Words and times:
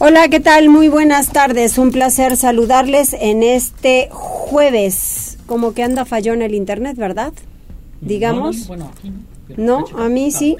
Hola, 0.00 0.28
¿qué 0.28 0.38
tal? 0.38 0.68
Muy 0.68 0.86
buenas 0.86 1.30
tardes. 1.30 1.76
Un 1.76 1.90
placer 1.90 2.36
saludarles 2.36 3.16
en 3.18 3.42
este 3.42 4.08
jueves. 4.12 5.38
Como 5.46 5.74
que 5.74 5.82
anda 5.82 6.04
falló 6.04 6.34
en 6.34 6.42
el 6.42 6.54
internet, 6.54 6.96
¿verdad? 6.96 7.32
Digamos. 8.00 8.70
No, 9.56 9.86
a 9.98 10.08
mí 10.08 10.30
sí. 10.30 10.56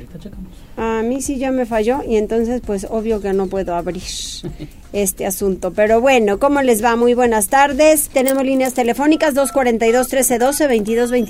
A 0.80 1.02
mí 1.02 1.20
sí 1.22 1.38
ya 1.38 1.50
me 1.50 1.66
falló 1.66 2.02
y 2.06 2.14
entonces 2.18 2.62
pues 2.64 2.86
obvio 2.88 3.20
que 3.20 3.32
no 3.32 3.48
puedo 3.48 3.74
abrir 3.74 4.00
este 4.92 5.26
asunto. 5.26 5.72
Pero 5.72 6.00
bueno, 6.00 6.38
¿cómo 6.38 6.62
les 6.62 6.84
va? 6.84 6.94
Muy 6.94 7.14
buenas 7.14 7.48
tardes. 7.48 8.08
Tenemos 8.10 8.44
líneas 8.44 8.74
telefónicas 8.74 9.34
242-1312, 9.34 10.68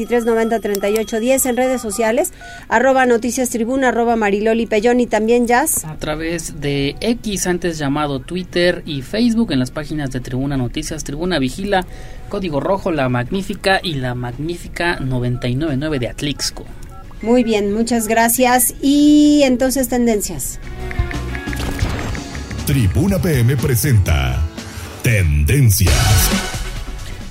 22-23-90-38-10 0.07 1.49
en 1.49 1.57
redes 1.57 1.81
sociales, 1.81 2.35
arroba 2.69 3.07
noticias 3.07 3.49
tribuna, 3.49 3.89
arroba 3.89 4.17
mariloli 4.17 4.67
pellón 4.67 5.01
y 5.01 5.07
también 5.07 5.47
jazz. 5.47 5.87
A 5.87 5.97
través 5.97 6.61
de 6.61 6.97
X, 7.01 7.47
antes 7.47 7.79
llamado 7.79 8.21
Twitter 8.21 8.83
y 8.85 9.01
Facebook, 9.01 9.53
en 9.53 9.61
las 9.61 9.71
páginas 9.71 10.11
de 10.11 10.21
Tribuna 10.21 10.59
Noticias, 10.59 11.05
Tribuna 11.05 11.39
Vigila, 11.39 11.87
Código 12.29 12.61
Rojo, 12.61 12.93
La 12.93 13.09
Magnífica 13.09 13.81
y 13.83 13.95
La 13.95 14.15
Magnífica 14.15 14.99
999 15.01 15.99
de 15.99 16.09
Atlixco. 16.09 16.67
Muy 17.23 17.45
bien, 17.45 17.73
muchas 17.73 18.09
gracias. 18.09 18.75
Y 18.81 19.43
entonces 19.45 19.89
tendencias. 19.89 20.59
Tribuna 22.67 23.19
PM 23.19 23.57
presenta 23.57 24.43
Tendencias. 25.03 25.95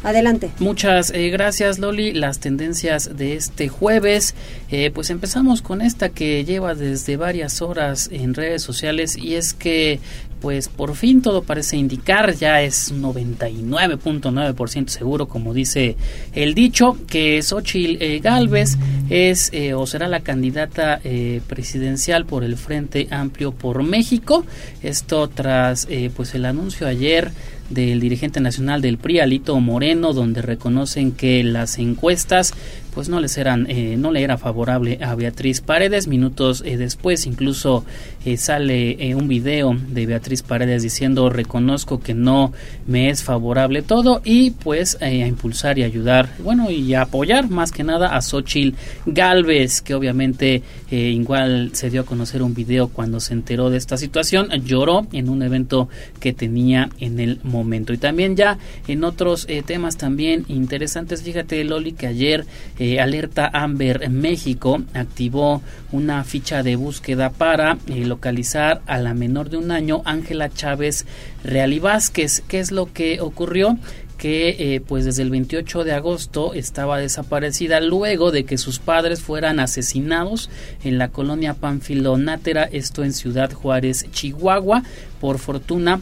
Adelante. 0.04 0.52
Muchas 0.60 1.12
eh, 1.12 1.30
gracias 1.30 1.80
Loli. 1.80 2.14
Las 2.14 2.40
tendencias 2.40 3.18
de 3.18 3.36
este 3.36 3.68
jueves, 3.68 4.36
eh, 4.70 4.92
pues 4.94 5.10
empezamos 5.10 5.62
con 5.62 5.82
esta 5.82 6.10
que 6.10 6.44
lleva 6.46 6.76
desde 6.76 7.18
varias 7.18 7.62
horas 7.62 8.10
en 8.12 8.34
redes 8.34 8.62
sociales 8.62 9.18
y 9.18 9.36
es 9.36 9.54
que 9.54 10.00
pues 10.42 10.70
por 10.70 10.96
fin 10.96 11.22
todo 11.22 11.44
parece 11.44 11.78
indicar, 11.78 12.36
ya 12.36 12.62
es 12.62 12.94
99.9% 12.94 14.88
seguro, 14.88 15.28
como 15.28 15.54
dice 15.54 15.96
el 16.34 16.54
dicho, 16.54 16.98
que 17.08 17.42
Xochitl 17.42 18.02
eh, 18.02 18.20
Galvez 18.20 18.78
es 19.10 19.50
eh, 19.54 19.74
o 19.74 19.88
será 19.88 20.08
la 20.08 20.20
candidata 20.20 21.00
eh, 21.04 21.42
presidencial 21.48 22.26
por 22.26 22.44
el 22.44 22.58
Frente 22.58 23.08
Amplio 23.10 23.52
por 23.52 23.84
México. 23.84 24.46
Esto 24.84 25.28
tras 25.28 25.88
pues 26.16 26.36
el 26.36 26.46
anuncio 26.46 26.88
ayer 26.88 27.32
del 27.70 28.00
dirigente 28.00 28.40
nacional 28.40 28.82
del 28.82 28.98
PRI, 28.98 29.20
Alito 29.20 29.60
Moreno, 29.60 30.14
donde 30.14 30.42
reconocen 30.42 31.12
que 31.12 31.44
las 31.44 31.80
encuestas 31.80 32.54
pues 32.98 33.10
no 33.10 33.20
les 33.20 33.38
eran 33.38 33.68
eh, 33.70 33.96
no 33.96 34.12
le 34.12 34.24
era 34.24 34.40
favorable 34.40 34.98
a 35.04 35.14
Beatriz 35.14 35.62
Paredes. 35.62 36.08
Minutos 36.08 36.64
eh, 36.66 36.78
después 36.78 37.28
incluso 37.28 37.86
eh, 38.26 38.38
sale 38.38 39.14
un 39.16 39.28
video 39.28 39.78
de 39.90 40.08
Beatriz 40.08 40.42
Paredes 40.42 40.82
diciendo 40.82 41.30
reconozco 41.30 42.00
que 42.00 42.16
no 42.16 42.54
me 42.88 43.12
es 43.12 43.24
favorable 43.24 43.84
todo 43.84 44.22
y 44.26 44.50
pues 44.50 45.00
a 45.00 45.12
impulsar 45.12 45.78
y 45.78 45.84
ayudar 45.84 46.30
bueno 46.40 46.72
y 46.72 46.96
a 46.96 47.04
apoyar 47.04 47.52
más 47.52 47.72
que 47.72 47.84
nada 47.84 48.18
a 48.18 48.22
Xochil 48.24 48.74
Galvez 49.06 49.84
que 49.84 49.94
obviamente 49.94 50.64
igual 50.90 51.70
se 51.74 51.92
dio 51.92 52.02
a 52.02 52.04
conocer 52.04 52.42
un 52.42 52.56
video 52.56 52.88
cuando 52.88 53.20
se 53.20 53.34
enteró 53.34 53.70
de 53.70 53.78
esta 53.78 53.98
situación 53.98 54.50
lloró 54.66 55.06
en 55.12 55.30
un 55.30 55.44
evento 55.44 55.88
que 56.20 56.34
tenía 56.34 56.90
en 57.00 57.20
el 57.20 57.42
momento. 57.44 57.94
Y 57.94 58.00
también 58.00 58.36
ya 58.36 58.58
en 58.88 59.04
otros 59.04 59.46
temas 59.68 59.98
también 59.98 60.46
interesantes 60.48 61.22
fíjate 61.22 61.64
Loli 61.64 61.92
que 61.92 62.08
ayer 62.08 62.46
eh, 62.87 62.87
Alerta 62.96 63.50
Amber 63.52 64.10
México 64.10 64.82
activó 64.94 65.62
una 65.92 66.24
ficha 66.24 66.64
de 66.64 66.76
búsqueda 66.76 67.30
para 67.30 67.78
eh, 67.88 68.06
localizar 68.06 68.82
a 68.86 68.98
la 69.00 69.14
menor 69.14 69.50
de 69.50 69.58
un 69.58 69.72
año, 69.72 70.02
Ángela 70.06 70.50
Chávez 70.50 71.06
Real 71.44 71.80
Vázquez. 71.80 72.44
¿Qué 72.48 72.60
es 72.60 72.72
lo 72.72 72.92
que 72.94 73.20
ocurrió? 73.22 73.78
que 74.18 74.56
eh, 74.76 74.82
pues 74.82 75.06
desde 75.06 75.22
el 75.22 75.30
28 75.30 75.84
de 75.84 75.94
agosto 75.94 76.56
estaba 76.56 76.98
desaparecida 76.98 77.80
luego 77.80 78.32
de 78.32 78.46
que 78.46 78.58
sus 78.58 78.80
padres 78.80 79.22
fueran 79.22 79.60
asesinados 79.60 80.50
en 80.84 80.98
la 80.98 81.10
colonia 81.10 81.54
Panfilonátera, 81.54 82.64
esto 82.64 83.04
en 83.04 83.14
Ciudad 83.14 83.54
Juárez, 83.54 84.08
Chihuahua. 84.12 84.82
Por 85.22 85.38
fortuna 85.38 86.02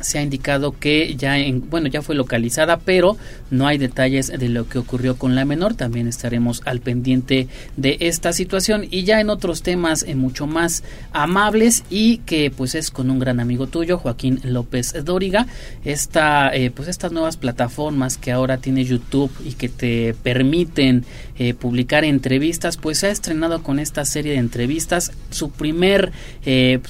se 0.00 0.18
ha 0.18 0.22
indicado 0.22 0.78
que 0.78 1.14
ya 1.16 1.38
en, 1.38 1.68
bueno 1.68 1.88
ya 1.88 2.02
fue 2.02 2.14
localizada 2.14 2.78
pero 2.78 3.16
no 3.50 3.66
hay 3.66 3.78
detalles 3.78 4.28
de 4.28 4.48
lo 4.48 4.68
que 4.68 4.78
ocurrió 4.78 5.16
con 5.16 5.34
la 5.34 5.44
menor. 5.44 5.74
También 5.74 6.06
estaremos 6.06 6.62
al 6.64 6.80
pendiente 6.80 7.48
de 7.76 7.96
esta 8.00 8.32
situación. 8.32 8.86
Y 8.90 9.04
ya 9.04 9.20
en 9.20 9.30
otros 9.30 9.62
temas 9.62 10.04
eh, 10.06 10.14
mucho 10.14 10.46
más 10.46 10.82
amables 11.12 11.84
y 11.90 12.18
que 12.18 12.50
pues 12.50 12.74
es 12.74 12.90
con 12.90 13.10
un 13.10 13.18
gran 13.18 13.40
amigo 13.40 13.66
tuyo 13.66 13.98
Joaquín 13.98 14.40
López 14.44 14.94
Dóriga 15.04 15.46
esta 15.84 16.54
eh, 16.54 16.70
pues 16.70 16.88
estas 16.88 17.12
nuevas 17.12 17.36
plataformas 17.36 18.16
que 18.16 18.32
ahora 18.32 18.58
tiene 18.58 18.84
YouTube 18.84 19.30
y 19.44 19.54
que 19.54 19.68
te 19.68 20.14
permiten 20.22 21.04
eh, 21.38 21.54
publicar 21.54 22.04
entrevistas 22.04 22.76
pues 22.76 22.98
se 22.98 23.08
ha 23.08 23.10
estrenado 23.10 23.62
con 23.62 23.78
esta 23.78 24.04
serie 24.04 24.32
de 24.32 24.38
entrevistas. 24.38 25.12
Su 25.30 25.50
primer 25.50 26.12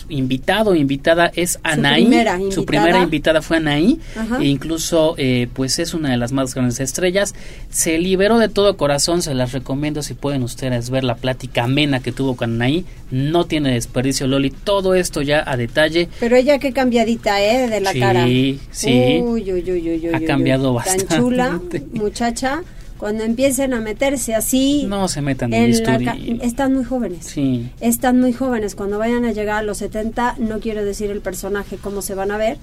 invitado 0.08 0.74
invitada 0.74 1.30
es 1.34 1.58
Anaí 1.62 2.10
su 2.50 2.64
primera 2.64 2.99
invitada 2.99 2.99
fue 3.42 3.58
Anaí, 3.58 3.98
e 4.40 4.44
incluso 4.46 5.14
eh, 5.18 5.48
pues 5.52 5.78
es 5.78 5.94
una 5.94 6.10
de 6.10 6.16
las 6.16 6.32
más 6.32 6.54
grandes 6.54 6.80
estrellas. 6.80 7.34
Se 7.70 7.98
liberó 7.98 8.38
de 8.38 8.48
todo 8.48 8.76
corazón, 8.76 9.22
se 9.22 9.34
las 9.34 9.52
recomiendo 9.52 10.02
si 10.02 10.14
pueden 10.14 10.42
ustedes 10.42 10.90
ver 10.90 11.04
la 11.04 11.16
plática 11.16 11.64
amena 11.64 12.00
que 12.00 12.12
tuvo 12.12 12.36
con 12.36 12.54
Anaí. 12.54 12.84
No 13.10 13.46
tiene 13.46 13.72
desperdicio, 13.72 14.26
Loli, 14.26 14.50
todo 14.50 14.94
esto 14.94 15.22
ya 15.22 15.42
a 15.46 15.56
detalle. 15.56 16.08
Pero 16.20 16.36
ella 16.36 16.58
qué 16.58 16.72
cambiadita, 16.72 17.42
¿eh? 17.42 17.68
De 17.68 17.80
la 17.80 17.92
cara. 17.94 18.24
Sí, 18.26 18.60
sí. 18.70 19.22
ha 20.12 20.20
cambiado 20.26 20.74
bastante. 20.74 21.06
Tan 21.06 21.20
chula, 21.20 21.60
muchacha 21.92 22.62
cuando 23.00 23.24
empiecen 23.24 23.72
a 23.72 23.80
meterse 23.80 24.34
así. 24.34 24.84
No 24.86 25.08
se 25.08 25.22
metan 25.22 25.54
en, 25.54 25.72
en 25.72 26.40
Están 26.42 26.74
muy 26.74 26.84
jóvenes. 26.84 27.24
Sí. 27.24 27.70
Están 27.80 28.20
muy 28.20 28.34
jóvenes. 28.34 28.74
Cuando 28.74 28.98
vayan 28.98 29.24
a 29.24 29.32
llegar 29.32 29.56
a 29.56 29.62
los 29.62 29.78
70, 29.78 30.36
no 30.38 30.60
quiero 30.60 30.84
decir 30.84 31.10
el 31.10 31.22
personaje, 31.22 31.78
cómo 31.78 32.02
se 32.02 32.14
van 32.14 32.30
a 32.30 32.36
ver, 32.36 32.58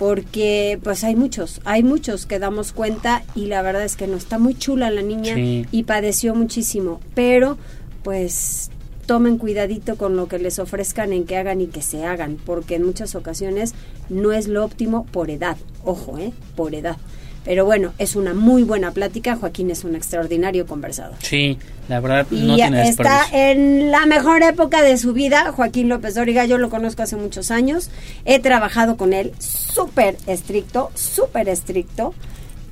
porque 0.00 0.80
pues 0.82 1.04
hay 1.04 1.14
muchos, 1.14 1.60
hay 1.66 1.82
muchos 1.82 2.24
que 2.24 2.38
damos 2.38 2.72
cuenta 2.72 3.22
y 3.34 3.48
la 3.48 3.60
verdad 3.60 3.84
es 3.84 3.96
que 3.96 4.06
no 4.06 4.16
está 4.16 4.38
muy 4.38 4.54
chula 4.54 4.90
la 4.90 5.02
niña 5.02 5.34
y 5.36 5.82
padeció 5.82 6.34
muchísimo, 6.34 7.02
pero 7.14 7.58
pues 8.02 8.70
tomen 9.04 9.36
cuidadito 9.36 9.96
con 9.96 10.16
lo 10.16 10.26
que 10.26 10.38
les 10.38 10.58
ofrezcan 10.58 11.12
en 11.12 11.26
que 11.26 11.36
hagan 11.36 11.60
y 11.60 11.66
que 11.66 11.82
se 11.82 12.06
hagan, 12.06 12.38
porque 12.46 12.76
en 12.76 12.86
muchas 12.86 13.14
ocasiones 13.14 13.74
no 14.08 14.32
es 14.32 14.48
lo 14.48 14.64
óptimo 14.64 15.04
por 15.04 15.28
edad, 15.28 15.58
ojo, 15.84 16.16
eh, 16.16 16.32
por 16.56 16.74
edad. 16.74 16.96
Pero 17.44 17.64
bueno, 17.64 17.94
es 17.98 18.16
una 18.16 18.34
muy 18.34 18.64
buena 18.64 18.90
plática. 18.90 19.36
Joaquín 19.36 19.70
es 19.70 19.84
un 19.84 19.96
extraordinario 19.96 20.66
conversador. 20.66 21.16
Sí, 21.22 21.58
la 21.88 22.00
verdad 22.00 22.26
no 22.30 22.56
y 22.56 22.60
está 22.60 23.26
en 23.32 23.90
la 23.90 24.04
mejor 24.04 24.42
época 24.42 24.82
de 24.82 24.98
su 24.98 25.14
vida. 25.14 25.50
Joaquín 25.52 25.88
López 25.88 26.14
Dóriga, 26.14 26.44
yo 26.44 26.58
lo 26.58 26.68
conozco 26.68 27.02
hace 27.02 27.16
muchos 27.16 27.50
años. 27.50 27.90
He 28.26 28.40
trabajado 28.40 28.96
con 28.96 29.14
él 29.14 29.32
súper 29.38 30.18
estricto, 30.26 30.90
súper 30.94 31.48
estricto, 31.48 32.14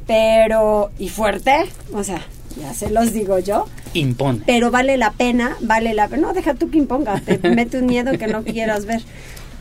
pero 0.06 0.91
y 0.99 1.09
fuerte. 1.09 1.64
O 1.94 2.05
sea, 2.05 2.21
ya 2.61 2.75
se 2.75 2.91
los 2.91 3.14
digo 3.14 3.38
yo. 3.38 3.67
Impone. 3.94 4.43
Pero 4.44 4.71
vale 4.71 4.99
la 4.99 5.12
pena, 5.12 5.56
vale 5.61 5.94
la 5.94 6.09
pena. 6.09 6.29
No, 6.29 6.35
deja 6.35 6.53
tú 6.53 6.71
que 6.71 6.76
imponga, 6.76 7.21
te 7.21 7.38
mete 7.49 7.79
un 7.79 7.87
miedo 7.87 8.19
que 8.19 8.26
no 8.26 8.44
quieras 8.44 8.85
ver. 8.85 9.00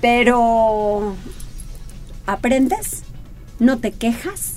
Pero 0.02 1.16
aprendes, 2.26 3.04
no 3.60 3.78
te 3.78 3.92
quejas 3.92 4.57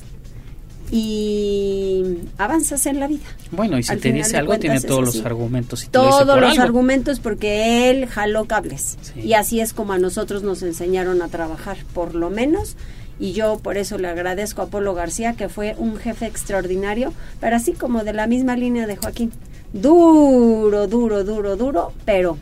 y 0.90 2.18
avanzas 2.36 2.86
en 2.86 2.98
la 2.98 3.06
vida. 3.06 3.24
Bueno, 3.52 3.78
y 3.78 3.82
si 3.82 3.96
te 3.96 4.12
dice 4.12 4.36
algo, 4.36 4.58
tiene 4.58 4.80
todos 4.80 5.04
los 5.04 5.24
argumentos. 5.24 5.84
Y 5.84 5.88
todos 5.88 6.40
los 6.40 6.58
argumentos 6.58 7.20
porque 7.20 7.90
él 7.90 8.06
jaló 8.06 8.46
cables. 8.46 8.98
Y 9.16 9.34
así 9.34 9.60
es 9.60 9.72
como 9.72 9.92
a 9.92 9.98
nosotros 9.98 10.42
nos 10.42 10.62
enseñaron 10.62 11.22
a 11.22 11.28
trabajar, 11.28 11.78
por 11.94 12.14
lo 12.14 12.30
menos. 12.30 12.76
Y 13.20 13.32
yo 13.32 13.58
por 13.58 13.76
eso 13.76 13.98
le 13.98 14.08
agradezco 14.08 14.62
a 14.62 14.66
Polo 14.66 14.94
García, 14.94 15.34
que 15.34 15.48
fue 15.48 15.74
un 15.78 15.96
jefe 15.96 16.26
extraordinario, 16.26 17.12
pero 17.38 17.56
así 17.56 17.72
como 17.72 18.02
de 18.02 18.14
la 18.14 18.26
misma 18.26 18.56
línea 18.56 18.86
de 18.86 18.96
Joaquín. 18.96 19.30
Duro, 19.72 20.88
duro, 20.88 21.22
duro, 21.22 21.56
duro, 21.56 21.92
pero... 22.04 22.38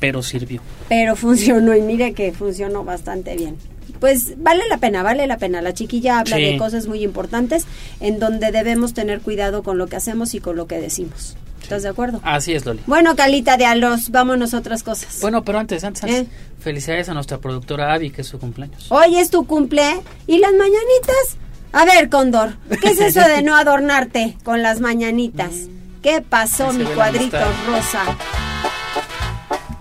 Pero 0.00 0.22
sirvió. 0.22 0.60
Pero 0.88 1.14
funcionó 1.16 1.76
y 1.76 1.82
mire 1.82 2.12
que 2.12 2.32
funcionó 2.32 2.84
bastante 2.84 3.36
bien 3.36 3.56
pues 4.00 4.34
vale 4.38 4.62
la 4.68 4.78
pena, 4.78 5.02
vale 5.02 5.26
la 5.26 5.38
pena. 5.38 5.62
La 5.62 5.74
chiquilla 5.74 6.18
habla 6.18 6.36
de 6.36 6.56
cosas 6.56 6.86
muy 6.86 7.04
importantes 7.04 7.66
en 8.00 8.18
donde 8.18 8.50
debemos 8.50 8.94
tener 8.94 9.20
cuidado 9.20 9.62
con 9.62 9.78
lo 9.78 9.86
que 9.86 9.96
hacemos 9.96 10.34
y 10.34 10.40
con 10.40 10.56
lo 10.56 10.66
que 10.66 10.80
decimos. 10.80 11.36
¿Estás 11.62 11.82
de 11.82 11.90
acuerdo? 11.90 12.20
Así 12.24 12.52
es, 12.54 12.64
Loli. 12.66 12.80
Bueno, 12.86 13.14
Calita 13.14 13.56
de 13.56 13.66
Alos, 13.66 14.10
vámonos 14.10 14.54
a 14.54 14.58
otras 14.58 14.82
cosas. 14.82 15.18
Bueno, 15.20 15.44
pero 15.44 15.58
antes, 15.58 15.84
antes, 15.84 16.02
¿Eh? 16.04 16.26
felicidades 16.58 17.08
a 17.08 17.14
nuestra 17.14 17.38
productora 17.38 17.92
Abby, 17.92 18.10
que 18.10 18.22
es 18.22 18.26
su 18.26 18.38
cumpleaños. 18.38 18.90
Hoy 18.90 19.18
es 19.18 19.30
tu 19.30 19.46
cumple. 19.46 20.00
¿Y 20.26 20.38
las 20.38 20.52
mañanitas? 20.52 21.36
A 21.72 21.84
ver, 21.84 22.08
Cóndor, 22.08 22.56
¿qué 22.80 22.88
es 22.88 23.00
eso 23.00 23.20
de 23.20 23.42
no 23.42 23.54
adornarte 23.54 24.36
con 24.42 24.62
las 24.62 24.80
mañanitas? 24.80 25.52
Mm. 26.00 26.02
¿Qué 26.02 26.22
pasó, 26.22 26.72
mi 26.72 26.84
cuadrito 26.84 27.36
rosa? 27.66 28.16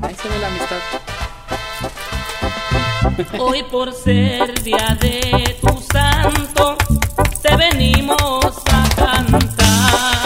Ahí 0.01 0.15
se 0.21 0.27
ve 0.27 0.39
la 0.39 0.47
amistad. 0.47 1.08
Hoy 3.37 3.63
por 3.63 3.91
ser 3.93 4.63
día 4.63 4.97
de 5.01 5.57
tu 5.59 5.77
santo, 5.91 6.77
te 7.41 7.57
venimos 7.57 8.17
a 8.71 8.89
cantar. 8.95 10.17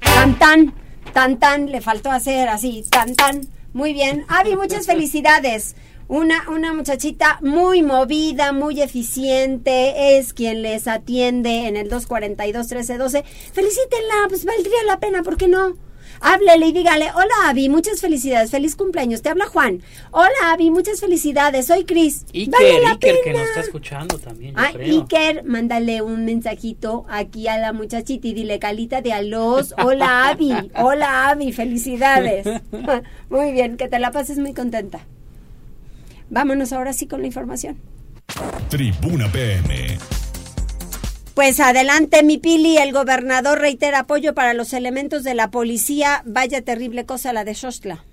Tan 0.00 0.38
tan, 0.38 0.74
tan 1.14 1.38
tan, 1.38 1.70
le 1.70 1.80
faltó 1.80 2.10
hacer 2.10 2.50
así, 2.50 2.84
tan 2.90 3.14
tan. 3.14 3.48
Muy 3.72 3.94
bien. 3.94 4.26
Avi, 4.28 4.54
muchas 4.54 4.84
felicidades. 4.84 5.76
Una, 6.06 6.50
una 6.50 6.74
muchachita 6.74 7.38
muy 7.40 7.82
movida, 7.82 8.52
muy 8.52 8.82
eficiente, 8.82 10.18
es 10.18 10.34
quien 10.34 10.60
les 10.60 10.86
atiende 10.88 11.68
en 11.68 11.78
el 11.78 11.88
242-1312. 11.88 13.24
Felicítenla, 13.24 14.26
pues 14.28 14.44
valdría 14.44 14.82
la 14.86 15.00
pena, 15.00 15.22
¿por 15.22 15.38
qué 15.38 15.48
no? 15.48 15.89
Háblele 16.20 16.66
y 16.66 16.72
dígale, 16.72 17.06
hola 17.14 17.48
Avi, 17.48 17.70
muchas 17.70 18.00
felicidades, 18.00 18.50
feliz 18.50 18.76
cumpleaños. 18.76 19.22
Te 19.22 19.30
habla 19.30 19.46
Juan. 19.46 19.82
Hola 20.10 20.52
Avi, 20.52 20.70
muchas 20.70 21.00
felicidades, 21.00 21.66
soy 21.66 21.84
Cris. 21.84 22.26
Iker, 22.34 22.86
Iker 22.86 23.16
que 23.24 23.32
nos 23.32 23.42
está 23.42 23.60
escuchando 23.60 24.18
también. 24.18 24.54
Yo 24.54 24.80
Iker, 24.80 25.44
mándale 25.44 26.02
un 26.02 26.26
mensajito 26.26 27.06
aquí 27.08 27.48
a 27.48 27.56
la 27.56 27.72
muchachita 27.72 28.28
y 28.28 28.34
dile 28.34 28.58
calita 28.58 29.00
de 29.00 29.14
alos. 29.14 29.74
Hola 29.82 30.28
Avi, 30.28 30.52
hola 30.76 31.30
Avi, 31.30 31.52
felicidades. 31.52 32.46
muy 33.30 33.52
bien, 33.52 33.78
que 33.78 33.88
te 33.88 33.98
la 33.98 34.12
pases 34.12 34.38
muy 34.38 34.52
contenta. 34.52 35.00
Vámonos 36.28 36.72
ahora 36.72 36.92
sí 36.92 37.06
con 37.06 37.22
la 37.22 37.28
información. 37.28 37.78
Tribuna 38.68 39.26
PM. 39.32 39.98
Pues 41.34 41.60
adelante, 41.60 42.22
mi 42.22 42.38
Pili. 42.38 42.76
El 42.76 42.92
gobernador 42.92 43.58
reitera 43.58 44.00
apoyo 44.00 44.34
para 44.34 44.54
los 44.54 44.72
elementos 44.72 45.24
de 45.24 45.34
la 45.34 45.50
policía. 45.50 46.22
Vaya 46.26 46.62
terrible 46.62 47.06
cosa 47.06 47.32
la 47.32 47.44
de 47.44 47.54
Xostla. 47.54 48.04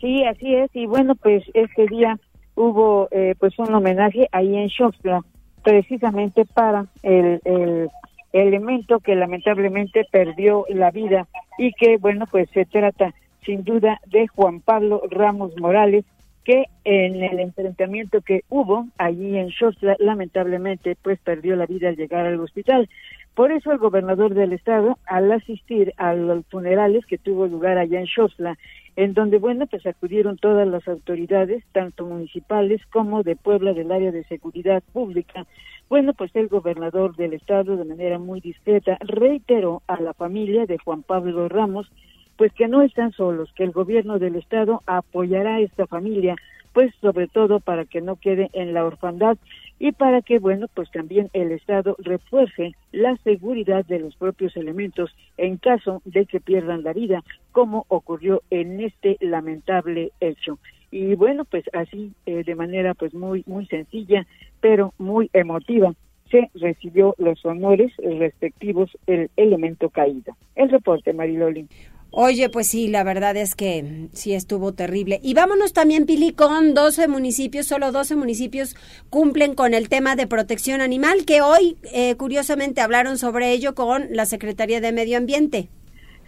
Sí, 0.00 0.24
así 0.24 0.54
es. 0.54 0.70
Y 0.74 0.86
bueno, 0.86 1.14
pues 1.16 1.42
este 1.54 1.86
día 1.86 2.18
hubo 2.54 3.08
eh, 3.10 3.34
pues 3.38 3.58
un 3.58 3.74
homenaje 3.74 4.28
ahí 4.32 4.56
en 4.56 4.70
Xostla, 4.70 5.22
precisamente 5.62 6.44
para 6.44 6.86
el, 7.02 7.40
el 7.44 7.90
elemento 8.32 9.00
que 9.00 9.14
lamentablemente 9.14 10.06
perdió 10.10 10.64
la 10.68 10.90
vida 10.90 11.26
y 11.58 11.72
que 11.72 11.96
bueno, 11.98 12.26
pues 12.30 12.48
se 12.52 12.64
trata 12.64 13.14
sin 13.44 13.64
duda 13.64 14.00
de 14.06 14.26
Juan 14.28 14.60
Pablo 14.60 15.02
Ramos 15.10 15.52
Morales, 15.58 16.04
que 16.46 16.66
en 16.84 17.24
el 17.24 17.40
enfrentamiento 17.40 18.20
que 18.20 18.44
hubo 18.48 18.86
allí 18.98 19.36
en 19.36 19.50
Xostla, 19.50 19.96
lamentablemente, 19.98 20.96
pues 21.02 21.18
perdió 21.18 21.56
la 21.56 21.66
vida 21.66 21.88
al 21.88 21.96
llegar 21.96 22.24
al 22.24 22.38
hospital. 22.38 22.88
Por 23.34 23.50
eso 23.50 23.72
el 23.72 23.78
gobernador 23.78 24.32
del 24.32 24.52
estado, 24.52 24.96
al 25.06 25.32
asistir 25.32 25.92
a 25.96 26.14
los 26.14 26.46
funerales 26.46 27.04
que 27.04 27.18
tuvo 27.18 27.48
lugar 27.48 27.78
allá 27.78 27.98
en 27.98 28.06
Xostla, 28.06 28.56
en 28.94 29.12
donde, 29.12 29.38
bueno, 29.38 29.66
pues 29.66 29.84
acudieron 29.86 30.36
todas 30.36 30.68
las 30.68 30.86
autoridades, 30.86 31.64
tanto 31.72 32.06
municipales 32.06 32.80
como 32.92 33.24
de 33.24 33.34
Puebla 33.34 33.72
del 33.72 33.90
área 33.90 34.12
de 34.12 34.22
seguridad 34.24 34.84
pública, 34.92 35.46
bueno, 35.88 36.14
pues 36.14 36.30
el 36.36 36.46
gobernador 36.46 37.16
del 37.16 37.32
estado, 37.32 37.76
de 37.76 37.84
manera 37.84 38.20
muy 38.20 38.40
discreta, 38.40 38.98
reiteró 39.00 39.82
a 39.88 40.00
la 40.00 40.14
familia 40.14 40.64
de 40.64 40.78
Juan 40.78 41.02
Pablo 41.02 41.48
Ramos 41.48 41.90
pues 42.36 42.52
que 42.52 42.68
no 42.68 42.82
están 42.82 43.12
solos, 43.12 43.52
que 43.54 43.64
el 43.64 43.72
gobierno 43.72 44.18
del 44.18 44.36
estado 44.36 44.82
apoyará 44.86 45.56
a 45.56 45.60
esta 45.60 45.86
familia, 45.86 46.36
pues 46.72 46.94
sobre 47.00 47.26
todo 47.26 47.60
para 47.60 47.86
que 47.86 48.02
no 48.02 48.16
quede 48.16 48.50
en 48.52 48.74
la 48.74 48.84
orfandad 48.84 49.38
y 49.78 49.92
para 49.92 50.22
que, 50.22 50.38
bueno, 50.38 50.66
pues 50.74 50.90
también 50.90 51.30
el 51.32 51.52
Estado 51.52 51.96
refuerce 51.98 52.74
la 52.92 53.16
seguridad 53.24 53.84
de 53.86 53.98
los 53.98 54.14
propios 54.16 54.56
elementos 54.56 55.14
en 55.36 55.56
caso 55.58 56.02
de 56.04 56.26
que 56.26 56.40
pierdan 56.40 56.82
la 56.82 56.92
vida, 56.92 57.22
como 57.52 57.84
ocurrió 57.88 58.42
en 58.50 58.80
este 58.80 59.16
lamentable 59.20 60.12
hecho. 60.20 60.58
Y 60.90 61.14
bueno, 61.14 61.44
pues 61.44 61.64
así, 61.72 62.12
eh, 62.26 62.42
de 62.44 62.54
manera 62.54 62.94
pues 62.94 63.12
muy, 63.12 63.42
muy 63.46 63.66
sencilla, 63.66 64.26
pero 64.60 64.94
muy 64.98 65.30
emotiva, 65.32 65.94
se 66.30 66.50
recibió 66.54 67.14
los 67.18 67.44
honores 67.44 67.92
respectivos 67.98 68.90
el 69.06 69.30
elemento 69.36 69.90
caído. 69.90 70.36
El 70.54 70.70
reporte, 70.70 71.12
Mariloli. 71.12 71.68
Oye, 72.18 72.48
pues 72.48 72.66
sí, 72.68 72.88
la 72.88 73.04
verdad 73.04 73.36
es 73.36 73.54
que 73.54 74.08
sí 74.14 74.32
estuvo 74.32 74.72
terrible. 74.72 75.20
Y 75.22 75.34
vámonos 75.34 75.74
también, 75.74 76.06
Pili, 76.06 76.32
con 76.32 76.72
12 76.72 77.08
municipios, 77.08 77.66
solo 77.66 77.92
12 77.92 78.16
municipios 78.16 78.74
cumplen 79.10 79.54
con 79.54 79.74
el 79.74 79.90
tema 79.90 80.16
de 80.16 80.26
protección 80.26 80.80
animal, 80.80 81.26
que 81.26 81.42
hoy, 81.42 81.76
eh, 81.92 82.16
curiosamente, 82.16 82.80
hablaron 82.80 83.18
sobre 83.18 83.52
ello 83.52 83.74
con 83.74 84.06
la 84.08 84.24
Secretaría 84.24 84.80
de 84.80 84.92
Medio 84.92 85.18
Ambiente. 85.18 85.68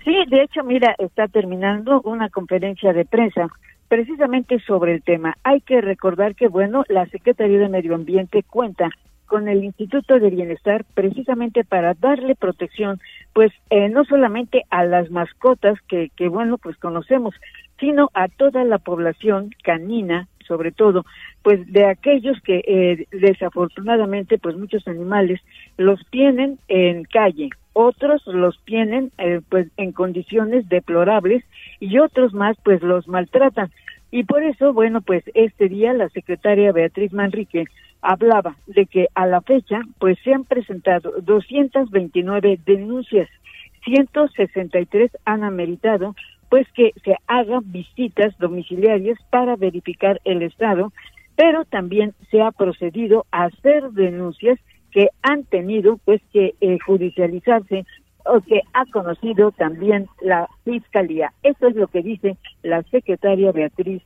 Sí, 0.04 0.12
de 0.28 0.42
hecho, 0.42 0.62
mira, 0.62 0.94
está 0.98 1.26
terminando 1.26 2.02
una 2.02 2.28
conferencia 2.28 2.92
de 2.92 3.06
prensa 3.06 3.48
precisamente 3.88 4.60
sobre 4.66 4.92
el 4.92 5.02
tema. 5.02 5.38
Hay 5.42 5.62
que 5.62 5.80
recordar 5.80 6.34
que, 6.34 6.48
bueno, 6.48 6.84
la 6.88 7.06
Secretaría 7.06 7.60
de 7.60 7.70
Medio 7.70 7.94
Ambiente 7.94 8.42
cuenta 8.42 8.90
con 9.28 9.46
el 9.46 9.62
Instituto 9.62 10.18
de 10.18 10.30
Bienestar 10.30 10.84
precisamente 10.94 11.62
para 11.62 11.94
darle 11.94 12.34
protección, 12.34 12.98
pues 13.32 13.52
eh, 13.70 13.88
no 13.88 14.04
solamente 14.04 14.64
a 14.70 14.84
las 14.84 15.10
mascotas 15.10 15.78
que, 15.82 16.10
que, 16.16 16.28
bueno, 16.28 16.58
pues 16.58 16.76
conocemos, 16.78 17.34
sino 17.78 18.10
a 18.14 18.26
toda 18.26 18.64
la 18.64 18.78
población 18.78 19.50
canina, 19.62 20.26
sobre 20.48 20.72
todo, 20.72 21.04
pues 21.42 21.70
de 21.72 21.84
aquellos 21.84 22.40
que 22.40 22.62
eh, 22.66 23.06
desafortunadamente, 23.12 24.38
pues 24.38 24.56
muchos 24.56 24.88
animales 24.88 25.40
los 25.76 26.00
tienen 26.10 26.58
en 26.68 27.04
calle, 27.04 27.50
otros 27.74 28.26
los 28.26 28.58
tienen 28.64 29.12
eh, 29.18 29.40
pues 29.48 29.68
en 29.76 29.92
condiciones 29.92 30.68
deplorables 30.68 31.44
y 31.78 31.98
otros 31.98 32.34
más 32.34 32.56
pues 32.64 32.82
los 32.82 33.06
maltratan. 33.06 33.70
Y 34.10 34.24
por 34.24 34.42
eso, 34.42 34.72
bueno, 34.72 35.02
pues 35.02 35.22
este 35.34 35.68
día 35.68 35.92
la 35.92 36.08
secretaria 36.08 36.72
Beatriz 36.72 37.12
Manrique 37.12 37.66
hablaba 38.02 38.56
de 38.66 38.86
que 38.86 39.08
a 39.14 39.26
la 39.26 39.40
fecha 39.40 39.80
pues 39.98 40.18
se 40.24 40.32
han 40.32 40.44
presentado 40.44 41.12
229 41.20 42.60
denuncias, 42.64 43.28
163 43.84 45.10
han 45.24 45.44
ameritado 45.44 46.14
pues 46.48 46.66
que 46.72 46.92
se 47.04 47.16
hagan 47.26 47.70
visitas 47.70 48.36
domiciliarias 48.38 49.18
para 49.30 49.56
verificar 49.56 50.20
el 50.24 50.42
estado, 50.42 50.92
pero 51.36 51.64
también 51.64 52.14
se 52.30 52.40
ha 52.40 52.52
procedido 52.52 53.26
a 53.30 53.44
hacer 53.44 53.90
denuncias 53.90 54.58
que 54.90 55.08
han 55.22 55.44
tenido 55.44 55.98
pues 56.04 56.22
que 56.32 56.54
eh, 56.60 56.78
judicializarse 56.84 57.84
o 58.24 58.40
que 58.40 58.62
ha 58.72 58.84
conocido 58.86 59.52
también 59.52 60.08
la 60.20 60.48
fiscalía. 60.64 61.32
Eso 61.42 61.68
es 61.68 61.76
lo 61.76 61.88
que 61.88 62.02
dice 62.02 62.36
la 62.62 62.82
secretaria 62.84 63.52
Beatriz 63.52 64.02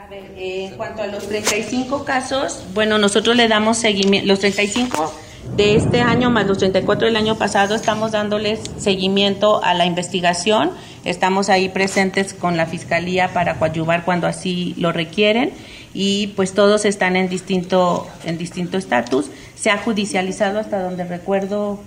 a 0.00 0.06
ver, 0.06 0.32
eh, 0.36 0.66
en 0.66 0.76
cuanto 0.76 1.02
a 1.02 1.06
los 1.06 1.28
35 1.28 2.04
casos, 2.04 2.64
bueno, 2.72 2.96
nosotros 2.96 3.36
le 3.36 3.48
damos 3.48 3.76
seguimiento, 3.76 4.26
los 4.26 4.40
35 4.40 5.12
de 5.56 5.74
este 5.74 6.00
año 6.00 6.30
más 6.30 6.46
los 6.46 6.56
34 6.56 7.06
del 7.06 7.16
año 7.16 7.36
pasado, 7.36 7.74
estamos 7.74 8.12
dándoles 8.12 8.60
seguimiento 8.78 9.62
a 9.62 9.74
la 9.74 9.84
investigación, 9.84 10.70
estamos 11.04 11.50
ahí 11.50 11.68
presentes 11.68 12.32
con 12.32 12.56
la 12.56 12.64
Fiscalía 12.64 13.34
para 13.34 13.58
coadyuvar 13.58 14.06
cuando 14.06 14.26
así 14.26 14.74
lo 14.78 14.90
requieren 14.90 15.52
y 15.92 16.28
pues 16.28 16.54
todos 16.54 16.86
están 16.86 17.16
en 17.16 17.28
distinto 17.28 18.08
en 18.24 18.38
distinto 18.38 18.78
estatus. 18.78 19.26
Se 19.54 19.70
ha 19.70 19.76
judicializado 19.76 20.60
hasta 20.60 20.82
donde 20.82 21.04
recuerdo 21.04 21.78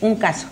un 0.00 0.16
caso. 0.16 0.46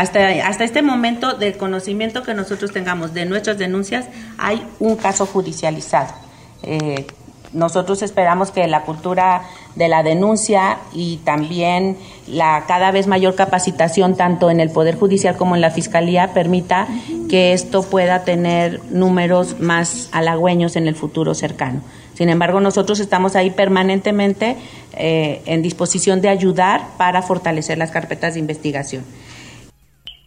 Hasta, 0.00 0.30
hasta 0.48 0.64
este 0.64 0.80
momento 0.80 1.34
del 1.34 1.58
conocimiento 1.58 2.22
que 2.22 2.32
nosotros 2.32 2.72
tengamos 2.72 3.12
de 3.12 3.26
nuestras 3.26 3.58
denuncias, 3.58 4.06
hay 4.38 4.66
un 4.78 4.96
caso 4.96 5.26
judicializado. 5.26 6.14
Eh, 6.62 7.06
nosotros 7.52 8.00
esperamos 8.00 8.50
que 8.50 8.66
la 8.66 8.84
cultura 8.84 9.42
de 9.74 9.88
la 9.88 10.02
denuncia 10.02 10.78
y 10.94 11.18
también 11.18 11.98
la 12.26 12.64
cada 12.66 12.92
vez 12.92 13.08
mayor 13.08 13.34
capacitación 13.34 14.16
tanto 14.16 14.50
en 14.50 14.60
el 14.60 14.70
Poder 14.70 14.96
Judicial 14.96 15.36
como 15.36 15.54
en 15.54 15.60
la 15.60 15.70
Fiscalía 15.70 16.32
permita 16.32 16.88
que 17.28 17.52
esto 17.52 17.82
pueda 17.82 18.24
tener 18.24 18.80
números 18.90 19.60
más 19.60 20.08
halagüeños 20.12 20.76
en 20.76 20.88
el 20.88 20.94
futuro 20.94 21.34
cercano. 21.34 21.82
Sin 22.14 22.30
embargo, 22.30 22.60
nosotros 22.60 23.00
estamos 23.00 23.36
ahí 23.36 23.50
permanentemente 23.50 24.56
eh, 24.94 25.42
en 25.44 25.60
disposición 25.60 26.22
de 26.22 26.30
ayudar 26.30 26.86
para 26.96 27.20
fortalecer 27.20 27.76
las 27.76 27.90
carpetas 27.90 28.32
de 28.32 28.40
investigación. 28.40 29.04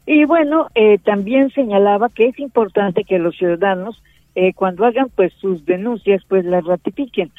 Y 0.05 0.25
bueno, 0.25 0.67
eh, 0.75 0.97
también 0.97 1.49
señalaba 1.51 2.09
que 2.09 2.27
es 2.27 2.39
importante 2.39 3.03
que 3.03 3.19
los 3.19 3.37
ciudadanos 3.37 4.01
eh, 4.35 4.53
cuando 4.53 4.85
hagan 4.85 5.09
pues 5.15 5.31
sus 5.33 5.65
denuncias 5.65 6.23
pues 6.27 6.45
las 6.45 6.65
ratifiquen. 6.65 7.31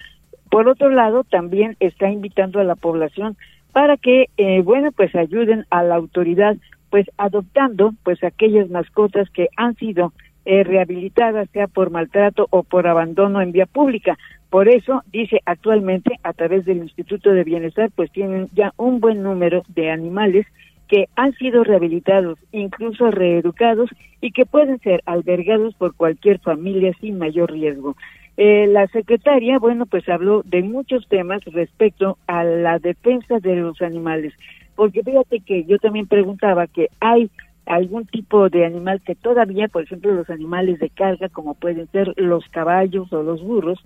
Por 0.50 0.68
otro 0.68 0.88
lado, 0.88 1.24
también 1.24 1.76
está 1.80 2.08
invitando 2.10 2.60
a 2.60 2.64
la 2.64 2.76
población 2.76 3.36
para 3.72 3.96
que, 3.96 4.28
eh, 4.36 4.62
bueno, 4.62 4.92
pues 4.92 5.14
ayuden 5.16 5.66
a 5.70 5.82
la 5.82 5.96
autoridad, 5.96 6.56
pues 6.90 7.10
adoptando 7.16 7.92
pues 8.04 8.22
aquellas 8.22 8.70
mascotas 8.70 9.28
que 9.30 9.48
han 9.56 9.74
sido 9.74 10.12
eh, 10.44 10.62
rehabilitadas, 10.62 11.48
sea 11.50 11.66
por 11.66 11.90
maltrato 11.90 12.46
o 12.50 12.62
por 12.62 12.86
abandono 12.86 13.40
en 13.40 13.50
vía 13.50 13.66
pública. 13.66 14.16
Por 14.48 14.68
eso, 14.68 15.02
dice 15.10 15.40
actualmente, 15.44 16.20
a 16.22 16.32
través 16.34 16.64
del 16.64 16.78
Instituto 16.78 17.30
de 17.30 17.42
Bienestar, 17.42 17.90
pues 17.92 18.12
tienen 18.12 18.48
ya 18.54 18.72
un 18.76 19.00
buen 19.00 19.24
número 19.24 19.64
de 19.68 19.90
animales 19.90 20.46
que 20.88 21.08
han 21.16 21.32
sido 21.34 21.64
rehabilitados, 21.64 22.38
incluso 22.52 23.10
reeducados 23.10 23.90
y 24.20 24.30
que 24.32 24.46
pueden 24.46 24.78
ser 24.80 25.02
albergados 25.06 25.74
por 25.74 25.94
cualquier 25.94 26.38
familia 26.40 26.92
sin 27.00 27.18
mayor 27.18 27.52
riesgo. 27.52 27.96
Eh, 28.36 28.66
la 28.66 28.86
secretaria, 28.88 29.58
bueno, 29.58 29.86
pues 29.86 30.08
habló 30.08 30.42
de 30.44 30.62
muchos 30.62 31.06
temas 31.08 31.44
respecto 31.44 32.18
a 32.26 32.42
la 32.42 32.78
defensa 32.78 33.38
de 33.38 33.56
los 33.56 33.80
animales, 33.80 34.32
porque 34.74 35.02
fíjate 35.02 35.40
que 35.40 35.64
yo 35.64 35.78
también 35.78 36.06
preguntaba 36.06 36.66
que 36.66 36.88
hay 37.00 37.30
algún 37.66 38.06
tipo 38.06 38.48
de 38.48 38.66
animal 38.66 39.00
que 39.02 39.14
todavía, 39.14 39.68
por 39.68 39.84
ejemplo, 39.84 40.12
los 40.12 40.28
animales 40.30 40.80
de 40.80 40.90
carga, 40.90 41.28
como 41.28 41.54
pueden 41.54 41.86
ser 41.92 42.12
los 42.16 42.46
caballos 42.48 43.12
o 43.12 43.22
los 43.22 43.42
burros, 43.42 43.78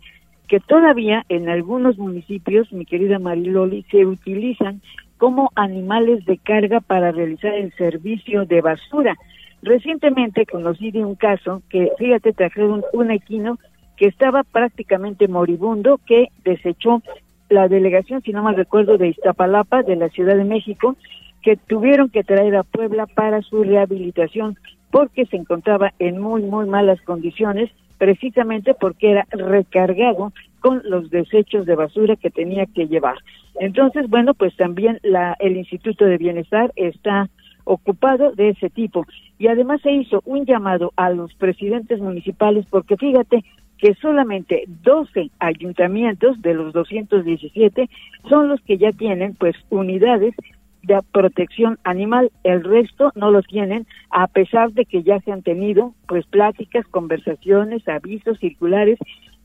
que 0.48 0.60
todavía 0.60 1.24
en 1.28 1.48
algunos 1.48 1.98
municipios, 1.98 2.72
mi 2.72 2.86
querida 2.86 3.18
Mariloli, 3.18 3.84
se 3.90 4.06
utilizan 4.06 4.80
como 5.18 5.50
animales 5.56 6.24
de 6.24 6.38
carga 6.38 6.80
para 6.80 7.12
realizar 7.12 7.52
el 7.54 7.72
servicio 7.74 8.46
de 8.46 8.60
basura. 8.60 9.16
Recientemente 9.62 10.46
conocí 10.46 10.90
de 10.92 11.04
un 11.04 11.16
caso 11.16 11.62
que, 11.68 11.90
fíjate, 11.98 12.32
trajeron 12.32 12.84
un 12.92 13.10
equino 13.10 13.58
que 13.96 14.06
estaba 14.06 14.44
prácticamente 14.44 15.26
moribundo, 15.26 16.00
que 16.06 16.28
desechó 16.44 17.02
la 17.50 17.66
delegación, 17.66 18.22
si 18.22 18.32
no 18.32 18.42
mal 18.42 18.54
recuerdo, 18.54 18.96
de 18.96 19.08
Iztapalapa, 19.08 19.82
de 19.82 19.96
la 19.96 20.08
Ciudad 20.08 20.36
de 20.36 20.44
México, 20.44 20.96
que 21.42 21.56
tuvieron 21.56 22.08
que 22.08 22.22
traer 22.22 22.54
a 22.56 22.62
Puebla 22.62 23.06
para 23.06 23.42
su 23.42 23.64
rehabilitación 23.64 24.56
porque 24.90 25.26
se 25.26 25.36
encontraba 25.36 25.92
en 25.98 26.20
muy, 26.20 26.42
muy 26.42 26.66
malas 26.66 27.00
condiciones, 27.02 27.70
precisamente 27.98 28.74
porque 28.74 29.10
era 29.10 29.26
recargado 29.30 30.32
con 30.60 30.82
los 30.84 31.10
desechos 31.10 31.66
de 31.66 31.76
basura 31.76 32.16
que 32.16 32.30
tenía 32.30 32.66
que 32.66 32.86
llevar. 32.86 33.16
Entonces, 33.60 34.08
bueno, 34.08 34.34
pues 34.34 34.56
también 34.56 34.98
la, 35.02 35.36
el 35.38 35.56
Instituto 35.56 36.04
de 36.04 36.18
Bienestar 36.18 36.72
está 36.76 37.28
ocupado 37.64 38.32
de 38.32 38.50
ese 38.50 38.70
tipo. 38.70 39.06
Y 39.38 39.48
además 39.48 39.80
se 39.82 39.92
hizo 39.92 40.22
un 40.24 40.44
llamado 40.46 40.92
a 40.96 41.10
los 41.10 41.34
presidentes 41.34 42.00
municipales, 42.00 42.66
porque 42.70 42.96
fíjate 42.96 43.44
que 43.78 43.94
solamente 43.94 44.64
12 44.82 45.30
ayuntamientos 45.38 46.40
de 46.42 46.54
los 46.54 46.72
217 46.72 47.88
son 48.28 48.48
los 48.48 48.60
que 48.62 48.78
ya 48.78 48.92
tienen 48.92 49.34
pues 49.34 49.54
unidades 49.70 50.34
de 50.82 50.98
protección 51.12 51.78
animal, 51.84 52.30
el 52.44 52.64
resto 52.64 53.12
no 53.14 53.30
lo 53.30 53.42
tienen, 53.42 53.86
a 54.10 54.26
pesar 54.26 54.72
de 54.72 54.84
que 54.84 55.02
ya 55.02 55.20
se 55.20 55.32
han 55.32 55.42
tenido 55.42 55.94
pues 56.06 56.24
pláticas, 56.26 56.86
conversaciones, 56.86 57.86
avisos 57.86 58.38
circulares 58.38 58.98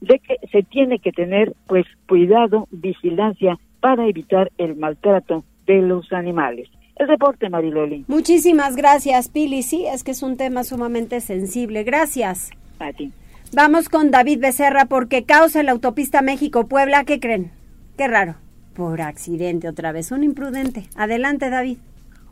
de 0.03 0.19
que 0.19 0.35
se 0.51 0.63
tiene 0.63 0.99
que 0.99 1.11
tener 1.11 1.53
pues 1.67 1.85
cuidado, 2.07 2.67
vigilancia 2.71 3.57
para 3.79 4.07
evitar 4.07 4.51
el 4.57 4.75
maltrato 4.75 5.43
de 5.65 5.81
los 5.81 6.11
animales. 6.11 6.69
El 6.95 7.07
reporte, 7.07 7.49
Mariloli. 7.49 8.05
Muchísimas 8.07 8.75
gracias, 8.75 9.29
Pili. 9.29 9.63
Sí, 9.63 9.85
es 9.85 10.03
que 10.03 10.11
es 10.11 10.21
un 10.21 10.37
tema 10.37 10.63
sumamente 10.63 11.21
sensible. 11.21 11.83
Gracias. 11.83 12.51
A 12.79 12.91
ti. 12.91 13.11
Vamos 13.55 13.89
con 13.89 14.11
David 14.11 14.39
Becerra 14.39 14.85
porque 14.85 15.23
causa 15.23 15.59
en 15.59 15.67
la 15.67 15.71
autopista 15.71 16.21
México-Puebla. 16.21 17.05
¿Qué 17.05 17.19
creen? 17.19 17.51
Qué 17.97 18.07
raro. 18.07 18.35
Por 18.75 19.01
accidente 19.01 19.69
otra 19.69 19.91
vez, 19.91 20.11
un 20.11 20.23
imprudente. 20.23 20.83
Adelante, 20.95 21.49
David. 21.49 21.77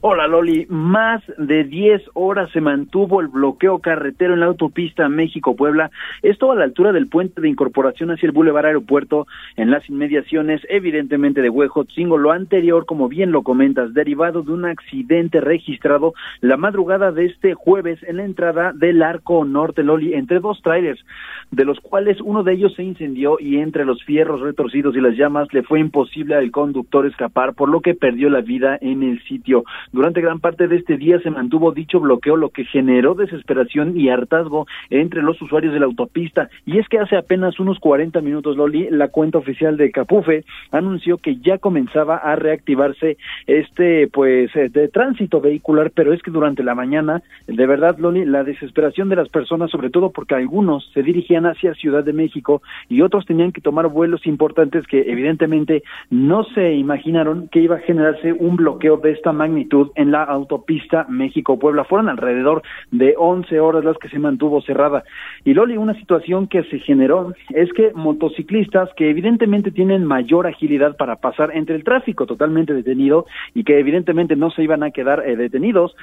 Hola 0.03 0.25
Loli, 0.25 0.65
más 0.67 1.22
de 1.38 1.63
10 1.63 2.01
horas 2.15 2.50
se 2.50 2.60
mantuvo 2.60 3.22
el 3.22 3.27
bloqueo 3.27 3.77
carretero 3.77 4.34
en 4.34 4.39
la 4.39 4.48
autopista 4.48 5.08
México-Puebla, 5.08 5.91
esto 6.24 6.51
a 6.51 6.55
la 6.55 6.63
altura 6.63 6.91
del 6.91 7.05
puente 7.05 7.39
de 7.39 7.48
incorporación 7.48 8.10
hacia 8.10 8.25
el 8.25 8.31
Boulevard 8.31 8.65
Aeropuerto, 8.65 9.27
en 9.58 9.70
las 9.70 9.88
inmediaciones 9.88 10.60
evidentemente 10.70 11.43
de 11.43 11.51
Huejotzingo, 11.51 12.17
lo 12.17 12.31
anterior, 12.31 12.88
como 12.88 13.10
bien 13.10 13.31
lo 13.31 13.43
comentas, 13.43 13.93
derivado 13.93 14.41
de 14.41 14.51
un 14.53 14.65
accidente 14.65 15.39
registrado 15.39 16.15
la 16.39 16.58
madrugada 16.58 17.12
de 17.12 17.27
este 17.27 17.53
jueves 17.53 18.00
en 18.01 18.17
la 18.17 18.25
entrada 18.25 18.74
del 18.74 19.03
Arco 19.03 19.46
Norte 19.46 19.84
Loli 19.84 20.15
entre 20.15 20.39
dos 20.39 20.63
trailers, 20.63 21.05
de 21.51 21.63
los 21.63 21.79
cuales 21.79 22.20
uno 22.22 22.41
de 22.41 22.53
ellos 22.53 22.74
se 22.74 22.81
incendió 22.81 23.38
y 23.39 23.58
entre 23.58 23.86
los 23.86 24.03
fierros 24.03 24.41
retorcidos 24.41 24.96
y 24.96 25.00
las 25.00 25.15
llamas 25.15 25.53
le 25.53 25.62
fue 25.62 25.79
imposible 25.79 26.34
al 26.34 26.50
conductor 26.50 27.05
escapar, 27.05 27.53
por 27.53 27.70
lo 27.70 27.81
que 27.81 27.93
perdió 27.93 28.31
la 28.31 28.41
vida 28.41 28.79
en 28.81 29.03
el 29.03 29.22
sitio. 29.25 29.63
Durante 29.92 30.22
gran 30.22 30.40
parte 30.40 30.68
de 30.68 30.78
este 30.78 30.98
día 30.98 31.20
se 31.20 31.30
mantuvo 31.30 31.72
dicho 31.72 32.00
bloqueo, 32.00 32.38
lo 32.38 32.50
que 32.50 32.64
generó 32.66 33.14
desesperación 33.14 33.98
y 33.98 34.10
hartazgo 34.10 34.66
entre 34.90 35.22
los 35.22 35.42
usuarios 35.42 35.74
de 35.74 35.80
la 35.80 35.86
autopista. 35.86 36.50
Y 36.66 36.78
es 36.78 36.88
que 36.88 37.00
hace 37.00 37.18
apenas 37.18 37.60
unos 37.60 37.80
40 37.80 38.22
minutos, 38.22 38.56
Loli, 38.56 38.90
la 38.90 39.10
cuenta 39.10 39.38
oficial 39.38 39.76
de 39.76 39.92
Capufe 39.92 40.46
anunció 40.72 41.18
que 41.18 41.38
ya 41.38 41.58
comenzaba 41.58 42.18
a 42.18 42.36
reactivarse 42.36 43.18
este, 43.48 44.08
pues, 44.08 44.56
eh, 44.56 44.70
de 44.70 44.88
tránsito 44.88 45.42
vehicular, 45.42 45.92
pero 45.94 46.14
es 46.14 46.22
que 46.22 46.32
durante 46.32 46.64
la 46.64 46.76
mañana, 46.76 47.22
de 47.48 47.68
verdad, 47.68 47.98
Loli, 47.98 48.26
la 48.26 48.44
desesperación 48.44 49.10
de 49.10 49.18
las 49.18 49.30
personas, 49.30 49.72
sobre 49.72 49.90
todo 49.90 50.12
porque 50.12 50.36
algunos 50.36 50.90
se 50.94 51.04
dirigían 51.04 51.46
hacia 51.46 51.74
Ciudad 51.74 52.04
de 52.04 52.14
México 52.14 52.62
y 52.88 53.02
otros 53.02 53.26
tenían 53.26 53.52
que 53.52 53.62
tomar 53.62 53.88
vuelos 53.88 54.26
importantes 54.26 54.88
que 54.88 55.02
evidentemente 55.12 55.84
no 56.10 56.44
se 56.44 56.74
imaginaron 56.74 57.50
que 57.50 57.60
iba 57.60 57.76
a 57.76 57.80
generarse 57.80 58.34
un 58.34 58.56
bloqueo 58.56 58.98
de 58.98 59.12
esta 59.12 59.32
magnitud 59.32 59.81
en 59.96 60.12
la 60.12 60.24
autopista 60.24 61.06
México-Puebla. 61.10 61.86
Fueron 61.86 62.10
alrededor 62.10 62.62
de 62.92 63.16
11 63.18 63.60
horas 63.60 63.84
las 63.84 63.98
que 63.98 64.10
se 64.10 64.20
mantuvo 64.20 64.62
cerrada. 64.62 65.04
Y 65.44 65.54
Loli, 65.54 65.78
una 65.78 65.94
situación 65.96 66.48
que 66.48 66.64
se 66.64 66.80
generó 66.80 67.34
es 67.50 67.72
que 67.74 67.92
motociclistas 67.94 68.90
que 68.96 69.10
evidentemente 69.10 69.72
tienen 69.72 70.06
mayor 70.06 70.48
agilidad 70.48 70.98
para 70.98 71.18
pasar 71.18 71.56
entre 71.56 71.76
el 71.76 71.84
tráfico 71.84 72.26
totalmente 72.26 72.74
detenido 72.74 73.26
y 73.54 73.64
que 73.64 73.80
evidentemente 73.80 74.36
no 74.36 74.52
se 74.52 74.64
iban 74.64 74.84
a 74.84 74.92
quedar 74.92 75.28
eh, 75.28 75.36
detenidos, 75.36 75.96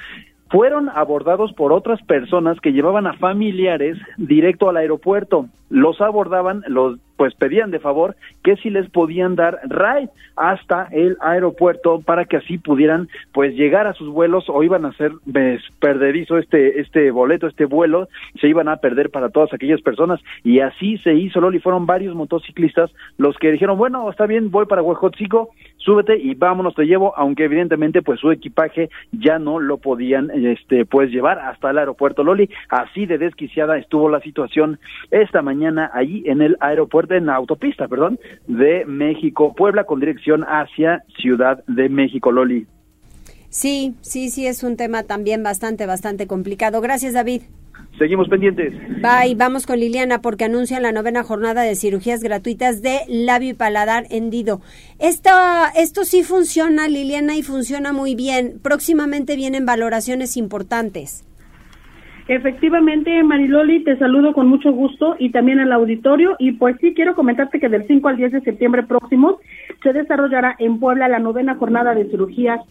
fueron 0.49 0.89
abordados 0.89 1.53
por 1.53 1.71
otras 1.71 2.01
personas 2.03 2.59
que 2.59 2.73
llevaban 2.73 3.05
a 3.07 3.13
familiares 3.13 3.97
directo 4.17 4.69
al 4.69 4.77
aeropuerto. 4.77 5.45
Los 5.69 6.01
abordaban, 6.01 6.63
los 6.67 6.97
pues 7.19 7.35
pedían 7.35 7.69
de 7.69 7.79
favor 7.79 8.15
que 8.45 8.55
si 8.55 8.69
les 8.69 8.89
podían 8.89 9.35
dar 9.35 9.59
ride 9.65 10.09
hasta 10.37 10.87
el 10.89 11.17
aeropuerto 11.19 11.99
para 11.99 12.23
que 12.23 12.37
así 12.37 12.57
pudieran 12.57 13.09
pues 13.33 13.55
llegar 13.55 13.87
a 13.87 13.93
sus 13.93 14.07
vuelos 14.07 14.45
o 14.47 14.63
iban 14.63 14.85
a 14.85 14.93
ser 14.93 15.11
pues, 15.29 15.61
perderizo 15.81 16.37
este 16.37 16.79
este 16.79 17.11
boleto, 17.11 17.47
este 17.47 17.65
vuelo, 17.65 18.07
se 18.39 18.47
iban 18.47 18.69
a 18.69 18.77
perder 18.77 19.09
para 19.09 19.27
todas 19.27 19.53
aquellas 19.53 19.81
personas. 19.81 20.21
Y 20.45 20.61
así 20.61 20.97
se 20.99 21.13
hizo 21.13 21.41
Loli, 21.41 21.59
fueron 21.59 21.85
varios 21.85 22.15
motociclistas 22.15 22.89
los 23.17 23.37
que 23.37 23.51
dijeron, 23.51 23.77
bueno, 23.77 24.09
está 24.09 24.25
bien, 24.25 24.49
voy 24.49 24.65
para 24.65 24.81
Huejotzico, 24.81 25.49
súbete 25.75 26.17
y 26.17 26.35
vámonos, 26.35 26.73
te 26.73 26.85
llevo, 26.85 27.13
aunque 27.17 27.43
evidentemente 27.43 28.01
pues 28.01 28.21
su 28.21 28.31
equipaje 28.31 28.89
ya 29.11 29.39
no 29.39 29.59
lo 29.59 29.79
podían 29.79 30.31
este 30.31 30.85
pues 30.85 31.11
llevar 31.11 31.39
hasta 31.39 31.71
el 31.71 31.79
aeropuerto. 31.79 32.23
Loli, 32.23 32.49
así 32.69 33.05
de 33.05 33.17
desquiciada 33.17 33.77
estuvo 33.77 34.07
la 34.07 34.21
situación 34.21 34.79
esta 35.11 35.41
mañana 35.41 35.91
allí 35.93 36.23
en 36.25 36.41
el 36.41 36.55
aeropuerto 36.61 37.08
en 37.17 37.29
autopista, 37.29 37.87
perdón, 37.87 38.19
de 38.47 38.85
México, 38.85 39.53
Puebla, 39.55 39.83
con 39.83 39.99
dirección 39.99 40.43
hacia 40.43 41.03
Ciudad 41.19 41.63
de 41.67 41.89
México, 41.89 42.31
Loli. 42.31 42.67
Sí, 43.49 43.95
sí, 44.01 44.29
sí, 44.29 44.45
es 44.45 44.63
un 44.63 44.77
tema 44.77 45.03
también 45.03 45.41
bastante, 45.43 45.85
bastante 45.85 46.27
complicado. 46.27 46.81
Gracias, 46.81 47.13
David. 47.13 47.41
Seguimos 47.97 48.29
pendientes. 48.29 48.73
Bye, 49.01 49.35
vamos 49.35 49.65
con 49.65 49.79
Liliana 49.79 50.21
porque 50.21 50.45
anuncian 50.45 50.83
la 50.83 50.93
novena 50.93 51.23
jornada 51.23 51.63
de 51.63 51.75
cirugías 51.75 52.21
gratuitas 52.21 52.81
de 52.81 53.01
labio 53.07 53.49
y 53.49 53.53
paladar 53.53 54.05
hendido. 54.09 54.61
Esto, 54.99 55.31
esto 55.75 56.05
sí 56.05 56.23
funciona, 56.23 56.87
Liliana, 56.87 57.35
y 57.35 57.43
funciona 57.43 57.91
muy 57.91 58.15
bien. 58.15 58.59
Próximamente 58.61 59.35
vienen 59.35 59.65
valoraciones 59.65 60.37
importantes. 60.37 61.25
Efectivamente, 62.29 63.23
Mariloli, 63.23 63.83
te 63.83 63.97
saludo 63.97 64.33
con 64.33 64.47
mucho 64.47 64.71
gusto 64.71 65.15
y 65.17 65.31
también 65.31 65.59
al 65.59 65.71
auditorio. 65.71 66.35
Y 66.37 66.51
pues 66.51 66.75
sí, 66.79 66.93
quiero 66.93 67.15
comentarte 67.15 67.59
que 67.59 67.69
del 67.69 67.87
5 67.87 68.07
al 68.07 68.17
10 68.17 68.33
de 68.33 68.41
septiembre 68.41 68.83
próximo 68.83 69.39
se 69.81 69.93
desarrollará 69.93 70.55
en 70.59 70.79
Puebla 70.79 71.07
la 71.07 71.17
novena 71.17 71.55
jornada 71.55 71.95
de 71.95 72.05
cirugías 72.05 72.61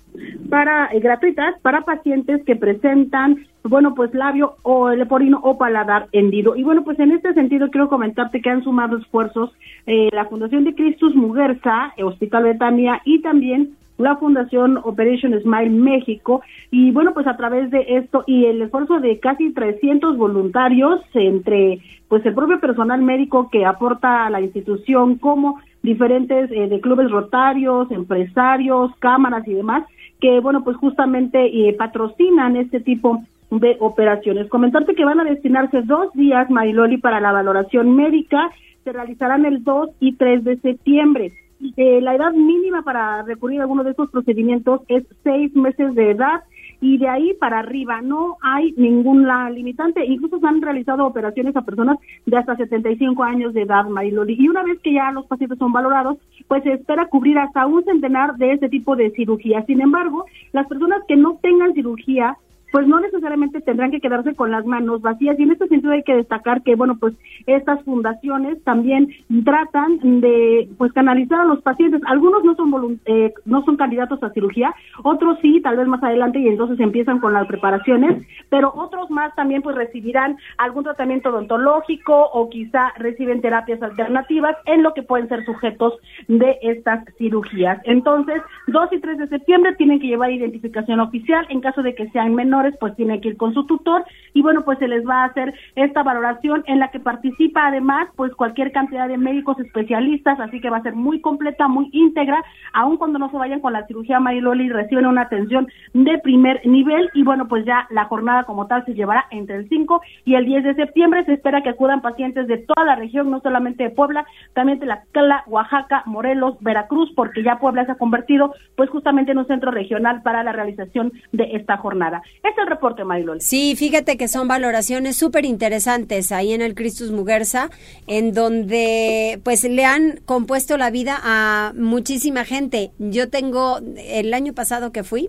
para 0.48 0.86
eh, 0.92 1.00
gratuitas 1.00 1.60
para 1.60 1.80
pacientes 1.80 2.44
que 2.44 2.54
presentan, 2.54 3.48
bueno, 3.64 3.96
pues 3.96 4.14
labio 4.14 4.58
o 4.62 4.90
leporino 4.90 5.40
o 5.42 5.58
paladar 5.58 6.06
hendido. 6.12 6.54
Y 6.54 6.62
bueno, 6.62 6.84
pues 6.84 7.00
en 7.00 7.10
este 7.10 7.34
sentido 7.34 7.68
quiero 7.68 7.88
comentarte 7.88 8.40
que 8.40 8.50
han 8.50 8.62
sumado 8.62 8.96
esfuerzos 8.96 9.50
eh, 9.86 10.08
la 10.12 10.26
Fundación 10.26 10.62
de 10.62 10.76
Cristus 10.76 11.16
Muguerza, 11.16 11.94
Hospital 12.00 12.44
Betania 12.44 13.02
y 13.04 13.22
también 13.22 13.76
la 13.98 14.16
Fundación 14.16 14.78
Operation 14.84 15.38
Smile 15.40 15.70
México 15.70 16.40
y 16.70 16.92
bueno, 16.92 17.12
pues 17.14 17.26
a 17.26 17.36
través 17.36 17.70
de 17.70 17.84
esto 17.88 18.24
y 18.26 18.46
el 18.46 18.62
esfuerzo 18.62 19.00
de 19.00 19.18
casi 19.18 19.52
300 19.52 20.16
voluntarios 20.16 21.00
entre 21.14 21.80
pues 22.08 22.24
el 22.24 22.34
propio 22.34 22.58
personal 22.58 23.02
médico 23.02 23.50
que 23.50 23.66
aporta 23.66 24.26
a 24.26 24.30
la 24.30 24.40
institución 24.40 25.16
como 25.16 25.60
diferentes 25.82 26.50
eh, 26.50 26.68
de 26.68 26.80
clubes 26.80 27.10
rotarios, 27.10 27.90
empresarios, 27.90 28.90
cámaras 28.98 29.46
y 29.46 29.54
demás, 29.54 29.84
que 30.20 30.40
bueno, 30.40 30.64
pues 30.64 30.76
justamente 30.76 31.46
eh, 31.46 31.74
patrocinan 31.74 32.56
este 32.56 32.80
tipo 32.80 33.22
de 33.50 33.76
operaciones. 33.80 34.48
Comentarte 34.48 34.94
que 34.94 35.04
van 35.04 35.20
a 35.20 35.24
destinarse 35.24 35.82
dos 35.82 36.12
días, 36.12 36.50
Mariloli, 36.50 36.98
para 36.98 37.20
la 37.20 37.32
valoración 37.32 37.94
médica, 37.94 38.50
se 38.84 38.92
realizarán 38.92 39.44
el 39.44 39.64
2 39.64 39.90
y 40.00 40.16
3 40.16 40.44
de 40.44 40.56
septiembre. 40.58 41.32
Eh, 41.76 42.00
la 42.00 42.14
edad 42.14 42.32
mínima 42.32 42.82
para 42.82 43.22
recurrir 43.22 43.60
a 43.60 43.62
alguno 43.62 43.82
de 43.84 43.90
estos 43.90 44.10
procedimientos 44.10 44.82
es 44.88 45.04
seis 45.24 45.54
meses 45.56 45.94
de 45.94 46.12
edad 46.12 46.42
y 46.80 46.98
de 46.98 47.08
ahí 47.08 47.34
para 47.34 47.58
arriba 47.58 48.00
no 48.00 48.36
hay 48.40 48.72
ninguna 48.76 49.50
limitante. 49.50 50.04
Incluso 50.04 50.38
se 50.38 50.46
han 50.46 50.62
realizado 50.62 51.04
operaciones 51.06 51.56
a 51.56 51.62
personas 51.62 51.98
de 52.24 52.36
hasta 52.36 52.56
75 52.56 53.22
años 53.24 53.52
de 53.52 53.62
edad, 53.62 53.86
Mariloli. 53.86 54.36
Y 54.38 54.48
una 54.48 54.62
vez 54.62 54.78
que 54.80 54.92
ya 54.92 55.10
los 55.10 55.26
pacientes 55.26 55.58
son 55.58 55.72
valorados, 55.72 56.18
pues 56.46 56.62
se 56.62 56.74
espera 56.74 57.08
cubrir 57.08 57.38
hasta 57.38 57.66
un 57.66 57.84
centenar 57.84 58.36
de 58.36 58.52
este 58.52 58.68
tipo 58.68 58.94
de 58.94 59.10
cirugía. 59.10 59.64
Sin 59.66 59.80
embargo, 59.80 60.26
las 60.52 60.68
personas 60.68 61.02
que 61.08 61.16
no 61.16 61.38
tengan 61.42 61.74
cirugía 61.74 62.36
pues 62.70 62.86
no 62.86 63.00
necesariamente 63.00 63.60
tendrán 63.60 63.90
que 63.90 64.00
quedarse 64.00 64.34
con 64.34 64.50
las 64.50 64.64
manos 64.66 65.00
vacías. 65.00 65.38
Y 65.38 65.42
en 65.42 65.52
este 65.52 65.68
sentido 65.68 65.92
hay 65.92 66.02
que 66.02 66.16
destacar 66.16 66.62
que 66.62 66.74
bueno 66.74 66.96
pues 66.98 67.14
estas 67.46 67.82
fundaciones 67.84 68.62
también 68.64 69.08
tratan 69.44 70.20
de 70.20 70.68
pues 70.76 70.92
canalizar 70.92 71.40
a 71.40 71.44
los 71.44 71.62
pacientes. 71.62 72.02
Algunos 72.06 72.44
no 72.44 72.54
son 72.54 73.00
eh, 73.06 73.32
no 73.44 73.64
son 73.64 73.76
candidatos 73.76 74.22
a 74.22 74.30
cirugía 74.30 74.74
otros 75.02 75.38
sí 75.40 75.60
tal 75.62 75.76
vez 75.76 75.86
más 75.86 76.02
adelante 76.02 76.38
y 76.38 76.48
entonces 76.48 76.78
empiezan 76.80 77.18
con 77.18 77.32
las 77.32 77.46
preparaciones 77.46 78.26
pero 78.50 78.72
otros 78.74 79.10
más 79.10 79.34
también 79.34 79.62
pues 79.62 79.76
recibirán 79.76 80.36
algún 80.58 80.84
tratamiento 80.84 81.30
odontológico 81.30 82.30
o 82.32 82.48
quizá 82.50 82.92
reciben 82.96 83.40
terapias 83.40 83.82
alternativas 83.82 84.56
en 84.66 84.82
lo 84.82 84.94
que 84.94 85.02
pueden 85.02 85.28
ser 85.28 85.44
sujetos 85.44 85.94
de 86.26 86.58
estas 86.62 87.04
cirugías. 87.16 87.80
Entonces 87.84 88.42
2 88.66 88.92
y 88.92 89.00
3 89.00 89.18
de 89.18 89.28
septiembre 89.28 89.74
tienen 89.76 90.00
que 90.00 90.06
llevar 90.06 90.30
identificación 90.30 91.00
oficial 91.00 91.46
en 91.48 91.60
caso 91.60 91.82
de 91.82 91.94
que 91.94 92.08
sean 92.10 92.34
menores 92.34 92.57
pues 92.78 92.94
tiene 92.96 93.20
que 93.20 93.28
ir 93.28 93.36
con 93.36 93.54
su 93.54 93.64
tutor 93.66 94.04
y 94.34 94.42
bueno, 94.42 94.64
pues 94.64 94.78
se 94.78 94.88
les 94.88 95.06
va 95.06 95.22
a 95.22 95.26
hacer 95.26 95.54
esta 95.74 96.02
valoración 96.02 96.64
en 96.66 96.78
la 96.78 96.90
que 96.90 97.00
participa 97.00 97.66
además 97.66 98.08
pues 98.16 98.34
cualquier 98.34 98.72
cantidad 98.72 99.08
de 99.08 99.18
médicos 99.18 99.58
especialistas, 99.60 100.38
así 100.40 100.60
que 100.60 100.70
va 100.70 100.78
a 100.78 100.82
ser 100.82 100.94
muy 100.94 101.20
completa, 101.20 101.68
muy 101.68 101.88
íntegra, 101.92 102.42
aun 102.72 102.96
cuando 102.96 103.18
no 103.18 103.30
se 103.30 103.36
vayan 103.36 103.60
con 103.60 103.72
la 103.72 103.86
cirugía 103.86 104.20
Mariloli 104.20 104.68
reciben 104.68 105.06
una 105.06 105.22
atención 105.22 105.68
de 105.94 106.18
primer 106.18 106.64
nivel 106.66 107.10
y 107.14 107.22
bueno, 107.22 107.48
pues 107.48 107.64
ya 107.64 107.86
la 107.90 108.04
jornada 108.04 108.44
como 108.44 108.66
tal 108.66 108.84
se 108.84 108.94
llevará 108.94 109.26
entre 109.30 109.56
el 109.56 109.68
5 109.68 110.00
y 110.24 110.34
el 110.34 110.44
10 110.44 110.64
de 110.64 110.74
septiembre, 110.74 111.24
se 111.24 111.34
espera 111.34 111.62
que 111.62 111.70
acudan 111.70 112.00
pacientes 112.00 112.46
de 112.46 112.58
toda 112.58 112.84
la 112.84 112.96
región, 112.96 113.30
no 113.30 113.40
solamente 113.40 113.84
de 113.84 113.90
Puebla, 113.90 114.26
también 114.54 114.78
de 114.78 114.86
la 114.86 115.02
Cala, 115.12 115.44
Oaxaca, 115.46 116.02
Morelos, 116.06 116.56
Veracruz, 116.60 117.12
porque 117.14 117.42
ya 117.42 117.58
Puebla 117.58 117.84
se 117.86 117.92
ha 117.92 117.96
convertido 117.96 118.54
pues 118.76 118.90
justamente 118.90 119.32
en 119.32 119.38
un 119.38 119.46
centro 119.46 119.70
regional 119.70 120.22
para 120.22 120.42
la 120.42 120.52
realización 120.52 121.12
de 121.32 121.56
esta 121.56 121.76
jornada. 121.76 122.22
Este 122.48 122.62
es 122.62 122.68
reporte. 122.68 123.02
Sí, 123.40 123.74
fíjate 123.76 124.16
que 124.16 124.26
son 124.26 124.48
valoraciones 124.48 125.16
súper 125.16 125.44
interesantes 125.44 126.32
ahí 126.32 126.52
en 126.52 126.62
el 126.62 126.74
Cristus 126.74 127.10
Muguerza, 127.10 127.70
en 128.06 128.32
donde 128.32 129.40
pues 129.44 129.64
le 129.64 129.84
han 129.84 130.20
compuesto 130.24 130.78
la 130.78 130.90
vida 130.90 131.18
a 131.22 131.72
muchísima 131.76 132.44
gente. 132.44 132.90
Yo 132.98 133.28
tengo, 133.28 133.80
el 133.96 134.32
año 134.32 134.54
pasado 134.54 134.92
que 134.92 135.04
fui, 135.04 135.28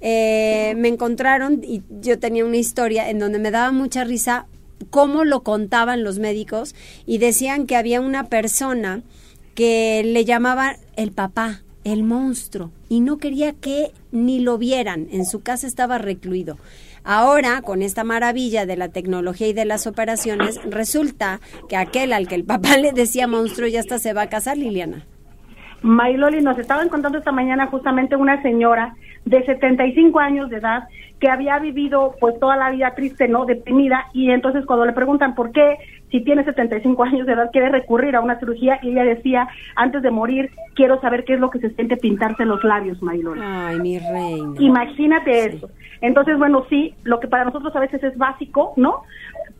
eh, 0.00 0.74
me 0.76 0.88
encontraron 0.88 1.60
y 1.62 1.82
yo 2.00 2.18
tenía 2.18 2.44
una 2.44 2.56
historia 2.56 3.08
en 3.08 3.18
donde 3.18 3.38
me 3.38 3.50
daba 3.50 3.70
mucha 3.70 4.04
risa 4.04 4.46
cómo 4.90 5.24
lo 5.24 5.42
contaban 5.42 6.02
los 6.02 6.18
médicos 6.18 6.74
y 7.06 7.18
decían 7.18 7.66
que 7.66 7.76
había 7.76 8.00
una 8.00 8.24
persona 8.24 9.02
que 9.54 10.02
le 10.04 10.24
llamaban 10.24 10.76
el 10.96 11.12
papá 11.12 11.62
el 11.88 12.02
monstruo 12.02 12.70
y 12.88 13.00
no 13.00 13.18
quería 13.18 13.52
que 13.52 13.92
ni 14.12 14.40
lo 14.40 14.58
vieran. 14.58 15.08
En 15.10 15.24
su 15.24 15.42
casa 15.42 15.66
estaba 15.66 15.98
recluido. 15.98 16.56
Ahora, 17.04 17.62
con 17.62 17.82
esta 17.82 18.04
maravilla 18.04 18.66
de 18.66 18.76
la 18.76 18.88
tecnología 18.88 19.48
y 19.48 19.52
de 19.52 19.64
las 19.64 19.86
operaciones, 19.86 20.60
resulta 20.68 21.40
que 21.68 21.76
aquel 21.76 22.12
al 22.12 22.28
que 22.28 22.34
el 22.34 22.44
papá 22.44 22.76
le 22.80 22.92
decía 22.92 23.26
monstruo 23.26 23.68
ya 23.68 23.80
hasta 23.80 23.98
se 23.98 24.12
va 24.12 24.22
a 24.22 24.28
casar, 24.28 24.58
Liliana. 24.58 25.04
Mayloli, 25.82 26.40
nos 26.40 26.58
estaban 26.58 26.88
contando 26.88 27.18
esta 27.18 27.32
mañana 27.32 27.68
justamente 27.68 28.16
una 28.16 28.42
señora 28.42 28.96
de 29.24 29.44
75 29.44 30.18
años 30.18 30.50
de 30.50 30.56
edad 30.56 30.88
que 31.20 31.28
había 31.28 31.58
vivido 31.58 32.14
pues 32.20 32.38
toda 32.38 32.56
la 32.56 32.70
vida 32.70 32.94
triste, 32.94 33.28
¿no? 33.28 33.44
Deprimida 33.44 34.06
y 34.12 34.30
entonces 34.30 34.64
cuando 34.66 34.86
le 34.86 34.92
preguntan 34.92 35.34
por 35.34 35.52
qué 35.52 35.76
si 36.10 36.22
tiene 36.22 36.44
75 36.44 37.02
años 37.02 37.26
de 37.26 37.32
edad 37.32 37.50
quiere 37.52 37.68
recurrir 37.68 38.16
a 38.16 38.20
una 38.20 38.38
cirugía 38.38 38.78
y 38.82 38.90
ella 38.90 39.04
decía, 39.04 39.48
antes 39.76 40.02
de 40.02 40.10
morir 40.10 40.50
quiero 40.74 41.00
saber 41.00 41.24
qué 41.24 41.34
es 41.34 41.40
lo 41.40 41.50
que 41.50 41.60
se 41.60 41.70
siente 41.70 41.96
pintarse 41.96 42.44
los 42.44 42.62
labios, 42.64 43.02
Mayloli. 43.02 43.40
Ay, 43.42 43.78
mi 43.80 43.98
reina. 43.98 44.54
Imagínate 44.58 45.46
eso. 45.46 45.70
Entonces, 46.00 46.38
bueno, 46.38 46.64
sí, 46.70 46.94
lo 47.02 47.18
que 47.18 47.26
para 47.26 47.44
nosotros 47.44 47.74
a 47.74 47.80
veces 47.80 48.02
es 48.04 48.16
básico, 48.16 48.72
¿no? 48.76 49.02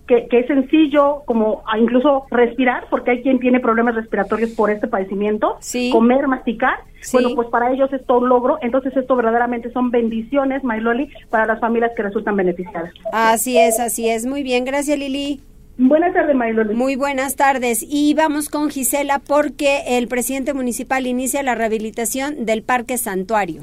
que, 0.09 0.27
es 0.31 0.47
sencillo 0.47 1.23
como 1.27 1.63
incluso 1.79 2.25
respirar, 2.31 2.87
porque 2.91 3.13
hay 3.13 3.23
quien 3.23 3.39
tiene 3.39 3.61
problemas 3.61 3.95
respiratorios 3.95 4.51
por 4.53 4.71
este 4.71 4.89
padecimiento, 4.89 5.59
comer, 5.93 6.27
masticar, 6.27 6.79
bueno, 7.13 7.31
pues 7.35 7.49
para 7.49 7.71
ellos 7.73 7.93
es 7.93 8.05
todo 8.07 8.19
un 8.19 8.29
logro, 8.29 8.59
entonces 8.63 8.97
esto 8.97 9.15
verdaderamente 9.15 9.71
son 9.71 9.91
bendiciones, 9.91 10.65
Mayloli, 10.65 11.11
para 11.31 11.47
las 11.47 11.61
familias 11.61 11.93
que 11.95 12.03
resultan 12.03 12.37
beneficiadas. 12.37 12.93
Así 13.13 13.59
es, 13.59 13.79
así 13.79 14.09
es, 14.09 14.27
muy 14.27 14.43
bien, 14.43 14.65
gracias 14.65 14.99
Lili. 14.99 15.43
Buenas 15.79 16.13
tardes, 16.13 16.35
Mayloli. 16.35 16.75
Muy 16.75 16.97
buenas 16.97 17.37
tardes. 17.37 17.87
Y 17.89 18.13
vamos 18.15 18.49
con 18.49 18.69
Gisela 18.69 19.21
porque 19.21 19.97
el 19.97 20.09
presidente 20.09 20.53
municipal 20.53 21.07
inicia 21.07 21.45
la 21.45 21.55
rehabilitación 21.55 22.47
del 22.47 22.65
Parque 22.65 22.99
Santuario. 22.99 23.63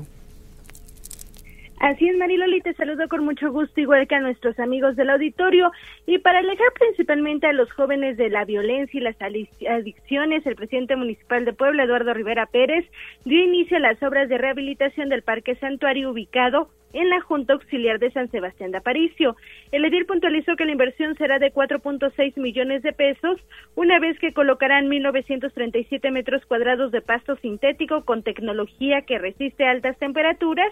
Así 1.85 2.09
es, 2.09 2.17
Mariloli, 2.17 2.61
te 2.61 2.73
saludo 2.73 3.07
con 3.07 3.23
mucho 3.23 3.51
gusto, 3.51 3.79
igual 3.79 4.07
que 4.07 4.15
a 4.15 4.19
nuestros 4.19 4.57
amigos 4.57 4.95
del 4.95 5.11
auditorio. 5.11 5.71
Y 6.07 6.17
para 6.17 6.39
alejar 6.39 6.73
principalmente 6.73 7.45
a 7.45 7.53
los 7.53 7.71
jóvenes 7.73 8.17
de 8.17 8.31
la 8.31 8.43
violencia 8.43 8.99
y 8.99 9.03
las 9.03 9.15
adicciones, 9.21 10.43
el 10.47 10.55
presidente 10.55 10.95
municipal 10.95 11.45
de 11.45 11.53
Puebla, 11.53 11.83
Eduardo 11.83 12.15
Rivera 12.15 12.47
Pérez, 12.47 12.89
dio 13.23 13.39
inicio 13.39 13.77
a 13.77 13.81
las 13.81 14.01
obras 14.01 14.29
de 14.29 14.39
rehabilitación 14.39 15.09
del 15.09 15.21
Parque 15.21 15.53
Santuario 15.57 16.09
ubicado 16.09 16.69
en 16.93 17.09
la 17.09 17.21
Junta 17.21 17.53
Auxiliar 17.53 17.99
de 17.99 18.09
San 18.09 18.31
Sebastián 18.31 18.71
de 18.71 18.77
Aparicio. 18.77 19.35
El 19.71 19.85
edil 19.85 20.07
puntualizó 20.07 20.55
que 20.55 20.65
la 20.65 20.71
inversión 20.71 21.15
será 21.17 21.37
de 21.37 21.53
4.6 21.53 22.37
millones 22.37 22.81
de 22.81 22.93
pesos, 22.93 23.39
una 23.75 23.99
vez 23.99 24.17
que 24.17 24.33
colocarán 24.33 24.89
1.937 24.89 26.09
metros 26.09 26.43
cuadrados 26.47 26.91
de 26.91 27.01
pasto 27.01 27.35
sintético 27.35 28.05
con 28.05 28.23
tecnología 28.23 29.03
que 29.03 29.19
resiste 29.19 29.65
altas 29.65 29.99
temperaturas, 29.99 30.71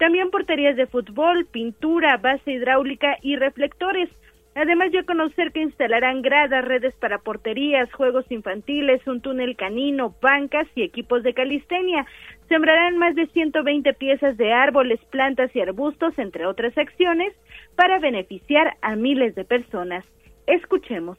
también 0.00 0.30
porterías 0.30 0.76
de 0.76 0.86
fútbol, 0.86 1.44
pintura, 1.44 2.16
base 2.16 2.52
hidráulica 2.52 3.18
y 3.20 3.36
reflectores. 3.36 4.08
Además, 4.54 4.88
a 4.98 5.04
conocer 5.04 5.52
que 5.52 5.60
instalarán 5.60 6.22
gradas, 6.22 6.64
redes 6.64 6.94
para 6.98 7.18
porterías, 7.18 7.92
juegos 7.92 8.24
infantiles, 8.30 9.06
un 9.06 9.20
túnel 9.20 9.56
canino, 9.56 10.14
bancas 10.22 10.66
y 10.74 10.82
equipos 10.82 11.22
de 11.22 11.34
calistenia. 11.34 12.06
Sembrarán 12.48 12.96
más 12.96 13.14
de 13.14 13.26
120 13.26 13.92
piezas 13.92 14.38
de 14.38 14.54
árboles, 14.54 14.98
plantas 15.10 15.54
y 15.54 15.60
arbustos, 15.60 16.18
entre 16.18 16.46
otras 16.46 16.76
acciones, 16.78 17.34
para 17.76 17.98
beneficiar 17.98 18.78
a 18.80 18.96
miles 18.96 19.34
de 19.34 19.44
personas. 19.44 20.06
Escuchemos. 20.46 21.18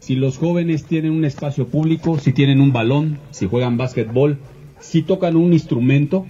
Si 0.00 0.16
los 0.16 0.38
jóvenes 0.38 0.84
tienen 0.86 1.12
un 1.12 1.24
espacio 1.24 1.68
público, 1.68 2.18
si 2.18 2.32
tienen 2.32 2.60
un 2.60 2.72
balón, 2.72 3.20
si 3.30 3.46
juegan 3.46 3.76
básquetbol, 3.76 4.38
si 4.80 5.02
tocan 5.02 5.36
un 5.36 5.52
instrumento, 5.52 6.26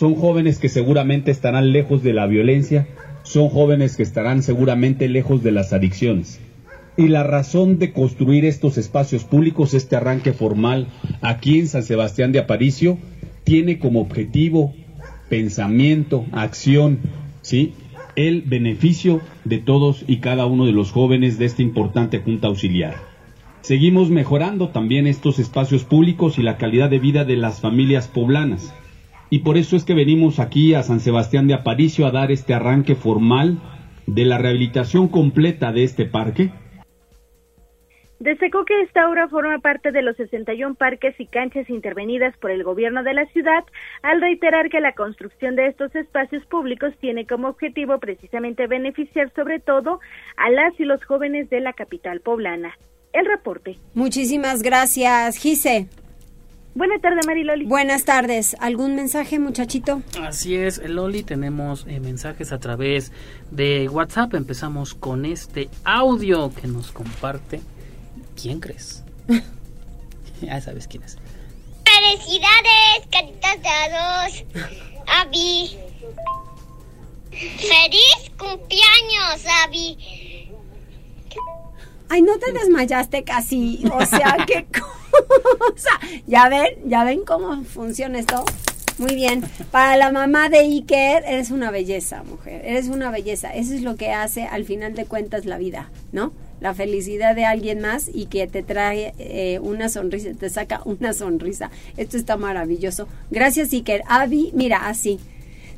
son 0.00 0.14
jóvenes 0.14 0.58
que 0.58 0.70
seguramente 0.70 1.30
estarán 1.30 1.72
lejos 1.72 2.02
de 2.02 2.14
la 2.14 2.26
violencia, 2.26 2.88
son 3.22 3.50
jóvenes 3.50 3.98
que 3.98 4.02
estarán 4.02 4.42
seguramente 4.42 5.10
lejos 5.10 5.42
de 5.42 5.52
las 5.52 5.74
adicciones. 5.74 6.40
Y 6.96 7.08
la 7.08 7.22
razón 7.22 7.78
de 7.78 7.92
construir 7.92 8.46
estos 8.46 8.78
espacios 8.78 9.24
públicos, 9.24 9.74
este 9.74 9.96
arranque 9.96 10.32
formal 10.32 10.86
aquí 11.20 11.58
en 11.58 11.68
San 11.68 11.82
Sebastián 11.82 12.32
de 12.32 12.38
Aparicio, 12.38 12.96
tiene 13.44 13.78
como 13.78 14.00
objetivo, 14.00 14.72
pensamiento, 15.28 16.24
acción, 16.32 17.00
¿sí? 17.42 17.74
el 18.16 18.40
beneficio 18.40 19.20
de 19.44 19.58
todos 19.58 20.06
y 20.08 20.16
cada 20.16 20.46
uno 20.46 20.64
de 20.64 20.72
los 20.72 20.92
jóvenes 20.92 21.38
de 21.38 21.44
esta 21.44 21.60
importante 21.60 22.20
Junta 22.20 22.46
Auxiliar. 22.46 22.94
Seguimos 23.60 24.08
mejorando 24.08 24.70
también 24.70 25.06
estos 25.06 25.38
espacios 25.38 25.84
públicos 25.84 26.38
y 26.38 26.42
la 26.42 26.56
calidad 26.56 26.88
de 26.88 27.00
vida 27.00 27.26
de 27.26 27.36
las 27.36 27.60
familias 27.60 28.08
poblanas 28.08 28.72
y 29.30 29.38
por 29.40 29.56
eso 29.56 29.76
es 29.76 29.84
que 29.84 29.94
venimos 29.94 30.40
aquí 30.40 30.74
a 30.74 30.82
San 30.82 31.00
Sebastián 31.00 31.46
de 31.46 31.54
Aparicio 31.54 32.06
a 32.06 32.10
dar 32.10 32.32
este 32.32 32.52
arranque 32.52 32.96
formal 32.96 33.58
de 34.06 34.24
la 34.24 34.38
rehabilitación 34.38 35.08
completa 35.08 35.72
de 35.72 35.84
este 35.84 36.04
parque. 36.04 36.50
Destacó 38.18 38.66
que 38.66 38.82
esta 38.82 39.08
obra 39.08 39.28
forma 39.28 39.60
parte 39.60 39.92
de 39.92 40.02
los 40.02 40.14
61 40.16 40.74
parques 40.74 41.18
y 41.18 41.26
canchas 41.26 41.70
intervenidas 41.70 42.36
por 42.36 42.50
el 42.50 42.64
gobierno 42.64 43.02
de 43.02 43.14
la 43.14 43.24
ciudad, 43.26 43.64
al 44.02 44.20
reiterar 44.20 44.68
que 44.68 44.80
la 44.80 44.94
construcción 44.94 45.56
de 45.56 45.68
estos 45.68 45.94
espacios 45.94 46.44
públicos 46.46 46.92
tiene 47.00 47.26
como 47.26 47.48
objetivo 47.48 47.98
precisamente 47.98 48.66
beneficiar 48.66 49.32
sobre 49.34 49.58
todo 49.58 50.00
a 50.36 50.50
las 50.50 50.78
y 50.78 50.84
los 50.84 51.02
jóvenes 51.04 51.48
de 51.48 51.60
la 51.60 51.72
capital 51.72 52.20
poblana. 52.20 52.76
El 53.14 53.24
reporte. 53.24 53.78
Muchísimas 53.94 54.62
gracias, 54.62 55.38
Gise. 55.38 55.88
Buenas 56.74 57.00
tardes, 57.00 57.26
Mariloli. 57.26 57.64
Buenas 57.66 58.04
tardes. 58.04 58.56
¿Algún 58.60 58.94
mensaje, 58.94 59.40
muchachito? 59.40 60.02
Así 60.22 60.54
es, 60.54 60.78
Loli, 60.78 61.24
tenemos 61.24 61.84
eh, 61.88 61.98
mensajes 61.98 62.52
a 62.52 62.58
través 62.58 63.10
de 63.50 63.88
WhatsApp. 63.88 64.34
Empezamos 64.34 64.94
con 64.94 65.24
este 65.24 65.68
audio 65.84 66.52
que 66.54 66.68
nos 66.68 66.92
comparte. 66.92 67.60
¿Quién 68.40 68.60
crees? 68.60 69.02
ya 70.40 70.60
sabes 70.60 70.86
quién 70.86 71.02
es. 71.02 71.18
Felicidades, 71.84 73.06
caritas 73.10 73.62
de 73.62 73.68
arroz. 73.68 74.44
Avi. 75.08 75.76
Feliz 77.32 78.30
cumpleaños, 78.38 79.44
Avi. 79.64 79.98
Ay, 82.08 82.22
no 82.22 82.38
te 82.38 82.52
desmayaste 82.52 83.24
casi. 83.24 83.82
O 83.92 84.06
sea, 84.06 84.36
qué 84.46 84.66
cosa. 84.66 84.99
Ya 86.26 86.48
ven, 86.48 86.76
ya 86.86 87.04
ven 87.04 87.24
cómo 87.24 87.62
funciona 87.64 88.18
esto. 88.18 88.44
Muy 88.98 89.14
bien. 89.14 89.42
Para 89.70 89.96
la 89.96 90.12
mamá 90.12 90.50
de 90.50 90.58
Iker, 90.58 91.24
eres 91.26 91.50
una 91.50 91.70
belleza, 91.70 92.22
mujer. 92.22 92.60
Eres 92.64 92.88
una 92.88 93.10
belleza. 93.10 93.54
Eso 93.54 93.72
es 93.72 93.80
lo 93.80 93.96
que 93.96 94.10
hace 94.12 94.44
al 94.44 94.64
final 94.64 94.94
de 94.94 95.06
cuentas 95.06 95.46
la 95.46 95.56
vida, 95.56 95.90
¿no? 96.12 96.32
La 96.60 96.74
felicidad 96.74 97.34
de 97.34 97.46
alguien 97.46 97.80
más 97.80 98.10
y 98.12 98.26
que 98.26 98.46
te 98.46 98.62
trae 98.62 99.14
eh, 99.18 99.58
una 99.62 99.88
sonrisa, 99.88 100.28
te 100.38 100.50
saca 100.50 100.82
una 100.84 101.14
sonrisa. 101.14 101.70
Esto 101.96 102.18
está 102.18 102.36
maravilloso. 102.36 103.08
Gracias, 103.30 103.72
Iker. 103.72 104.02
Avi, 104.06 104.50
mira, 104.52 104.86
así. 104.86 105.18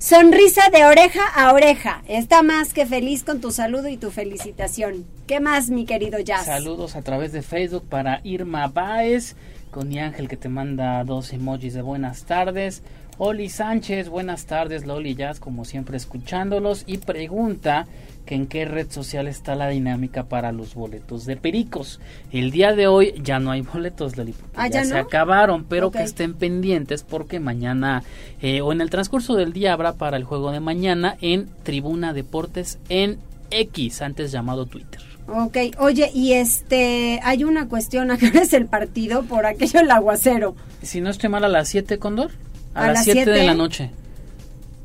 Sonrisa 0.02 0.62
de 0.72 0.84
oreja 0.84 1.20
a 1.32 1.52
oreja. 1.52 2.02
Está 2.08 2.42
más 2.42 2.72
que 2.74 2.86
feliz 2.86 3.22
con 3.22 3.40
tu 3.40 3.52
saludo 3.52 3.86
y 3.86 3.96
tu 3.96 4.10
felicitación. 4.10 5.06
¿Qué 5.28 5.38
más, 5.38 5.70
mi 5.70 5.84
querido 5.86 6.18
Jazz? 6.18 6.46
Saludos 6.46 6.96
a 6.96 7.02
través 7.02 7.30
de 7.30 7.40
Facebook 7.40 7.84
para 7.88 8.20
Irma 8.24 8.66
Baez, 8.66 9.36
con 9.70 9.88
mi 9.88 10.00
ángel 10.00 10.26
que 10.26 10.36
te 10.36 10.48
manda 10.48 11.04
dos 11.04 11.32
emojis 11.32 11.74
de 11.74 11.82
buenas 11.82 12.24
tardes. 12.24 12.82
Oli 13.18 13.48
Sánchez, 13.48 14.08
buenas 14.08 14.46
tardes, 14.46 14.86
Loli 14.86 15.14
Jazz, 15.14 15.38
como 15.38 15.64
siempre 15.64 15.98
escuchándolos. 15.98 16.82
Y 16.88 16.98
pregunta 16.98 17.86
que 18.26 18.34
en 18.34 18.46
qué 18.46 18.64
red 18.64 18.90
social 18.90 19.26
está 19.26 19.54
la 19.54 19.68
dinámica 19.68 20.24
para 20.24 20.52
los 20.52 20.74
boletos 20.74 21.26
de 21.26 21.36
Pericos. 21.36 22.00
El 22.30 22.50
día 22.50 22.74
de 22.74 22.86
hoy 22.86 23.14
ya 23.22 23.40
no 23.40 23.50
hay 23.50 23.62
boletos, 23.62 24.16
Loli, 24.16 24.34
¿Ah, 24.54 24.68
ya, 24.68 24.82
ya 24.82 24.84
se 24.84 24.94
no? 24.94 25.00
acabaron, 25.00 25.64
pero 25.64 25.90
que 25.90 26.02
estén 26.02 26.34
pendientes 26.34 27.02
porque 27.02 27.40
mañana 27.40 28.02
eh, 28.40 28.60
o 28.60 28.72
en 28.72 28.80
el 28.80 28.90
transcurso 28.90 29.34
del 29.34 29.52
día 29.52 29.72
habrá 29.72 29.94
para 29.94 30.16
el 30.16 30.24
juego 30.24 30.52
de 30.52 30.60
mañana 30.60 31.16
en 31.20 31.48
Tribuna 31.64 32.12
Deportes 32.12 32.78
en 32.88 33.18
X, 33.50 34.02
antes 34.02 34.32
llamado 34.32 34.66
Twitter. 34.66 35.00
Ok, 35.28 35.56
oye, 35.78 36.10
y 36.12 36.32
este, 36.32 37.20
hay 37.22 37.44
una 37.44 37.68
cuestión, 37.68 38.10
¿a 38.12 38.18
qué 38.18 38.28
hora 38.28 38.42
es 38.42 38.52
el 38.52 38.66
partido? 38.66 39.22
Por 39.24 39.46
aquello 39.46 39.80
el 39.80 39.90
aguacero. 39.90 40.54
Si 40.82 41.00
no 41.00 41.10
estoy 41.10 41.28
mal, 41.28 41.44
a 41.44 41.48
las 41.48 41.68
7, 41.68 41.98
Condor. 41.98 42.30
A, 42.74 42.84
¿A 42.84 42.86
las 42.88 42.94
las 42.94 43.04
7 43.04 43.30
de 43.30 43.44
la 43.44 43.54
noche. 43.54 43.90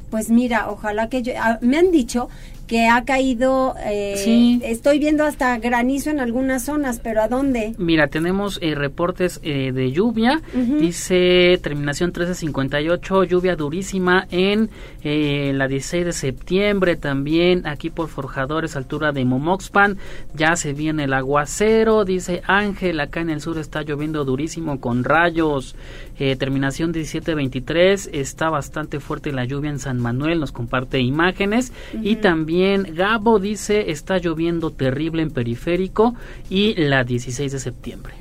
Pues 0.10 0.30
mira, 0.30 0.70
ojalá 0.70 1.10
que 1.10 1.22
yo, 1.22 1.34
ah, 1.38 1.60
me 1.62 1.78
han 1.78 1.92
dicho 1.92 2.30
que 2.68 2.88
ha 2.88 3.06
caído, 3.06 3.76
eh, 3.86 4.16
Sí. 4.18 4.60
estoy 4.64 5.00
viendo 5.00 5.24
hasta 5.24 5.58
granizo 5.58 6.10
en 6.10 6.20
algunas 6.20 6.64
zonas, 6.66 7.00
pero 7.02 7.22
¿a 7.22 7.28
dónde? 7.28 7.74
Mira, 7.78 8.08
tenemos 8.08 8.60
eh, 8.62 8.76
reportes 8.76 9.40
eh, 9.44 9.72
de 9.72 9.92
lluvia. 9.92 10.42
Ujú. 10.54 10.78
Dice 10.78 11.58
terminación 11.64 12.10
1358, 12.10 13.24
lluvia 13.24 13.56
durísima 13.56 14.28
en 14.32 14.70
eh, 15.04 15.52
la 15.56 15.68
16 15.68 16.06
de 16.06 16.12
septiembre. 16.14 16.98
También 16.98 17.66
aquí 17.66 17.90
por 17.90 18.10
Forjadores, 18.10 18.76
altura 18.76 19.12
de 19.14 19.24
Momoxpan. 19.24 19.98
Ya 20.36 20.56
se 20.58 20.74
viene 20.74 21.06
el 21.06 21.14
aguacero. 21.14 22.04
Dice 22.04 22.42
Ángel, 22.46 23.00
acá 23.00 23.22
en 23.22 23.30
el 23.30 23.40
sur 23.40 23.58
está 23.58 23.82
lloviendo 23.84 24.26
durísimo 24.26 24.80
con 24.82 25.04
rayos. 25.06 25.76
Eh, 26.20 26.36
terminación 26.36 26.92
1723, 26.92 28.10
está 28.12 28.50
bastante 28.50 29.00
fuerte 29.00 29.32
la 29.32 29.46
lluvia 29.46 29.70
en 29.70 29.80
San 29.80 30.00
Manuel. 30.00 30.40
Nos 30.40 30.52
comparte 30.52 31.00
imágenes. 31.00 31.72
Y 32.02 32.18
también 32.18 32.57
Gabo 32.96 33.40
dice, 33.40 33.92
está 33.92 34.18
lloviendo 34.18 34.72
terrible 34.72 35.22
en 35.22 35.32
periférico. 35.32 36.16
Y 36.50 36.74
la 36.76 37.04
16 37.04 37.52
de 37.52 37.60
septiembre. 37.60 38.14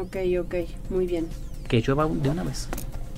Ok, 0.00 0.16
ok, 0.40 0.54
muy 0.90 1.06
bien. 1.06 1.26
que 1.68 1.80
llueva 1.80 2.06
de 2.06 2.28
una 2.28 2.42
vez. 2.44 2.68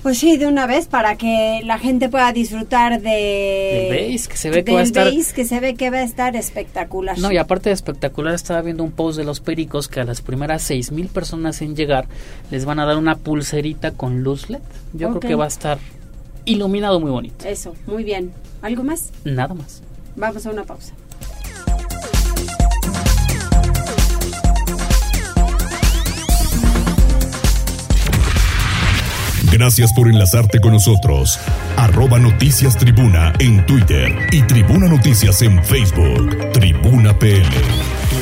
Pues 0.03 0.19
sí, 0.19 0.37
de 0.37 0.45
una 0.47 0.67
vez 0.67 0.85
para 0.87 1.17
que 1.17 1.59
la 1.65 1.79
gente 1.79 2.07
pueda 2.07 2.31
disfrutar 2.31 3.01
de... 3.01 3.89
Del 3.91 4.11
base, 4.13 4.29
que 4.29 4.37
se 4.37 4.49
ve 4.51 4.63
que 4.63 4.71
va 4.73 4.79
a 4.79 4.83
estar- 4.83 5.05
base, 5.13 5.33
que 5.33 5.43
se 5.43 5.59
ve 5.59 5.75
que 5.75 5.89
va 5.89 5.97
a 5.97 6.03
estar 6.03 6.35
espectacular. 6.35 7.17
No, 7.19 7.31
y 7.31 7.37
aparte 7.37 7.69
de 7.69 7.73
espectacular, 7.73 8.33
estaba 8.35 8.61
viendo 8.61 8.83
un 8.83 8.91
post 8.91 9.17
de 9.17 9.25
los 9.25 9.39
pericos 9.41 9.87
que 9.87 9.99
a 9.99 10.05
las 10.05 10.21
primeras 10.21 10.61
seis 10.61 10.91
mil 10.91 11.07
personas 11.07 11.61
en 11.61 11.75
llegar 11.75 12.07
les 12.51 12.63
van 12.63 12.79
a 12.79 12.85
dar 12.85 12.95
una 12.97 13.15
pulserita 13.17 13.91
con 13.91 14.23
luz 14.23 14.49
LED. 14.49 14.59
Yo 14.93 15.09
Ok. 15.09 15.17
creo 15.19 15.29
que 15.31 15.35
va 15.35 15.45
a 15.45 15.49
estar 15.49 15.77
iluminado 16.45 16.99
muy 16.99 17.11
bonito. 17.11 17.45
Eso, 17.47 17.75
muy 17.87 18.03
bien. 18.03 18.31
¿Algo 18.61 18.83
más? 18.83 19.11
Nada 19.25 19.53
más. 19.55 19.81
Vamos 20.17 20.45
a 20.47 20.49
una 20.49 20.63
pausa. 20.63 20.93
Gracias 29.51 29.93
por 29.93 30.07
enlazarte 30.07 30.59
con 30.59 30.73
nosotros. 30.73 31.39
Arroba 31.77 32.19
Noticias 32.19 32.77
Tribuna 32.77 33.33
en 33.39 33.65
Twitter 33.65 34.27
y 34.31 34.41
Tribuna 34.41 34.87
Noticias 34.87 35.41
en 35.43 35.63
Facebook. 35.63 36.51
Tribuna 36.51 37.17
PM. 37.17 37.47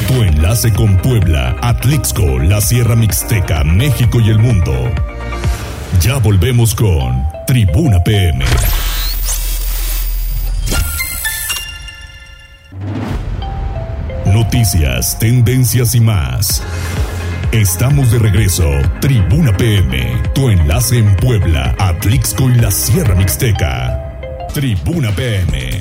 Tu 0.07 0.21
enlace 0.21 0.71
con 0.73 0.97
Puebla, 0.97 1.55
Atlixco, 1.61 2.39
la 2.39 2.61
Sierra 2.61 2.95
Mixteca, 2.95 3.63
México 3.63 4.19
y 4.19 4.29
el 4.29 4.39
mundo. 4.39 4.91
Ya 6.01 6.17
volvemos 6.19 6.75
con 6.75 7.25
Tribuna 7.47 8.03
PM. 8.03 8.45
Noticias, 14.35 15.17
tendencias 15.17 15.95
y 15.95 16.01
más. 16.01 16.61
Estamos 17.53 18.11
de 18.11 18.19
regreso. 18.19 18.69
Tribuna 18.99 19.55
PM, 19.55 19.97
tu 20.33 20.49
enlace 20.49 20.97
en 20.99 21.15
Puebla, 21.15 21.73
Atlixco 21.79 22.49
y 22.49 22.55
la 22.55 22.69
Sierra 22.69 23.15
Mixteca. 23.15 24.19
Tribuna 24.53 25.11
PM. 25.15 25.79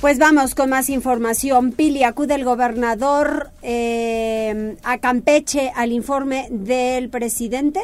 Pues 0.00 0.20
vamos 0.20 0.54
con 0.54 0.70
más 0.70 0.90
información. 0.90 1.72
Pili, 1.72 2.04
acude 2.04 2.36
el 2.36 2.44
gobernador 2.44 3.48
eh, 3.62 4.76
a 4.84 4.98
Campeche 4.98 5.72
al 5.74 5.90
informe 5.90 6.46
del 6.52 7.08
presidente. 7.08 7.80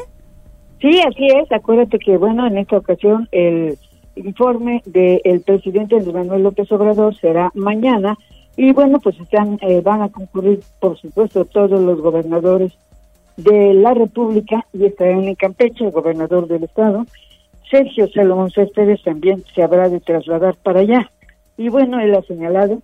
Sí, 0.79 1.01
así 1.01 1.27
es. 1.27 1.51
Acuérdate 1.51 1.99
que, 1.99 2.15
bueno, 2.15 2.47
en 2.47 2.57
esta 2.57 2.77
ocasión 2.77 3.27
el 3.33 3.77
informe 4.15 4.81
del 4.85 5.41
presidente 5.41 5.97
Andrés 5.97 6.13
Manuel 6.13 6.43
López 6.43 6.71
Obrador 6.71 7.13
será 7.19 7.51
mañana 7.53 8.17
y, 8.57 8.73
bueno, 8.73 8.99
pues 8.99 9.19
están 9.19 9.57
eh, 9.61 9.81
van 9.81 10.01
a 10.01 10.09
concurrir, 10.09 10.61
por 10.79 10.97
supuesto, 10.97 11.45
todos 11.45 11.81
los 11.81 12.01
gobernadores 12.01 12.73
de 13.37 13.73
la 13.73 13.93
República 13.93 14.65
y 14.73 14.85
estarán 14.85 15.23
en 15.23 15.35
Campeche, 15.35 15.85
el 15.85 15.91
gobernador 15.91 16.47
del 16.47 16.63
estado. 16.63 17.05
Sergio 17.69 18.07
Salomón 18.09 18.51
Céspedes 18.51 19.01
también 19.03 19.43
se 19.55 19.63
habrá 19.63 19.89
de 19.89 20.01
trasladar 20.01 20.55
para 20.57 20.81
allá. 20.81 21.09
Y 21.57 21.69
bueno, 21.69 21.99
él 21.99 22.13
ha 22.15 22.21
señalado 22.23 22.81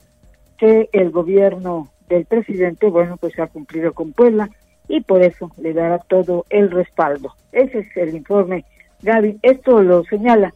que 0.58 0.90
el 0.94 1.12
gobierno 1.12 1.90
del 2.10 2.26
presidente, 2.26 2.88
bueno, 2.88 3.18
pues 3.18 3.38
ha 3.40 3.48
cumplido 3.48 3.94
con 3.94 4.14
Puebla 4.14 4.50
y 4.88 5.02
por 5.02 5.22
eso 5.22 5.52
le 5.58 5.74
dará 5.74 6.00
todo 6.00 6.46
el 6.50 6.72
respaldo. 6.72 7.34
Ese 7.52 7.80
es 7.80 7.98
el 7.98 8.16
informe, 8.16 8.64
Gaby. 9.02 9.40
Esto 9.42 9.82
lo 9.82 10.04
señala, 10.06 10.54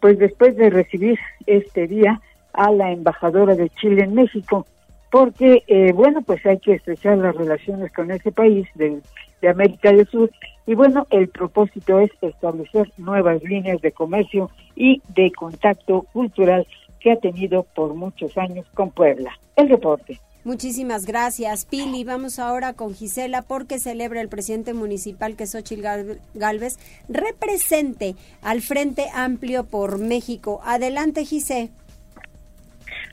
pues 0.00 0.18
después 0.18 0.56
de 0.56 0.70
recibir 0.70 1.18
este 1.46 1.86
día 1.86 2.20
a 2.54 2.70
la 2.70 2.92
embajadora 2.92 3.54
de 3.54 3.68
Chile 3.70 4.04
en 4.04 4.14
México, 4.14 4.66
porque, 5.10 5.62
eh, 5.66 5.92
bueno, 5.92 6.22
pues 6.22 6.44
hay 6.46 6.58
que 6.58 6.72
estrechar 6.74 7.18
las 7.18 7.36
relaciones 7.36 7.92
con 7.92 8.10
ese 8.10 8.32
país 8.32 8.66
de, 8.74 9.00
de 9.42 9.48
América 9.48 9.92
del 9.92 10.08
Sur 10.08 10.30
y 10.66 10.74
bueno, 10.74 11.06
el 11.10 11.28
propósito 11.28 12.00
es 12.00 12.10
establecer 12.22 12.90
nuevas 12.96 13.42
líneas 13.44 13.80
de 13.82 13.92
comercio 13.92 14.50
y 14.74 15.02
de 15.14 15.30
contacto 15.32 16.02
cultural 16.12 16.66
que 17.00 17.12
ha 17.12 17.16
tenido 17.16 17.64
por 17.74 17.94
muchos 17.94 18.36
años 18.38 18.66
con 18.74 18.90
Puebla. 18.90 19.30
El 19.56 19.68
reporte. 19.68 20.18
Muchísimas 20.42 21.06
gracias, 21.06 21.64
Pili. 21.64 22.04
Vamos 22.04 22.38
ahora 22.38 22.72
con 22.74 22.94
Gisela 22.94 23.42
porque 23.42 23.78
celebra 23.78 24.20
el 24.20 24.28
presidente 24.28 24.74
municipal 24.74 25.36
que 25.36 25.46
Xochil 25.46 25.82
Gal- 25.82 26.18
Galvez 26.34 26.78
represente 27.08 28.14
al 28.42 28.60
Frente 28.60 29.06
Amplio 29.14 29.64
por 29.64 29.98
México. 29.98 30.60
Adelante, 30.64 31.24
Gise. 31.24 31.70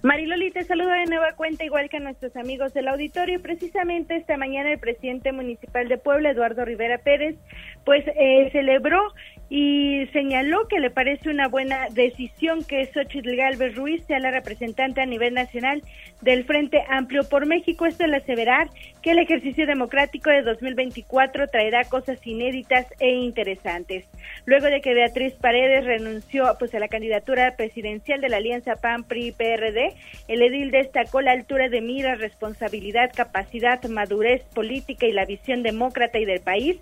Mariloli, 0.03 0.49
te 0.49 0.63
saludo 0.63 0.89
de 0.89 1.05
nueva 1.05 1.33
cuenta, 1.33 1.63
igual 1.63 1.87
que 1.87 1.97
a 1.97 1.99
nuestros 1.99 2.35
amigos 2.35 2.73
del 2.73 2.87
auditorio. 2.87 3.39
Precisamente 3.39 4.15
esta 4.15 4.35
mañana 4.35 4.71
el 4.71 4.79
presidente 4.79 5.31
municipal 5.31 5.87
de 5.87 5.99
Puebla, 5.99 6.31
Eduardo 6.31 6.65
Rivera 6.65 6.97
Pérez, 6.97 7.35
pues 7.85 8.03
eh, 8.07 8.49
celebró 8.51 8.99
y 9.53 10.07
señaló 10.13 10.65
que 10.69 10.79
le 10.79 10.91
parece 10.91 11.29
una 11.29 11.49
buena 11.49 11.89
decisión 11.89 12.63
que 12.63 12.85
Xochitl 12.85 13.35
Galvez 13.35 13.75
Ruiz 13.75 14.01
sea 14.07 14.17
la 14.19 14.31
representante 14.31 15.01
a 15.01 15.05
nivel 15.05 15.33
nacional 15.33 15.83
del 16.21 16.45
Frente 16.45 16.81
Amplio 16.87 17.27
por 17.27 17.45
México. 17.45 17.85
Esto 17.85 18.05
al 18.05 18.13
aseverar 18.13 18.69
que 19.01 19.11
el 19.11 19.19
ejercicio 19.19 19.67
democrático 19.67 20.29
de 20.29 20.43
2024 20.43 21.49
traerá 21.49 21.83
cosas 21.83 22.25
inéditas 22.25 22.85
e 23.01 23.09
interesantes. 23.09 24.05
Luego 24.45 24.67
de 24.67 24.79
que 24.79 24.93
Beatriz 24.93 25.33
Paredes 25.33 25.83
renunció 25.83 26.55
pues 26.57 26.73
a 26.73 26.79
la 26.79 26.87
candidatura 26.87 27.57
presidencial 27.57 28.21
de 28.21 28.29
la 28.29 28.37
Alianza 28.37 28.77
PAN-PRI-PRD, 28.77 29.95
el 30.29 30.41
edil 30.43 30.71
destacó 30.71 31.19
la 31.19 31.33
altura 31.33 31.67
de 31.67 31.81
mira, 31.81 32.15
responsabilidad, 32.15 33.11
capacidad, 33.13 33.83
madurez 33.89 34.43
política 34.53 35.07
y 35.07 35.11
la 35.11 35.25
visión 35.25 35.61
demócrata 35.61 36.19
y 36.19 36.25
del 36.25 36.39
país 36.39 36.79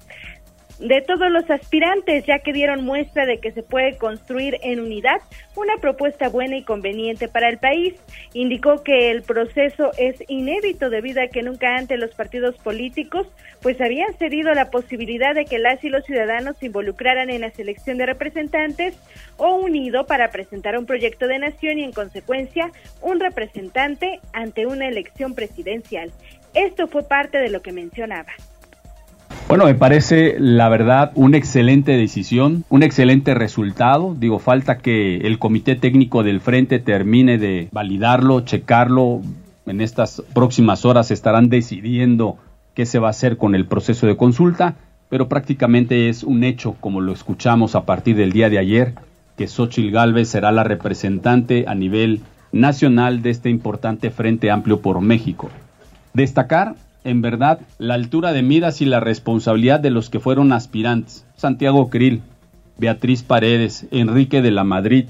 de 0.79 1.01
todos 1.01 1.29
los 1.29 1.49
aspirantes, 1.49 2.25
ya 2.25 2.39
que 2.39 2.53
dieron 2.53 2.85
muestra 2.85 3.25
de 3.25 3.39
que 3.39 3.51
se 3.51 3.63
puede 3.63 3.97
construir 3.97 4.57
en 4.63 4.79
unidad 4.79 5.21
una 5.55 5.75
propuesta 5.77 6.29
buena 6.29 6.57
y 6.57 6.63
conveniente 6.63 7.27
para 7.27 7.49
el 7.49 7.57
país. 7.57 7.95
Indicó 8.33 8.81
que 8.81 9.11
el 9.11 9.23
proceso 9.23 9.91
es 9.97 10.23
inédito 10.29 10.89
debido 10.89 11.21
a 11.21 11.27
que 11.27 11.43
nunca 11.43 11.75
antes 11.75 11.99
los 11.99 12.15
partidos 12.15 12.55
políticos 12.57 13.27
pues 13.61 13.81
habían 13.81 14.13
cedido 14.13 14.53
la 14.53 14.71
posibilidad 14.71 15.35
de 15.35 15.45
que 15.45 15.59
las 15.59 15.83
y 15.83 15.89
los 15.89 16.05
ciudadanos 16.05 16.55
se 16.57 16.67
involucraran 16.67 17.29
en 17.29 17.41
la 17.41 17.51
selección 17.51 17.97
de 17.97 18.05
representantes 18.05 18.97
o 19.35 19.55
unido 19.55 20.05
para 20.05 20.31
presentar 20.31 20.77
un 20.77 20.85
proyecto 20.85 21.27
de 21.27 21.39
nación 21.39 21.79
y 21.79 21.83
en 21.83 21.91
consecuencia 21.91 22.71
un 23.01 23.19
representante 23.19 24.21
ante 24.31 24.65
una 24.65 24.87
elección 24.87 25.35
presidencial. 25.35 26.11
Esto 26.53 26.87
fue 26.87 27.03
parte 27.03 27.37
de 27.37 27.49
lo 27.49 27.61
que 27.61 27.73
mencionaba. 27.73 28.31
Bueno, 29.49 29.65
me 29.65 29.73
parece 29.73 30.35
la 30.37 30.69
verdad 30.69 31.11
una 31.15 31.37
excelente 31.37 31.93
decisión, 31.93 32.65
un 32.69 32.83
excelente 32.83 33.33
resultado. 33.33 34.13
Digo, 34.13 34.37
falta 34.37 34.77
que 34.77 35.17
el 35.17 35.39
comité 35.39 35.75
técnico 35.75 36.21
del 36.21 36.39
frente 36.39 36.77
termine 36.77 37.39
de 37.39 37.67
validarlo, 37.71 38.41
checarlo. 38.41 39.21
En 39.65 39.81
estas 39.81 40.21
próximas 40.35 40.85
horas 40.85 41.09
estarán 41.09 41.49
decidiendo 41.49 42.37
qué 42.75 42.85
se 42.85 42.99
va 42.99 43.07
a 43.07 43.09
hacer 43.09 43.37
con 43.37 43.55
el 43.55 43.65
proceso 43.65 44.05
de 44.05 44.17
consulta, 44.17 44.75
pero 45.09 45.27
prácticamente 45.27 46.09
es 46.09 46.23
un 46.23 46.43
hecho, 46.43 46.75
como 46.79 47.01
lo 47.01 47.11
escuchamos 47.11 47.73
a 47.73 47.85
partir 47.85 48.15
del 48.17 48.31
día 48.31 48.51
de 48.51 48.59
ayer, 48.59 48.93
que 49.35 49.47
Xochil 49.47 49.89
Gálvez 49.89 50.29
será 50.29 50.51
la 50.51 50.63
representante 50.63 51.65
a 51.67 51.73
nivel 51.73 52.21
nacional 52.51 53.23
de 53.23 53.31
este 53.31 53.49
importante 53.49 54.11
Frente 54.11 54.51
Amplio 54.51 54.79
por 54.81 55.01
México. 55.01 55.49
Destacar 56.13 56.75
en 57.03 57.21
verdad 57.21 57.59
la 57.77 57.93
altura 57.93 58.33
de 58.33 58.41
miras 58.41 58.81
y 58.81 58.85
la 58.85 58.99
responsabilidad 58.99 59.79
de 59.79 59.89
los 59.89 60.09
que 60.09 60.19
fueron 60.19 60.51
aspirantes. 60.51 61.25
Santiago 61.35 61.89
Krill, 61.89 62.21
Beatriz 62.77 63.23
Paredes, 63.23 63.87
Enrique 63.91 64.41
de 64.41 64.51
la 64.51 64.63
Madrid 64.63 65.05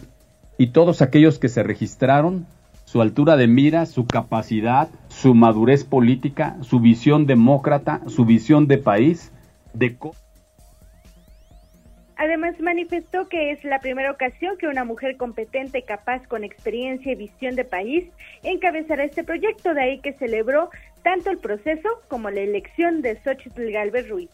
y 0.58 0.68
todos 0.68 1.02
aquellos 1.02 1.40
que 1.40 1.50
se 1.50 1.64
registraron, 1.64 2.46
su 2.86 3.02
altura 3.02 3.38
de 3.38 3.48
miras, 3.48 3.90
su 3.90 4.06
capacidad, 4.06 4.90
su 5.10 5.36
madurez 5.36 5.84
política, 5.84 6.58
su 6.62 6.80
visión 6.80 7.28
demócrata, 7.28 8.02
su 8.08 8.26
visión 8.26 8.68
de 8.68 8.80
país, 8.80 9.32
de 9.74 9.96
Además, 12.20 12.60
manifestó 12.60 13.30
que 13.30 13.52
es 13.52 13.64
la 13.64 13.80
primera 13.80 14.12
ocasión 14.12 14.58
que 14.58 14.68
una 14.68 14.84
mujer 14.84 15.16
competente, 15.16 15.84
capaz, 15.84 16.28
con 16.28 16.44
experiencia 16.44 17.14
y 17.14 17.16
visión 17.16 17.56
de 17.56 17.64
país, 17.64 18.10
encabezará 18.44 19.06
este 19.06 19.24
proyecto, 19.24 19.74
de 19.74 19.82
ahí 19.82 20.00
que 20.00 20.12
celebró 20.12 20.70
tanto 21.02 21.30
el 21.30 21.38
proceso 21.38 21.88
como 22.10 22.30
la 22.30 22.42
elección 22.42 23.02
de 23.02 23.18
Xochitl 23.24 23.72
Galvez 23.72 24.10
Ruiz. 24.10 24.30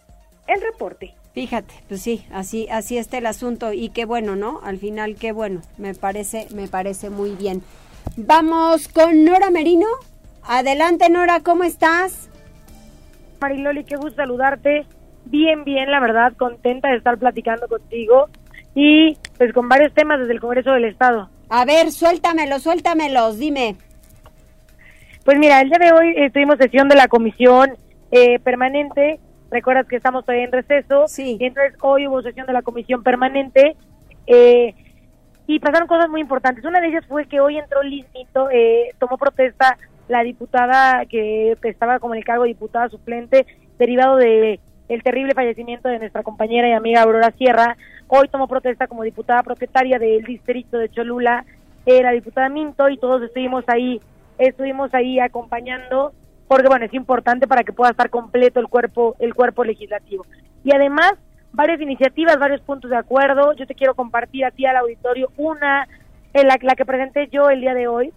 El 0.48 0.62
reporte. 0.62 1.14
Fíjate, 1.36 1.76
pues 1.88 2.02
sí, 2.02 2.26
así 2.32 2.68
así 2.72 2.98
está 2.98 3.20
el 3.20 3.28
asunto 3.28 3.72
y 3.72 3.90
qué 3.90 4.06
bueno, 4.06 4.36
¿no? 4.36 4.62
Al 4.64 4.80
final 4.80 5.16
qué 5.16 5.32
bueno, 5.32 5.62
me 5.78 5.94
parece 5.94 6.48
me 6.56 6.68
parece 6.68 7.12
muy 7.12 7.36
bien. 7.36 7.62
Vamos 8.18 8.88
con 8.88 9.24
Nora 9.24 9.52
Merino. 9.52 9.88
Adelante, 10.42 11.08
Nora, 11.12 11.42
¿cómo 11.42 11.64
estás? 11.64 12.30
Mariloli, 13.42 13.84
qué 13.84 13.96
gusto 13.96 14.16
saludarte 14.16 14.88
bien, 15.26 15.64
bien, 15.64 15.92
la 15.92 16.00
verdad, 16.00 16.34
contenta 16.38 16.90
de 16.90 16.98
estar 16.98 17.18
platicando 17.18 17.68
contigo 17.68 18.30
y 18.74 19.18
pues 19.38 19.54
con 19.54 19.70
varios 19.70 19.94
temas 19.94 20.20
desde 20.20 20.34
el 20.34 20.40
Congreso 20.40 20.72
del 20.72 20.86
Estado. 20.86 21.30
A 21.50 21.66
ver, 21.66 21.92
suéltamelos, 21.92 22.64
suéltamelos, 22.64 23.38
dime. 23.38 23.76
Pues 25.24 25.38
mira, 25.40 25.62
el 25.62 25.70
día 25.70 25.80
de 25.80 25.92
hoy 25.92 26.14
eh, 26.16 26.30
tuvimos 26.30 26.58
sesión 26.58 26.88
de 26.88 26.96
la 26.96 27.08
comisión 27.08 27.72
eh, 28.12 28.40
permanente, 28.40 29.20
recuerdas 29.50 29.88
que 29.88 29.96
estamos 29.96 30.24
todavía 30.24 30.46
en 30.46 30.52
receso, 30.52 31.08
sí. 31.08 31.38
y 31.40 31.46
entonces 31.46 31.76
hoy 31.82 32.08
hubo 32.08 32.22
sesión 32.22 32.46
de 32.46 32.54
la 32.54 32.62
comisión 32.62 33.02
permanente 33.02 33.76
eh, 34.28 34.76
y 35.48 35.60
pasaron 35.60 35.88
cosas 35.88 36.10
muy 36.10 36.22
importantes. 36.22 36.66
Una 36.66 36.80
de 36.80 36.88
ellas 36.88 37.06
fue 37.08 37.28
que 37.28 37.40
hoy 37.40 37.58
entró 37.58 37.82
Liz 37.84 38.06
eh, 38.52 38.90
tomó 39.00 39.18
protesta 39.18 39.78
la 40.08 40.22
diputada 40.22 41.06
que 41.08 41.58
estaba 41.64 42.00
como 42.00 42.14
en 42.14 42.20
el 42.20 42.26
cargo 42.26 42.44
de 42.44 42.50
diputada 42.50 42.90
suplente 42.90 43.48
derivado 43.80 44.18
de 44.18 44.60
el 44.90 45.04
terrible 45.04 45.34
fallecimiento 45.34 45.90
de 45.90 46.00
nuestra 46.00 46.24
compañera 46.24 46.70
y 46.70 46.74
amiga 46.74 47.02
Aurora 47.02 47.32
Sierra. 47.32 47.78
Hoy 48.08 48.28
tomó 48.28 48.48
protesta 48.48 48.88
como 48.88 49.04
diputada 49.04 49.44
propietaria 49.44 50.00
del 50.00 50.24
distrito 50.24 50.78
de 50.78 50.90
Cholula, 50.90 51.46
era 51.86 52.12
diputada 52.12 52.50
Minto 52.50 52.90
y 52.90 52.98
todos 52.98 53.22
estuvimos 53.24 53.64
ahí, 53.68 54.02
estuvimos 54.38 54.94
ahí 54.94 55.20
acompañando 55.20 56.14
porque 56.48 56.68
bueno, 56.68 56.86
es 56.86 56.94
importante 56.94 57.48
para 57.48 57.64
que 57.64 57.74
pueda 57.74 57.92
estar 57.92 58.10
completo 58.10 58.60
el 58.60 58.68
cuerpo 58.68 59.16
el 59.20 59.34
cuerpo 59.34 59.64
legislativo. 59.64 60.26
Y 60.64 60.74
además 60.74 61.14
varias 61.54 61.82
iniciativas, 61.82 62.38
varios 62.38 62.62
puntos 62.62 62.92
de 62.92 62.98
acuerdo. 62.98 63.54
Yo 63.54 63.66
te 63.66 63.76
quiero 63.76 63.96
compartir 63.96 64.46
a 64.46 64.52
ti 64.52 64.66
al 64.66 64.76
auditorio 64.78 65.32
una 65.38 65.88
en 66.34 66.48
la, 66.48 66.58
la 66.62 66.76
que 66.76 66.86
presenté 66.86 67.28
yo 67.32 67.50
el 67.50 67.62
día 67.62 67.74
de 67.74 67.88
hoy 67.88 68.14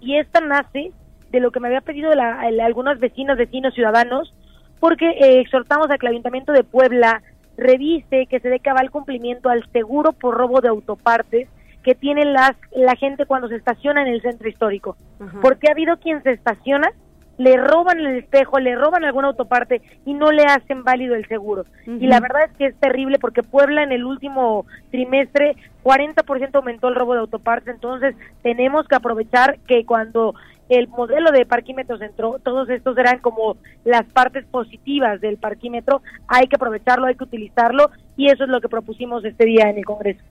y 0.00 0.16
esta 0.18 0.40
nace 0.40 0.92
de 1.30 1.40
lo 1.40 1.50
que 1.50 1.58
me 1.58 1.68
había 1.68 1.80
pedido 1.80 2.14
la, 2.14 2.40
algunos 2.62 3.00
vecinos, 3.00 3.38
vecinos, 3.38 3.74
ciudadanos 3.74 4.32
porque 4.80 5.08
eh, 5.08 5.40
exhortamos 5.40 5.90
a 5.90 5.98
que 5.98 6.06
el 6.06 6.12
Ayuntamiento 6.12 6.52
de 6.52 6.64
Puebla 6.64 7.22
revise 7.56 8.26
que 8.26 8.40
se 8.40 8.48
dé 8.48 8.60
cabal 8.60 8.90
cumplimiento 8.90 9.48
al 9.48 9.64
seguro 9.72 10.12
por 10.12 10.36
robo 10.36 10.60
de 10.60 10.68
autopartes 10.68 11.48
que 11.82 11.94
tiene 11.94 12.24
las, 12.24 12.52
la 12.74 12.96
gente 12.96 13.26
cuando 13.26 13.48
se 13.48 13.56
estaciona 13.56 14.02
en 14.02 14.08
el 14.08 14.20
centro 14.20 14.48
histórico. 14.48 14.96
Porque 15.40 15.68
ha 15.68 15.72
habido 15.72 15.98
quien 15.98 16.20
se 16.24 16.32
estaciona, 16.32 16.90
le 17.38 17.56
roban 17.56 18.00
el 18.00 18.16
espejo, 18.16 18.58
le 18.58 18.74
roban 18.74 19.04
alguna 19.04 19.28
autoparte 19.28 19.82
y 20.04 20.14
no 20.14 20.32
le 20.32 20.42
hacen 20.44 20.82
válido 20.82 21.14
el 21.14 21.28
seguro. 21.28 21.64
Y 21.86 22.08
la 22.08 22.18
verdad 22.18 22.44
es 22.46 22.56
que 22.56 22.66
es 22.66 22.76
terrible 22.76 23.18
porque 23.20 23.42
Puebla 23.42 23.82
en 23.82 23.92
el 23.92 24.04
último 24.04 24.66
trimestre 24.90 25.54
40% 25.84 26.54
aumentó 26.54 26.88
el 26.88 26.96
robo 26.96 27.14
de 27.14 27.20
autopartes, 27.20 27.72
entonces 27.72 28.16
tenemos 28.42 28.88
que 28.88 28.96
aprovechar 28.96 29.58
que 29.68 29.84
cuando 29.86 30.34
el 30.68 30.88
modelo 30.88 31.30
de 31.30 31.46
parquímetros 31.46 32.00
entró, 32.00 32.38
todos 32.40 32.68
estos 32.68 32.96
eran 32.98 33.18
como 33.20 33.56
las 33.84 34.04
partes 34.06 34.44
positivas 34.46 35.20
del 35.20 35.36
parquímetro, 35.36 36.02
hay 36.26 36.46
que 36.46 36.56
aprovecharlo, 36.56 37.06
hay 37.06 37.14
que 37.14 37.24
utilizarlo 37.24 37.90
y 38.16 38.26
eso 38.30 38.44
es 38.44 38.50
lo 38.50 38.60
que 38.60 38.68
propusimos 38.68 39.24
este 39.24 39.44
día 39.44 39.70
en 39.70 39.78
el 39.78 39.84
Congreso. 39.84 40.22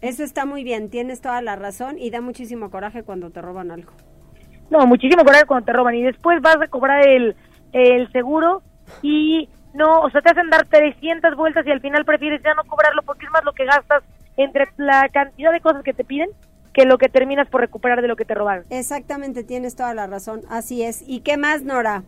Eso 0.00 0.22
está 0.22 0.44
muy 0.44 0.62
bien, 0.62 0.90
tienes 0.90 1.20
toda 1.20 1.42
la 1.42 1.56
razón 1.56 1.98
y 1.98 2.10
da 2.10 2.20
muchísimo 2.20 2.70
coraje 2.70 3.02
cuando 3.02 3.30
te 3.30 3.42
roban 3.42 3.70
algo. 3.70 3.92
No, 4.70 4.86
muchísimo 4.86 5.24
coraje 5.24 5.46
cuando 5.46 5.66
te 5.66 5.72
roban 5.72 5.94
y 5.94 6.02
después 6.02 6.40
vas 6.42 6.58
a 6.60 6.68
cobrar 6.68 7.06
el, 7.08 7.34
el 7.72 8.10
seguro 8.12 8.62
y 9.02 9.48
no, 9.74 10.00
o 10.00 10.10
sea, 10.10 10.20
te 10.20 10.30
hacen 10.30 10.50
dar 10.50 10.66
300 10.66 11.34
vueltas 11.36 11.66
y 11.66 11.70
al 11.70 11.80
final 11.80 12.04
prefieres 12.04 12.42
ya 12.42 12.54
no 12.54 12.64
cobrarlo 12.64 13.02
porque 13.02 13.26
es 13.26 13.32
más 13.32 13.44
lo 13.44 13.52
que 13.52 13.64
gastas 13.64 14.02
entre 14.36 14.66
la 14.76 15.08
cantidad 15.08 15.52
de 15.52 15.60
cosas 15.60 15.82
que 15.82 15.92
te 15.92 16.04
piden 16.04 16.30
que 16.78 16.86
lo 16.86 16.96
que 16.96 17.08
terminas 17.08 17.48
por 17.48 17.60
recuperar 17.60 18.02
de 18.02 18.06
lo 18.06 18.14
que 18.14 18.24
te 18.24 18.34
robaron. 18.34 18.64
Exactamente, 18.70 19.42
tienes 19.42 19.74
toda 19.74 19.94
la 19.94 20.06
razón, 20.06 20.42
así 20.48 20.84
es. 20.84 21.02
¿Y 21.08 21.22
qué 21.22 21.36
más, 21.36 21.64
Nora? 21.64 22.04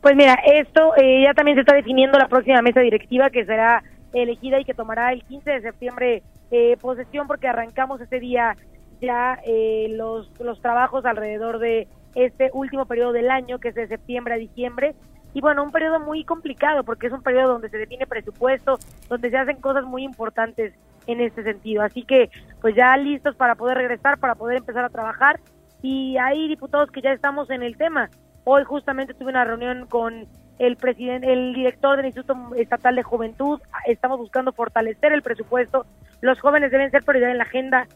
Pues 0.00 0.14
mira, 0.14 0.34
esto 0.34 0.92
eh, 0.96 1.24
ya 1.24 1.34
también 1.34 1.56
se 1.56 1.62
está 1.62 1.74
definiendo 1.74 2.16
la 2.16 2.28
próxima 2.28 2.62
mesa 2.62 2.78
directiva 2.78 3.30
que 3.30 3.44
será 3.44 3.82
elegida 4.12 4.60
y 4.60 4.64
que 4.64 4.72
tomará 4.72 5.12
el 5.12 5.24
15 5.24 5.50
de 5.50 5.60
septiembre 5.62 6.22
eh, 6.52 6.76
posesión 6.80 7.26
porque 7.26 7.48
arrancamos 7.48 8.00
ese 8.00 8.20
día 8.20 8.56
ya 9.00 9.40
eh, 9.44 9.88
los, 9.90 10.30
los 10.38 10.60
trabajos 10.60 11.04
alrededor 11.04 11.58
de 11.58 11.88
este 12.14 12.50
último 12.52 12.86
periodo 12.86 13.12
del 13.12 13.30
año, 13.30 13.58
que 13.58 13.68
es 13.68 13.74
de 13.74 13.88
septiembre 13.88 14.34
a 14.34 14.38
diciembre. 14.38 14.94
Y 15.34 15.40
bueno, 15.40 15.62
un 15.62 15.72
periodo 15.72 16.00
muy 16.00 16.24
complicado 16.24 16.84
porque 16.84 17.06
es 17.06 17.12
un 17.12 17.22
periodo 17.22 17.52
donde 17.52 17.70
se 17.70 17.78
define 17.78 18.06
presupuesto, 18.06 18.78
donde 19.08 19.30
se 19.30 19.38
hacen 19.38 19.60
cosas 19.60 19.84
muy 19.84 20.04
importantes 20.04 20.74
en 21.06 21.20
este 21.20 21.42
sentido. 21.42 21.82
Así 21.82 22.02
que 22.02 22.30
pues 22.60 22.74
ya 22.74 22.96
listos 22.96 23.34
para 23.36 23.54
poder 23.54 23.78
regresar, 23.78 24.18
para 24.18 24.34
poder 24.34 24.58
empezar 24.58 24.84
a 24.84 24.90
trabajar. 24.90 25.40
Y 25.80 26.16
hay 26.18 26.48
diputados 26.48 26.90
que 26.90 27.02
ya 27.02 27.12
estamos 27.12 27.50
en 27.50 27.62
el 27.62 27.76
tema. 27.76 28.10
Hoy 28.44 28.64
justamente 28.64 29.14
tuve 29.14 29.30
una 29.30 29.44
reunión 29.44 29.86
con 29.86 30.26
el 30.58 30.76
presidente, 30.76 31.32
el 31.32 31.54
director 31.54 31.96
del 31.96 32.06
Instituto 32.06 32.36
Estatal 32.56 32.94
de 32.94 33.02
Juventud. 33.02 33.60
Estamos 33.86 34.18
buscando 34.18 34.52
fortalecer 34.52 35.12
el 35.12 35.22
presupuesto. 35.22 35.86
Los 36.20 36.40
jóvenes 36.40 36.70
deben 36.70 36.90
ser 36.90 37.02
prioridad 37.02 37.30
en 37.30 37.38
la 37.38 37.44
agenda 37.44 37.88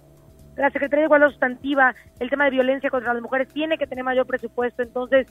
la 0.57 0.71
Secretaría 0.71 1.03
de 1.03 1.07
Igualdad 1.07 1.29
Sustantiva, 1.29 1.95
el 2.19 2.31
tema 2.31 2.45
de 2.45 2.51
violencia 2.51 2.91
contra 2.91 3.13
las 3.13 3.23
mujeres 3.23 3.49
tiene 3.49 3.79
que 3.79 3.87
tener 3.87 4.05
mayor 4.05 4.27
presupuesto, 4.27 4.83
entonces 4.83 5.27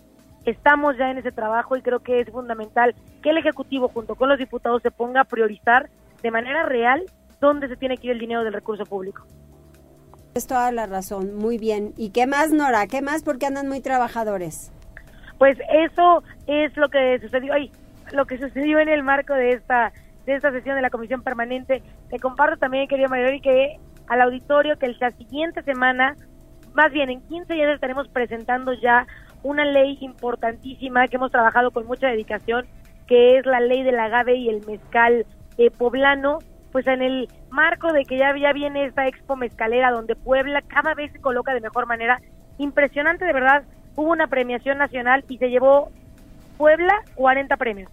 estamos 0.46 0.98
ya 0.98 1.10
en 1.10 1.18
ese 1.18 1.32
trabajo 1.32 1.76
y 1.76 1.82
creo 1.82 2.00
que 2.00 2.20
es 2.20 2.30
fundamental 2.30 2.96
que 3.24 3.32
el 3.32 3.38
Ejecutivo 3.38 3.88
junto 3.88 4.16
con 4.16 4.30
los 4.30 4.38
diputados 4.38 4.82
se 4.84 4.92
ponga 4.92 5.22
a 5.22 5.26
priorizar 5.26 5.90
de 6.22 6.32
manera 6.32 6.64
real 6.64 7.04
dónde 7.42 7.68
se 7.68 7.76
tiene 7.76 7.98
que 7.98 8.08
ir 8.08 8.14
el 8.14 8.20
dinero 8.20 8.44
del 8.44 8.54
recurso 8.54 8.86
público. 8.86 9.26
Es 10.36 10.48
toda 10.48 10.72
la 10.72 10.86
razón, 10.86 11.36
muy 11.36 11.58
bien. 11.58 11.94
¿Y 11.98 12.10
qué 12.10 12.28
más, 12.28 12.52
Nora? 12.52 12.88
¿Qué 12.88 13.02
más? 13.02 13.24
Porque 13.24 13.46
andan 13.46 13.68
muy 13.68 13.82
trabajadores. 13.82 14.72
Pues 15.38 15.58
eso 15.74 16.24
es 16.48 16.76
lo 16.78 16.90
que 16.90 17.20
sucedió 17.20 17.54
ahí, 17.54 17.72
lo 18.12 18.26
que 18.26 18.38
sucedió 18.38 18.80
en 18.80 18.90
el 18.90 19.04
marco 19.04 19.34
de 19.34 19.52
esta 19.52 19.92
de 20.26 20.36
esta 20.36 20.52
sesión 20.52 20.76
de 20.76 20.82
la 20.82 20.90
Comisión 20.90 21.22
Permanente. 21.22 21.84
Te 22.10 22.20
comparto 22.20 22.58
también, 22.58 22.88
querida 22.88 23.08
María, 23.08 23.40
que 23.42 23.80
al 24.08 24.22
auditorio 24.22 24.78
que 24.78 24.88
la 25.00 25.12
siguiente 25.12 25.62
semana, 25.64 26.16
más 26.74 26.92
bien 26.92 27.10
en 27.10 27.22
15 27.22 27.54
días 27.54 27.74
estaremos 27.74 28.08
presentando 28.10 28.74
ya 28.74 29.08
una 29.44 29.66
ley 29.66 29.98
importantísima 30.02 31.08
que 31.08 31.18
hemos 31.18 31.32
trabajado 31.32 31.72
con 31.72 31.86
mucha 31.86 32.08
dedicación, 32.08 32.66
que 33.08 33.38
es 33.38 33.46
la 33.46 33.60
ley 33.60 33.84
del 33.84 34.00
agave 34.00 34.36
y 34.36 34.50
el 34.50 34.66
mezcal 34.66 35.26
eh, 35.58 35.70
poblano, 35.72 36.40
pues 36.72 36.88
en 36.88 37.02
el 37.02 37.30
marco 37.50 37.94
de 37.94 38.06
que 38.06 38.18
ya, 38.18 38.36
ya 38.38 38.52
viene 38.54 38.86
esta 38.86 39.08
expo 39.08 39.36
mezcalera 39.36 39.92
donde 39.92 40.16
Puebla 40.16 40.62
cada 40.62 40.94
vez 40.94 41.12
se 41.12 41.22
coloca 41.22 41.54
de 41.54 41.62
mejor 41.62 41.86
manera. 41.86 42.20
Impresionante, 42.58 43.26
de 43.26 43.34
verdad. 43.34 43.64
Hubo 43.96 44.12
una 44.12 44.28
premiación 44.28 44.78
nacional 44.78 45.24
y 45.30 45.38
se 45.38 45.50
llevó 45.50 45.90
Puebla 46.58 46.94
40 47.16 47.56
premios, 47.58 47.92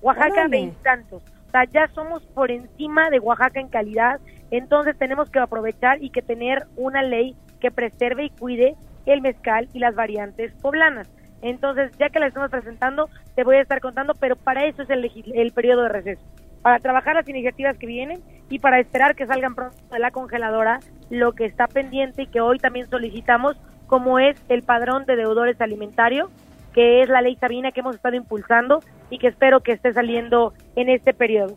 Oaxaca 0.00 0.46
20 0.48 0.82
tantos. 0.82 1.22
O 1.22 1.50
sea, 1.50 1.64
ya 1.64 1.88
somos 1.94 2.22
por 2.26 2.50
encima 2.50 3.08
de 3.08 3.18
Oaxaca 3.18 3.60
en 3.60 3.68
calidad, 3.68 4.20
entonces 4.50 4.96
tenemos 4.96 5.30
que 5.30 5.38
aprovechar 5.38 6.02
y 6.02 6.10
que 6.10 6.22
tener 6.22 6.66
una 6.76 7.02
ley 7.02 7.36
que 7.60 7.70
preserve 7.70 8.24
y 8.24 8.30
cuide 8.30 8.76
el 9.06 9.20
mezcal 9.20 9.68
y 9.72 9.78
las 9.78 9.94
variantes 9.94 10.52
poblanas. 10.60 11.08
Entonces, 11.42 11.92
ya 11.98 12.08
que 12.10 12.18
la 12.18 12.26
estamos 12.26 12.50
presentando, 12.50 13.08
te 13.34 13.44
voy 13.44 13.56
a 13.56 13.62
estar 13.62 13.80
contando, 13.80 14.14
pero 14.14 14.36
para 14.36 14.66
eso 14.66 14.82
es 14.82 14.90
el, 14.90 15.10
el 15.34 15.52
periodo 15.52 15.82
de 15.82 15.88
receso, 15.88 16.22
para 16.62 16.80
trabajar 16.80 17.14
las 17.14 17.28
iniciativas 17.28 17.76
que 17.78 17.86
vienen 17.86 18.20
y 18.50 18.58
para 18.58 18.80
esperar 18.80 19.14
que 19.14 19.26
salgan 19.26 19.54
pronto 19.54 19.76
de 19.90 19.98
la 19.98 20.10
congeladora 20.10 20.80
lo 21.10 21.32
que 21.32 21.44
está 21.44 21.66
pendiente 21.68 22.22
y 22.22 22.26
que 22.26 22.40
hoy 22.40 22.58
también 22.58 22.88
solicitamos, 22.90 23.56
como 23.86 24.18
es 24.18 24.36
el 24.48 24.62
padrón 24.62 25.04
de 25.06 25.16
deudores 25.16 25.60
alimentarios, 25.60 26.30
que 26.74 27.02
es 27.02 27.08
la 27.08 27.22
ley 27.22 27.36
Sabina 27.36 27.72
que 27.72 27.80
hemos 27.80 27.96
estado 27.96 28.16
impulsando 28.16 28.80
y 29.10 29.18
que 29.18 29.28
espero 29.28 29.60
que 29.60 29.72
esté 29.72 29.92
saliendo 29.92 30.52
en 30.76 30.88
este 30.88 31.14
periodo. 31.14 31.56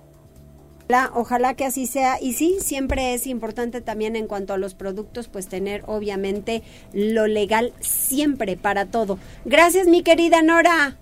Ojalá 1.13 1.53
que 1.53 1.65
así 1.65 1.87
sea. 1.87 2.21
Y 2.21 2.33
sí, 2.33 2.57
siempre 2.59 3.13
es 3.13 3.27
importante 3.27 3.81
también 3.81 4.15
en 4.15 4.27
cuanto 4.27 4.53
a 4.53 4.57
los 4.57 4.75
productos, 4.75 5.27
pues 5.27 5.47
tener 5.47 5.83
obviamente 5.87 6.63
lo 6.93 7.27
legal 7.27 7.73
siempre 7.79 8.57
para 8.57 8.85
todo. 8.85 9.17
Gracias, 9.45 9.87
mi 9.87 10.03
querida 10.03 10.41
Nora. 10.41 10.95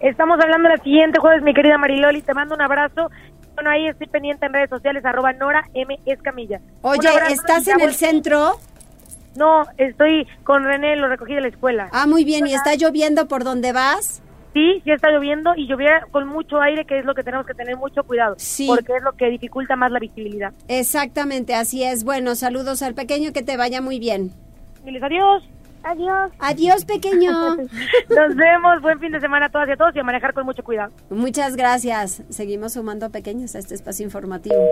Estamos 0.00 0.38
hablando 0.40 0.68
el 0.68 0.80
siguiente 0.82 1.20
jueves, 1.20 1.42
mi 1.42 1.54
querida 1.54 1.78
Mariloli. 1.78 2.22
Te 2.22 2.34
mando 2.34 2.54
un 2.54 2.62
abrazo. 2.62 3.10
Bueno, 3.54 3.70
ahí 3.70 3.86
estoy 3.86 4.06
pendiente 4.06 4.46
en 4.46 4.52
redes 4.52 4.70
sociales, 4.70 5.04
arroba 5.04 5.32
Nora 5.32 5.68
M. 5.74 5.98
Escamilla. 6.06 6.60
Oye, 6.80 7.08
¿estás 7.30 7.68
en 7.68 7.80
el 7.80 7.94
centro? 7.94 8.58
No, 9.36 9.64
estoy 9.78 10.26
con 10.44 10.64
René, 10.64 10.96
lo 10.96 11.08
recogí 11.08 11.34
de 11.34 11.40
la 11.40 11.48
escuela. 11.48 11.88
Ah, 11.92 12.06
muy 12.06 12.24
bien. 12.24 12.46
¿Y 12.46 12.54
está 12.54 12.74
lloviendo 12.74 13.28
por 13.28 13.44
donde 13.44 13.72
vas? 13.72 14.22
Sí, 14.52 14.82
sí 14.84 14.90
está 14.90 15.10
lloviendo 15.10 15.54
y 15.56 15.66
llovía 15.66 16.06
con 16.10 16.28
mucho 16.28 16.60
aire, 16.60 16.84
que 16.84 16.98
es 16.98 17.04
lo 17.04 17.14
que 17.14 17.22
tenemos 17.22 17.46
que 17.46 17.54
tener 17.54 17.76
mucho 17.76 18.04
cuidado. 18.04 18.34
Sí. 18.38 18.66
Porque 18.66 18.96
es 18.96 19.02
lo 19.02 19.12
que 19.12 19.30
dificulta 19.30 19.76
más 19.76 19.90
la 19.90 19.98
visibilidad. 19.98 20.52
Exactamente, 20.68 21.54
así 21.54 21.82
es. 21.82 22.04
Bueno, 22.04 22.34
saludos 22.34 22.82
al 22.82 22.94
pequeño, 22.94 23.32
que 23.32 23.42
te 23.42 23.56
vaya 23.56 23.80
muy 23.80 23.98
bien. 23.98 24.32
Diles 24.84 25.02
adiós. 25.02 25.42
Adiós. 25.84 26.30
Adiós, 26.38 26.84
pequeño. 26.84 27.32
Nos 27.56 28.36
vemos. 28.36 28.82
Buen 28.82 29.00
fin 29.00 29.12
de 29.12 29.20
semana 29.20 29.46
a 29.46 29.48
todas 29.48 29.68
y 29.68 29.72
a 29.72 29.76
todos 29.76 29.96
y 29.96 29.98
a 29.98 30.04
manejar 30.04 30.32
con 30.32 30.44
mucho 30.44 30.62
cuidado. 30.62 30.92
Muchas 31.10 31.56
gracias. 31.56 32.22
Seguimos 32.28 32.74
sumando 32.74 33.10
pequeños 33.10 33.54
a 33.56 33.58
este 33.58 33.74
espacio 33.74 34.04
informativo. 34.04 34.64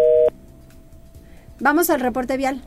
Vamos 1.59 1.91
al 1.91 2.01
reporte 2.01 2.37
vial. 2.37 2.61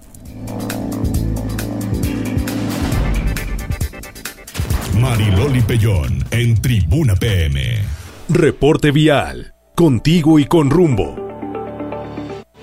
Mariloli 5.04 5.62
Pellón 5.62 6.24
en 6.32 6.62
Tribuna 6.62 7.14
PM. 7.16 7.60
Reporte 8.30 8.92
vial. 8.92 9.54
Contigo 9.76 10.40
y 10.40 10.46
con 10.46 10.70
rumbo. 10.70 11.14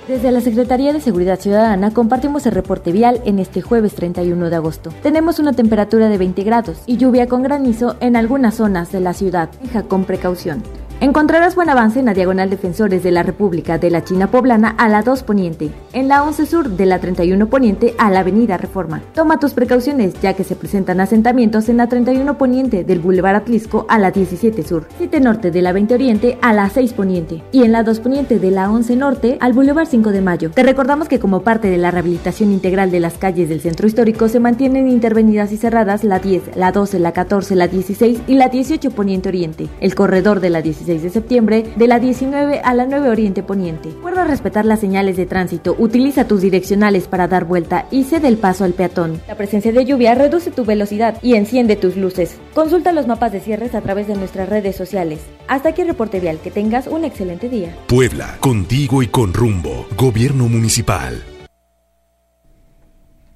Desde 0.09 0.33
la 0.33 0.41
Secretaría 0.41 0.95
de 0.95 1.03
Seguridad 1.03 1.39
Ciudadana 1.39 1.91
compartimos 1.91 2.47
el 2.47 2.53
reporte 2.53 2.93
vial 2.93 3.21
en 3.27 3.41
este 3.41 3.61
jueves 3.61 3.95
31 3.95 4.49
de 4.49 4.57
agosto. 4.57 4.91
Tenemos 5.03 5.39
una 5.39 5.53
temperatura 5.53 6.09
de 6.09 6.17
20 6.17 6.43
grados 6.43 6.79
y 6.87 6.97
lluvia 6.97 7.27
con 7.27 7.43
granizo 7.43 7.97
en 8.01 8.17
algunas 8.17 8.55
zonas 8.55 8.91
de 8.91 9.01
la 9.01 9.13
ciudad. 9.13 9.51
Deja 9.63 9.83
con 9.83 10.07
precaución. 10.07 10.63
Encontrarás 11.03 11.55
buen 11.55 11.71
avance 11.71 11.99
en 11.99 12.05
la 12.05 12.13
diagonal 12.13 12.51
Defensores 12.51 13.03
de 13.03 13.11
la 13.11 13.23
República 13.23 13.79
de 13.79 13.89
la 13.89 14.05
China 14.05 14.31
Poblana 14.31 14.69
a 14.77 14.87
la 14.87 15.01
2 15.01 15.23
Poniente, 15.23 15.71
en 15.95 16.09
la 16.09 16.23
11 16.25 16.45
Sur 16.45 16.69
de 16.69 16.85
la 16.85 16.99
31 16.99 17.47
Poniente 17.49 17.95
a 17.97 18.11
la 18.11 18.21
Avenida 18.21 18.59
Reforma. 18.59 19.01
Toma 19.15 19.39
tus 19.39 19.55
precauciones 19.55 20.13
ya 20.21 20.35
que 20.35 20.45
se 20.45 20.57
presentan 20.57 21.01
asentamientos 21.01 21.71
en 21.71 21.79
la 21.79 21.89
31 21.89 22.37
Poniente 22.37 22.85
del 22.85 23.01
Boulevard 23.01 23.37
Atlisco 23.37 23.87
a 23.89 23.99
la 23.99 24.11
17 24.11 24.63
Sur, 24.63 24.89
7 24.99 25.21
Norte 25.21 25.51
de 25.51 25.63
la 25.63 25.73
20 25.73 25.95
Oriente 25.95 26.39
a 26.43 26.53
la 26.53 26.69
6 26.69 26.93
Poniente 26.93 27.43
y 27.51 27.63
en 27.63 27.73
la 27.73 27.83
2 27.83 27.99
Poniente 28.01 28.39
de 28.39 28.51
la 28.51 28.71
11 28.71 28.97
Norte 28.97 29.39
al 29.41 29.55
Boulevard 29.55 29.87
5 29.87 30.11
de 30.11 30.21
Mayo. 30.21 30.51
Te 30.51 30.63
recordamos 30.63 31.09
que 31.09 31.19
como 31.19 31.41
parte 31.41 31.71
de 31.71 31.79
la 31.79 31.91
rehabilitación 31.91 32.53
integral 32.53 32.91
de 32.91 33.01
las 33.01 33.17
calles 33.17 33.49
del 33.49 33.63
centro 33.63 33.87
histórico 33.87 34.29
se 34.29 34.39
mantienen 34.39 34.87
intervenidas 34.87 35.51
y 35.53 35.57
cerradas 35.57 36.05
la 36.05 36.19
10, 36.19 36.57
la 36.57 36.73
12, 36.73 36.99
la 36.99 37.13
14, 37.13 37.57
la 37.57 37.69
16 37.69 38.21
y 38.27 38.35
la 38.35 38.49
18 38.51 38.91
Poniente 38.91 39.31
Oriente, 39.31 39.67
el 39.81 39.95
corredor 39.95 40.41
de 40.41 40.51
la 40.51 40.61
16 40.61 40.90
de 40.99 41.11
septiembre 41.11 41.65
de 41.77 41.87
la 41.87 42.01
19 42.01 42.61
a 42.65 42.75
la 42.75 42.87
9 42.87 43.09
Oriente 43.09 43.43
Poniente. 43.43 43.91
Recuerda 43.91 44.25
respetar 44.25 44.65
las 44.65 44.81
señales 44.81 45.17
de 45.17 45.27
tránsito, 45.27 45.77
utiliza 45.79 46.27
tus 46.27 46.43
direccionales 46.43 47.07
para 47.07 47.29
dar 47.29 47.45
vuelta 47.45 47.87
y 47.91 48.05
cede 48.05 48.29
el 48.29 48.37
paso 48.37 48.65
al 48.65 48.73
peatón. 48.73 49.21
La 49.29 49.37
presencia 49.37 49.73
de 49.73 49.85
lluvia 49.85 50.15
reduce 50.15 50.51
tu 50.51 50.65
velocidad 50.65 51.17
y 51.23 51.35
enciende 51.35 51.77
tus 51.77 51.97
luces. 51.97 52.37
Consulta 52.53 52.93
los 52.93 53.07
mapas 53.07 53.33
de 53.33 53.41
cierres 53.41 53.75
a 53.75 53.81
través 53.81 54.09
de 54.09 54.17
nuestras 54.17 54.49
redes 54.49 54.77
sociales. 54.77 55.21
Hasta 55.47 55.71
aquí 55.71 55.83
el 55.83 55.89
reporte 55.89 56.21
vial, 56.21 56.39
que 56.43 56.51
tengas 56.51 56.87
un 56.87 57.05
excelente 57.05 57.49
día. 57.49 57.75
Puebla, 57.87 58.37
contigo 58.41 59.03
y 59.03 59.07
con 59.07 59.33
rumbo. 59.33 59.87
Gobierno 59.97 60.49
Municipal. 60.49 61.30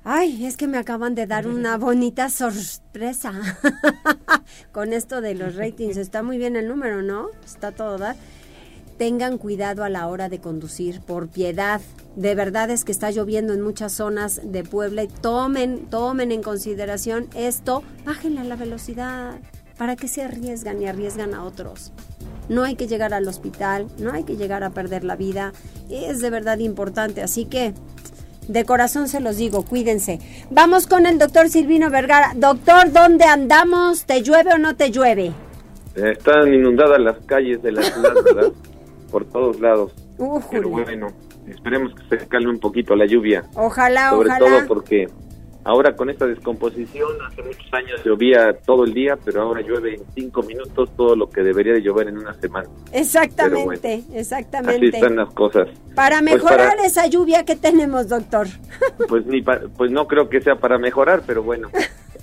Ay, 0.07 0.45
es 0.45 0.59
que 0.59 0.69
me 0.69 0.77
acaban 0.77 1.15
de 1.15 1.27
dar 1.27 1.47
una 1.47 1.79
bonita 1.79 2.29
sorpresa 2.29 3.33
con 4.73 4.93
esto 4.93 5.23
de 5.23 5.35
los 5.35 5.57
ratings. 5.57 5.97
Está 5.97 6.23
muy 6.23 6.37
bien 6.37 6.57
el 6.57 6.69
número, 6.69 7.01
¿no? 7.01 7.29
Está 7.43 7.73
todo 7.73 7.97
dar. 7.97 8.15
Tengan 8.99 9.39
cuidado 9.39 9.83
a 9.83 9.89
la 9.89 10.07
hora 10.07 10.29
de 10.29 10.41
conducir, 10.41 11.01
por 11.01 11.29
piedad. 11.29 11.81
De 12.17 12.35
verdad 12.35 12.71
es 12.71 12.85
que 12.85 12.93
está 12.93 13.11
lloviendo 13.11 13.55
en 13.55 13.63
muchas 13.63 13.93
zonas 13.93 14.43
de 14.45 14.63
Puebla 14.63 15.03
y 15.05 15.09
tomen, 15.09 15.87
tomen 15.87 16.33
en 16.33 16.43
consideración 16.43 17.29
esto. 17.35 17.83
Bájenle 18.05 18.45
la 18.45 18.57
velocidad. 18.57 19.41
¿Para 19.79 19.97
que 19.97 20.07
se 20.07 20.23
arriesgan 20.23 20.83
y 20.83 20.87
arriesgan 20.87 21.35
a 21.35 21.45
otros? 21.45 21.93
No 22.51 22.63
hay 22.63 22.77
que 22.77 22.87
llegar 22.87 23.15
al 23.15 23.27
hospital, 23.27 23.89
no 23.99 24.13
hay 24.13 24.25
que 24.25 24.37
llegar 24.37 24.63
a 24.63 24.71
perder 24.71 25.03
la 25.03 25.17
vida. 25.17 25.53
Es 25.89 26.21
de 26.21 26.31
verdad 26.31 26.59
importante, 26.59 27.23
así 27.23 27.47
que 27.47 27.75
de 28.49 28.65
corazón 28.65 29.09
se 29.09 29.21
los 29.21 29.37
digo, 29.37 29.65
cuídense. 29.65 30.19
Vamos 30.51 30.87
con 30.87 31.07
el 31.07 31.19
doctor 31.19 31.49
Silvino 31.49 31.91
Vergara. 31.91 32.33
Doctor, 32.37 32.93
¿dónde 32.93 33.25
andamos? 33.25 34.05
¿Te 34.05 34.23
llueve 34.23 34.53
o 34.55 34.59
no 34.59 34.77
te 34.77 34.91
llueve? 34.91 35.33
Están 35.95 36.53
inundadas 36.53 36.99
las 37.01 37.19
calles 37.27 37.63
de 37.63 37.73
la 37.73 37.83
ciudad, 37.83 38.15
¿verdad? 38.25 38.53
Por 39.11 39.25
todos 39.27 39.61
lados. 39.61 39.93
Pero 40.51 40.69
bueno, 40.69 41.09
esperemos 41.49 41.93
que 41.95 42.19
se 42.19 42.27
calme 42.29 42.51
un 42.51 42.59
poquito 42.59 42.97
la 42.97 43.07
lluvia. 43.07 43.45
Ojalá, 43.55 44.11
Sobre 44.11 44.29
ojalá. 44.31 44.39
todo 44.47 44.67
porque 44.67 45.09
ahora 45.65 45.97
con 45.97 46.11
esta 46.11 46.27
descomposición, 46.27 47.11
hace 47.27 47.43
muchos 47.43 47.73
años 47.73 48.05
llovía 48.05 48.53
todo 48.65 48.85
el 48.85 48.93
día, 48.95 49.17
pero 49.25 49.43
ahora 49.43 49.61
llueve 49.63 49.95
en 49.95 50.03
cinco 50.15 50.43
minutos 50.43 50.91
todo 50.97 51.17
lo 51.17 51.29
que 51.29 51.43
debería 51.43 51.73
de 51.73 51.83
llover 51.83 52.09
en 52.09 52.19
una 52.19 52.35
semana. 52.35 52.69
Exactamente, 52.93 53.95
Así 53.95 54.19
exactamente. 54.19 54.87
están 54.89 55.17
las 55.17 55.33
cosas. 55.33 55.69
Para 55.95 56.21
Pues 56.21 56.35
mejorar 56.35 56.69
para- 56.77 56.85
esa 56.87 57.07
lluvia 57.07 57.45
que 57.45 57.57
tenemos, 57.57 58.09
doctor. 58.09 58.47
Pues 59.09 59.27
ni 59.27 59.43
pa- 59.43 59.61
pues 59.77 59.91
no 59.91 60.07
creo 60.07 60.29
que 60.29 60.41
sea 60.41 60.57
para 60.57 60.79
mejorar, 60.79 61.23
pero 61.27 61.43
bueno, 61.43 61.69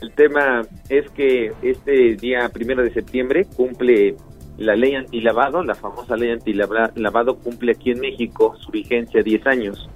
el 0.02 0.12
tema 0.14 0.62
es 0.90 1.10
que 1.12 1.52
este 1.62 2.16
día 2.16 2.50
primero 2.50 2.84
de 2.84 2.94
septiembre 2.94 3.46
cumple 3.56 4.16
la 4.58 4.76
ley 4.76 4.96
antilavado, 4.96 5.64
la 5.64 5.74
famosa 5.76 6.16
ley 6.16 6.32
antilavado 6.32 7.38
cumple 7.40 7.72
aquí 7.72 7.92
en 7.92 8.00
México 8.00 8.56
su 8.60 8.72
vigencia 8.72 9.24
10 9.24 9.48
años. 9.48 9.90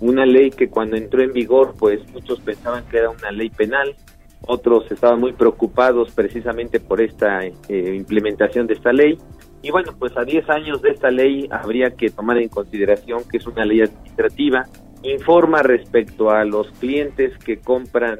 Una 0.00 0.26
ley 0.26 0.50
que 0.50 0.68
cuando 0.68 0.96
entró 0.96 1.22
en 1.22 1.32
vigor, 1.32 1.74
pues 1.78 2.00
muchos 2.12 2.40
pensaban 2.40 2.84
que 2.88 2.98
era 2.98 3.10
una 3.10 3.30
ley 3.30 3.50
penal, 3.50 3.94
otros 4.42 4.90
estaban 4.90 5.20
muy 5.20 5.32
preocupados 5.32 6.10
precisamente 6.12 6.80
por 6.80 7.00
esta 7.00 7.44
eh, 7.44 7.54
implementación 7.68 8.66
de 8.66 8.74
esta 8.74 8.92
ley. 8.92 9.18
Y 9.62 9.70
bueno, 9.70 9.94
pues 9.98 10.16
a 10.16 10.24
10 10.24 10.48
años 10.50 10.82
de 10.82 10.90
esta 10.90 11.10
ley 11.10 11.48
habría 11.50 11.90
que 11.90 12.10
tomar 12.10 12.38
en 12.38 12.48
consideración 12.48 13.24
que 13.28 13.38
es 13.38 13.46
una 13.46 13.64
ley 13.64 13.80
administrativa 13.80 14.66
informa 15.02 15.62
respecto 15.62 16.30
a 16.30 16.44
los 16.44 16.70
clientes 16.72 17.36
que 17.38 17.58
compran 17.58 18.18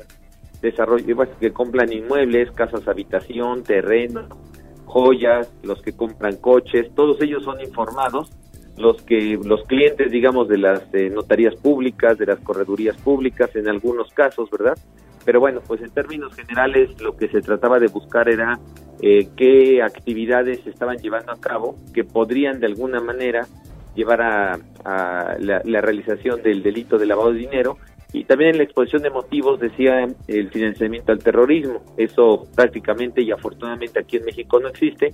desarrollo, 0.60 1.16
que 1.40 1.52
compran 1.52 1.92
inmuebles, 1.92 2.50
casas 2.52 2.86
habitación, 2.88 3.62
terreno, 3.62 4.28
joyas, 4.84 5.52
los 5.62 5.82
que 5.82 5.94
compran 5.94 6.36
coches, 6.36 6.88
todos 6.94 7.20
ellos 7.20 7.44
son 7.44 7.60
informados, 7.60 8.30
los 8.76 9.02
que 9.02 9.38
los 9.42 9.62
clientes, 9.64 10.10
digamos, 10.10 10.48
de 10.48 10.58
las 10.58 10.82
eh, 10.92 11.10
notarías 11.10 11.54
públicas, 11.56 12.18
de 12.18 12.26
las 12.26 12.38
corredurías 12.40 12.96
públicas, 12.96 13.54
en 13.56 13.68
algunos 13.68 14.12
casos, 14.12 14.50
¿verdad? 14.50 14.76
Pero 15.24 15.40
bueno, 15.40 15.60
pues 15.66 15.80
en 15.80 15.90
términos 15.90 16.34
generales 16.34 17.00
lo 17.00 17.16
que 17.16 17.28
se 17.28 17.40
trataba 17.40 17.80
de 17.80 17.88
buscar 17.88 18.28
era 18.28 18.58
eh, 19.02 19.28
qué 19.36 19.82
actividades 19.82 20.60
se 20.60 20.70
estaban 20.70 20.98
llevando 20.98 21.32
a 21.32 21.40
cabo 21.40 21.76
que 21.92 22.04
podrían 22.04 22.60
de 22.60 22.66
alguna 22.66 23.00
manera 23.00 23.46
llevar 23.96 24.22
a, 24.22 24.58
la, 25.40 25.80
realización 25.80 26.42
del 26.42 26.62
delito 26.62 26.98
de 26.98 27.06
lavado 27.06 27.32
de 27.32 27.40
dinero 27.40 27.78
y 28.12 28.24
también 28.24 28.50
en 28.50 28.58
la 28.58 28.62
exposición 28.62 29.02
de 29.02 29.10
motivos 29.10 29.58
decía 29.58 30.06
el 30.28 30.50
financiamiento 30.50 31.12
al 31.12 31.18
terrorismo. 31.18 31.82
Eso 31.96 32.46
prácticamente 32.54 33.20
y 33.22 33.32
afortunadamente 33.32 33.98
aquí 33.98 34.18
en 34.18 34.26
México 34.26 34.60
no 34.60 34.68
existe, 34.68 35.12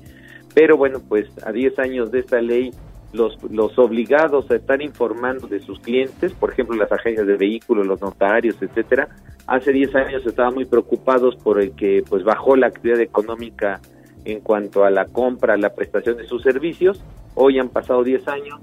pero 0.54 0.76
bueno, 0.76 1.00
pues 1.08 1.26
a 1.44 1.52
10 1.52 1.78
años 1.78 2.12
de 2.12 2.18
esta 2.20 2.40
ley, 2.40 2.70
los, 3.12 3.36
los 3.50 3.78
obligados 3.78 4.50
a 4.50 4.56
estar 4.56 4.80
informando 4.82 5.46
de 5.46 5.60
sus 5.60 5.78
clientes, 5.80 6.32
por 6.32 6.52
ejemplo 6.52 6.76
las 6.76 6.90
agencias 6.92 7.26
de 7.26 7.36
vehículos, 7.36 7.86
los 7.86 8.00
notarios, 8.00 8.56
etcétera, 8.60 9.08
hace 9.46 9.72
10 9.72 9.94
años 9.94 10.26
estaban 10.26 10.54
muy 10.54 10.64
preocupados 10.64 11.36
por 11.36 11.60
el 11.60 11.72
que 11.72 12.02
pues 12.08 12.24
bajó 12.24 12.56
la 12.56 12.68
actividad 12.68 13.00
económica 13.00 13.80
en 14.24 14.40
cuanto 14.40 14.84
a 14.84 14.90
la 14.90 15.06
compra, 15.06 15.56
la 15.56 15.74
prestación 15.74 16.16
de 16.16 16.26
sus 16.26 16.42
servicios. 16.42 17.02
Hoy 17.34 17.58
han 17.58 17.68
pasado 17.68 18.04
10 18.04 18.28
años 18.28 18.60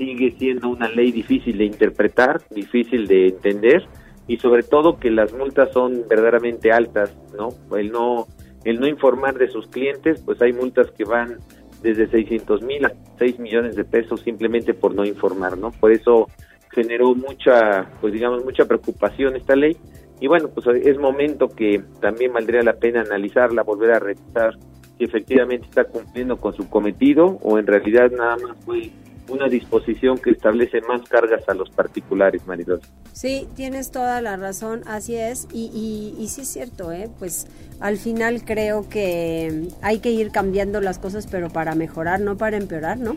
sigue 0.00 0.34
siendo 0.38 0.70
una 0.70 0.88
ley 0.88 1.12
difícil 1.12 1.58
de 1.58 1.66
interpretar, 1.66 2.40
difícil 2.50 3.06
de 3.06 3.28
entender 3.28 3.84
y 4.26 4.38
sobre 4.38 4.62
todo 4.62 4.98
que 4.98 5.10
las 5.10 5.32
multas 5.34 5.72
son 5.72 6.04
verdaderamente 6.08 6.72
altas, 6.72 7.14
¿no? 7.36 7.50
El 7.76 7.92
no 7.92 8.26
el 8.64 8.78
no 8.78 8.86
informar 8.86 9.38
de 9.38 9.48
sus 9.48 9.66
clientes, 9.68 10.22
pues 10.24 10.40
hay 10.42 10.52
multas 10.52 10.90
que 10.90 11.04
van 11.04 11.38
desde 11.82 12.08
600 12.08 12.62
mil 12.62 12.84
a 12.84 12.92
6 13.18 13.38
millones 13.38 13.76
de 13.76 13.84
pesos 13.84 14.20
simplemente 14.20 14.74
por 14.74 14.94
no 14.94 15.04
informar, 15.04 15.58
¿no? 15.58 15.70
Por 15.70 15.92
eso 15.92 16.28
generó 16.70 17.14
mucha, 17.14 17.90
pues 18.00 18.12
digamos, 18.12 18.44
mucha 18.44 18.64
preocupación 18.64 19.36
esta 19.36 19.56
ley 19.56 19.76
y 20.20 20.26
bueno, 20.26 20.48
pues 20.48 20.66
es 20.84 20.98
momento 20.98 21.48
que 21.48 21.82
también 22.00 22.32
valdría 22.32 22.62
la 22.62 22.74
pena 22.74 23.00
analizarla, 23.00 23.62
volver 23.62 23.92
a 23.92 23.98
revisar 23.98 24.56
si 24.98 25.04
efectivamente 25.04 25.66
está 25.66 25.84
cumpliendo 25.84 26.36
con 26.36 26.52
su 26.52 26.68
cometido 26.68 27.38
o 27.42 27.58
en 27.58 27.66
realidad 27.66 28.10
nada 28.10 28.36
más 28.36 28.56
fue 28.64 28.90
una 29.30 29.48
disposición 29.48 30.18
que 30.18 30.30
establece 30.30 30.80
más 30.82 31.08
cargas 31.08 31.48
a 31.48 31.54
los 31.54 31.70
particulares, 31.70 32.46
Maridol. 32.46 32.80
Sí, 33.12 33.46
tienes 33.56 33.90
toda 33.90 34.20
la 34.20 34.36
razón, 34.36 34.82
así 34.86 35.16
es, 35.16 35.48
y, 35.52 35.70
y, 35.72 36.22
y 36.22 36.28
sí 36.28 36.42
es 36.42 36.48
cierto, 36.48 36.92
¿eh? 36.92 37.08
pues 37.18 37.46
al 37.80 37.96
final 37.96 38.44
creo 38.44 38.88
que 38.88 39.68
hay 39.82 40.00
que 40.00 40.10
ir 40.10 40.30
cambiando 40.30 40.80
las 40.80 40.98
cosas, 40.98 41.26
pero 41.26 41.48
para 41.48 41.74
mejorar, 41.74 42.20
no 42.20 42.36
para 42.36 42.56
empeorar, 42.56 42.98
¿no? 42.98 43.16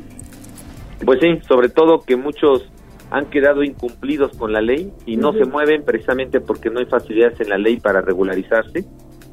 Pues 1.06 1.20
sí, 1.20 1.40
sobre 1.48 1.70
todo 1.70 2.02
que 2.02 2.16
muchos 2.16 2.70
han 3.12 3.30
quedado 3.30 3.64
incumplidos 3.64 4.36
con 4.38 4.54
la 4.54 4.62
ley 4.62 4.92
y 5.06 5.18
no 5.18 5.34
se 5.34 5.46
mueven 5.46 5.84
precisamente 5.84 6.40
porque 6.40 6.70
no 6.70 6.80
hay 6.80 6.86
facilidades 6.86 7.40
en 7.42 7.50
la 7.50 7.58
ley 7.58 7.78
para 7.78 8.02
regularizarse. 8.02 8.86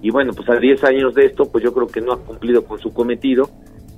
Y 0.03 0.11
bueno, 0.11 0.33
pues 0.33 0.49
a 0.49 0.57
10 0.57 0.85
años 0.85 1.15
de 1.15 1.27
esto, 1.27 1.51
pues 1.51 1.63
yo 1.63 1.73
creo 1.73 1.87
que 1.87 2.01
no 2.01 2.13
ha 2.13 2.19
cumplido 2.19 2.65
con 2.65 2.79
su 2.79 2.93
cometido 2.93 3.49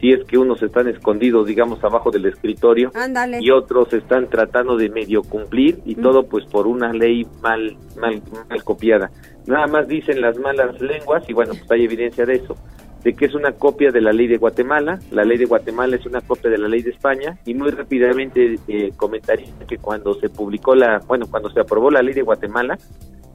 si 0.02 0.10
es 0.10 0.24
que 0.24 0.36
unos 0.36 0.60
están 0.64 0.88
escondidos, 0.88 1.46
digamos, 1.46 1.82
abajo 1.84 2.10
del 2.10 2.26
escritorio 2.26 2.90
y 3.40 3.50
otros 3.52 3.92
están 3.92 4.28
tratando 4.28 4.76
de 4.76 4.88
medio 4.88 5.22
cumplir 5.22 5.78
y 5.84 5.94
mm. 5.94 6.02
todo 6.02 6.24
pues 6.24 6.44
por 6.46 6.66
una 6.66 6.92
ley 6.92 7.24
mal, 7.40 7.76
mal, 8.00 8.20
mal 8.50 8.64
copiada. 8.64 9.12
Nada 9.46 9.68
más 9.68 9.86
dicen 9.86 10.20
las 10.20 10.36
malas 10.40 10.80
lenguas 10.80 11.22
y 11.28 11.32
bueno, 11.32 11.52
pues 11.56 11.70
hay 11.70 11.84
evidencia 11.84 12.26
de 12.26 12.34
eso, 12.34 12.56
de 13.04 13.14
que 13.14 13.26
es 13.26 13.34
una 13.36 13.52
copia 13.52 13.92
de 13.92 14.00
la 14.00 14.12
ley 14.12 14.26
de 14.26 14.38
Guatemala, 14.38 14.98
la 15.12 15.22
ley 15.22 15.38
de 15.38 15.44
Guatemala 15.44 15.94
es 15.94 16.04
una 16.04 16.20
copia 16.20 16.50
de 16.50 16.58
la 16.58 16.66
ley 16.66 16.82
de 16.82 16.90
España 16.90 17.38
y 17.46 17.54
muy 17.54 17.70
rápidamente 17.70 18.58
eh, 18.66 18.90
comentaría 18.96 19.52
que 19.68 19.78
cuando 19.78 20.14
se 20.14 20.30
publicó 20.30 20.74
la, 20.74 20.98
bueno, 21.06 21.26
cuando 21.30 21.48
se 21.50 21.60
aprobó 21.60 21.92
la 21.92 22.02
ley 22.02 22.14
de 22.14 22.22
Guatemala, 22.22 22.76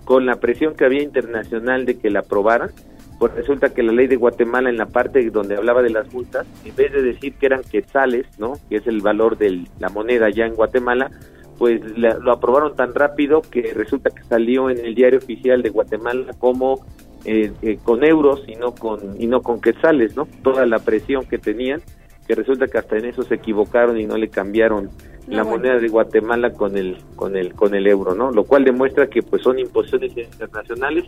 con 0.03 0.25
la 0.25 0.35
presión 0.41 0.75
que 0.75 0.83
había 0.83 1.01
internacional 1.01 1.85
de 1.85 1.97
que 1.97 2.09
la 2.09 2.19
aprobaran, 2.19 2.71
pues 3.19 3.33
resulta 3.33 3.69
que 3.73 3.83
la 3.83 3.91
ley 3.91 4.07
de 4.07 4.15
Guatemala 4.15 4.69
en 4.69 4.77
la 4.77 4.85
parte 4.85 5.29
donde 5.31 5.55
hablaba 5.55 5.81
de 5.81 5.89
las 5.89 6.11
multas, 6.13 6.45
en 6.63 6.75
vez 6.75 6.91
de 6.91 7.01
decir 7.01 7.33
que 7.33 7.47
eran 7.47 7.61
quetzales, 7.63 8.27
¿no? 8.37 8.53
que 8.69 8.77
es 8.77 8.87
el 8.87 9.01
valor 9.01 9.37
de 9.37 9.65
la 9.79 9.89
moneda 9.89 10.29
ya 10.29 10.45
en 10.45 10.53
Guatemala, 10.53 11.09
pues 11.57 11.81
lo 11.97 12.31
aprobaron 12.31 12.75
tan 12.75 12.93
rápido 12.93 13.41
que 13.41 13.73
resulta 13.73 14.11
que 14.11 14.23
salió 14.23 14.69
en 14.69 14.77
el 14.77 14.93
diario 14.93 15.17
oficial 15.17 15.63
de 15.63 15.69
Guatemala 15.69 16.33
como 16.37 16.85
eh, 17.25 17.51
eh, 17.63 17.79
con 17.83 18.03
euros 18.03 18.43
y 18.47 18.55
no 18.55 18.75
con 18.75 19.19
y 19.19 19.25
no 19.25 19.41
con 19.41 19.59
quetzales, 19.59 20.15
¿no? 20.15 20.27
Toda 20.43 20.67
la 20.67 20.77
presión 20.77 21.25
que 21.25 21.39
tenían, 21.39 21.81
que 22.27 22.35
resulta 22.35 22.67
que 22.67 22.77
hasta 22.77 22.97
en 22.97 23.05
eso 23.05 23.23
se 23.23 23.35
equivocaron 23.35 23.99
y 23.99 24.05
no 24.05 24.17
le 24.17 24.29
cambiaron 24.29 24.91
la 25.25 25.43
moneda 25.43 25.77
de 25.79 25.87
Guatemala 25.89 26.53
con 26.53 26.77
el 26.77 26.97
con 27.15 27.35
el 27.35 27.53
con 27.53 27.73
el 27.73 27.87
euro, 27.87 28.13
¿no? 28.13 28.31
Lo 28.31 28.43
cual 28.43 28.63
demuestra 28.63 29.07
que 29.07 29.23
pues 29.23 29.41
son 29.41 29.57
imposiciones 29.57 30.15
internacionales 30.15 31.05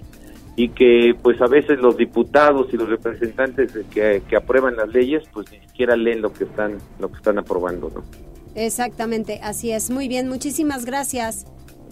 y 0.55 0.69
que 0.69 1.15
pues 1.21 1.41
a 1.41 1.47
veces 1.47 1.79
los 1.79 1.97
diputados 1.97 2.67
y 2.73 2.77
los 2.77 2.89
representantes 2.89 3.71
que, 3.91 4.21
que, 4.27 4.35
aprueban 4.35 4.75
las 4.75 4.89
leyes 4.89 5.23
pues 5.33 5.51
ni 5.51 5.59
siquiera 5.59 5.95
leen 5.95 6.21
lo 6.21 6.33
que 6.33 6.43
están 6.43 6.77
lo 6.99 7.09
que 7.09 7.17
están 7.17 7.37
aprobando 7.37 7.89
no 7.93 8.03
exactamente 8.55 9.39
así 9.43 9.71
es. 9.71 9.89
Muy 9.89 10.07
bien 10.07 10.27
muchísimas 10.27 10.85
gracias. 10.85 11.45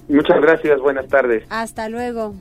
Muchas 0.10 0.42
gracias 0.42 0.80
buenas 0.80 1.08
tardes. 1.08 1.46
Hasta 1.50 1.90
luego 1.90 2.34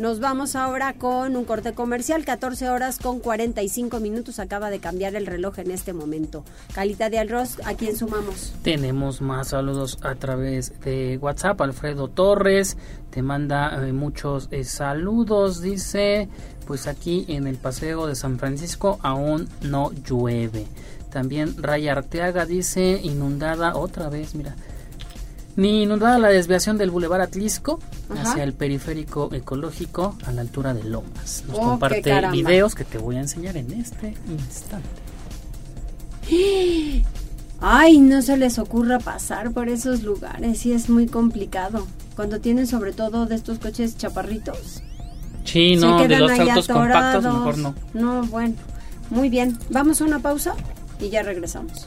nos 0.00 0.18
vamos 0.18 0.56
ahora 0.56 0.94
con 0.94 1.36
un 1.36 1.44
corte 1.44 1.74
comercial, 1.74 2.24
14 2.24 2.70
horas 2.70 2.98
con 2.98 3.20
45 3.20 4.00
minutos. 4.00 4.38
Acaba 4.38 4.70
de 4.70 4.78
cambiar 4.78 5.14
el 5.14 5.26
reloj 5.26 5.58
en 5.58 5.70
este 5.70 5.92
momento. 5.92 6.42
Calita 6.74 7.10
de 7.10 7.18
arroz, 7.18 7.58
¿a 7.66 7.74
quién 7.74 7.94
sumamos? 7.94 8.54
Tenemos 8.62 9.20
más 9.20 9.48
saludos 9.48 9.98
a 10.00 10.14
través 10.14 10.72
de 10.80 11.18
WhatsApp. 11.18 11.60
Alfredo 11.60 12.08
Torres 12.08 12.78
te 13.10 13.20
manda 13.20 13.86
eh, 13.86 13.92
muchos 13.92 14.48
eh, 14.52 14.64
saludos. 14.64 15.60
Dice, 15.60 16.30
pues 16.66 16.86
aquí 16.86 17.26
en 17.28 17.46
el 17.46 17.58
paseo 17.58 18.06
de 18.06 18.14
San 18.14 18.38
Francisco 18.38 18.98
aún 19.02 19.50
no 19.60 19.92
llueve. 19.92 20.66
También 21.10 21.62
Raya 21.62 21.92
Arteaga 21.92 22.46
dice, 22.46 23.00
inundada 23.02 23.76
otra 23.76 24.08
vez, 24.08 24.34
mira 24.34 24.56
ni 25.56 25.82
inundada 25.82 26.18
la 26.18 26.28
desviación 26.28 26.78
del 26.78 26.90
Boulevard 26.90 27.22
Atlisco 27.22 27.78
hacia 28.16 28.44
el 28.44 28.52
periférico 28.52 29.32
ecológico 29.32 30.16
a 30.24 30.32
la 30.32 30.40
altura 30.40 30.74
de 30.74 30.84
Lomas. 30.84 31.44
Nos 31.48 31.58
oh, 31.58 31.60
comparte 31.60 32.28
videos 32.30 32.74
que 32.74 32.84
te 32.84 32.98
voy 32.98 33.16
a 33.16 33.20
enseñar 33.20 33.56
en 33.56 33.72
este 33.72 34.14
instante. 34.28 34.88
Ay, 37.60 37.98
no 37.98 38.22
se 38.22 38.36
les 38.36 38.58
ocurra 38.58 38.98
pasar 38.98 39.50
por 39.52 39.68
esos 39.68 40.02
lugares, 40.02 40.58
sí 40.58 40.72
es 40.72 40.88
muy 40.88 41.06
complicado. 41.06 41.86
Cuando 42.16 42.40
tienen 42.40 42.66
sobre 42.66 42.92
todo 42.92 43.26
de 43.26 43.34
estos 43.34 43.58
coches 43.58 43.96
chaparritos. 43.96 44.82
Sí, 45.44 45.76
no, 45.76 46.06
de 46.06 46.18
los 46.18 46.30
autos 46.38 46.68
compactos 46.68 47.24
mejor 47.24 47.58
no. 47.58 47.74
No, 47.94 48.24
bueno. 48.26 48.54
Muy 49.10 49.28
bien, 49.28 49.58
vamos 49.70 50.00
a 50.00 50.04
una 50.04 50.20
pausa 50.20 50.54
y 51.00 51.10
ya 51.10 51.22
regresamos. 51.22 51.86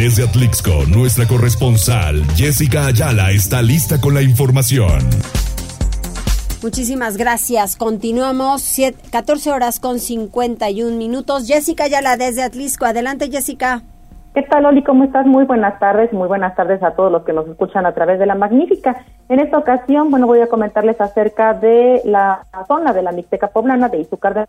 Desde 0.00 0.24
Atlixco, 0.24 0.86
nuestra 0.88 1.26
corresponsal 1.26 2.24
Jessica 2.34 2.86
Ayala 2.86 3.32
está 3.32 3.60
lista 3.60 4.00
con 4.00 4.14
la 4.14 4.22
información. 4.22 4.98
Muchísimas 6.62 7.18
gracias. 7.18 7.76
Continuamos 7.76 8.80
14 9.12 9.52
horas 9.52 9.78
con 9.78 9.98
51 9.98 10.96
minutos. 10.96 11.46
Jessica 11.46 11.84
Ayala 11.84 12.16
desde 12.16 12.42
Atlixco. 12.42 12.86
Adelante, 12.86 13.30
Jessica. 13.30 13.82
¿Qué 14.32 14.40
tal, 14.44 14.64
Oli? 14.64 14.82
¿Cómo 14.84 15.04
estás? 15.04 15.26
Muy 15.26 15.44
buenas 15.44 15.78
tardes, 15.78 16.10
muy 16.14 16.28
buenas 16.28 16.56
tardes 16.56 16.82
a 16.82 16.92
todos 16.92 17.12
los 17.12 17.24
que 17.24 17.34
nos 17.34 17.46
escuchan 17.46 17.84
a 17.84 17.92
través 17.92 18.18
de 18.18 18.24
la 18.24 18.34
Magnífica. 18.34 19.04
En 19.28 19.38
esta 19.38 19.58
ocasión, 19.58 20.10
bueno, 20.10 20.26
voy 20.26 20.40
a 20.40 20.46
comentarles 20.46 20.98
acerca 20.98 21.52
de 21.52 22.00
la 22.06 22.46
zona 22.68 22.94
de 22.94 23.02
la 23.02 23.12
Mixteca 23.12 23.48
Poblana 23.48 23.90
de 23.90 23.98
Izúcar 23.98 24.32
de 24.32 24.46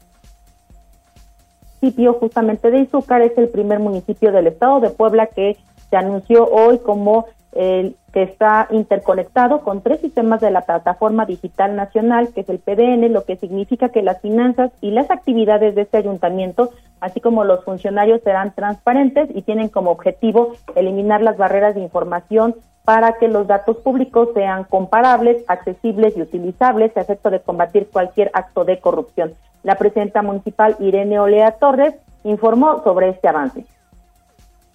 municipio 1.81 2.13
justamente 2.13 2.69
de 2.69 2.79
Izúcar 2.79 3.21
es 3.21 3.35
el 3.37 3.49
primer 3.49 3.79
municipio 3.79 4.31
del 4.31 4.47
estado 4.47 4.79
de 4.79 4.91
Puebla 4.91 5.27
que 5.27 5.57
se 5.89 5.97
anunció 5.97 6.47
hoy 6.47 6.77
como 6.79 7.25
el 7.53 7.95
que 8.13 8.23
está 8.23 8.67
interconectado 8.71 9.61
con 9.61 9.81
tres 9.81 9.99
sistemas 9.99 10.41
de 10.41 10.51
la 10.51 10.61
plataforma 10.61 11.25
digital 11.25 11.75
nacional, 11.75 12.29
que 12.33 12.41
es 12.41 12.49
el 12.49 12.59
PDN, 12.59 13.11
lo 13.11 13.25
que 13.25 13.35
significa 13.35 13.89
que 13.89 14.03
las 14.03 14.21
finanzas 14.21 14.71
y 14.79 14.91
las 14.91 15.09
actividades 15.11 15.75
de 15.75 15.81
este 15.81 15.97
ayuntamiento, 15.97 16.69
así 16.99 17.19
como 17.19 17.43
los 17.43 17.63
funcionarios, 17.65 18.21
serán 18.21 18.53
transparentes 18.53 19.29
y 19.33 19.41
tienen 19.41 19.69
como 19.69 19.91
objetivo 19.91 20.53
eliminar 20.75 21.21
las 21.21 21.37
barreras 21.37 21.75
de 21.75 21.81
información 21.81 22.55
para 22.83 23.13
que 23.13 23.27
los 23.27 23.47
datos 23.47 23.77
públicos 23.77 24.29
sean 24.33 24.63
comparables, 24.63 25.43
accesibles 25.47 26.17
y 26.17 26.21
utilizables 26.21 26.95
a 26.97 27.01
efecto 27.01 27.29
de 27.29 27.39
combatir 27.39 27.87
cualquier 27.91 28.31
acto 28.33 28.65
de 28.65 28.79
corrupción. 28.79 29.33
La 29.63 29.75
presidenta 29.75 30.21
municipal 30.21 30.75
Irene 30.79 31.19
Olea 31.19 31.51
Torres 31.51 31.95
informó 32.23 32.83
sobre 32.83 33.09
este 33.09 33.27
avance. 33.27 33.65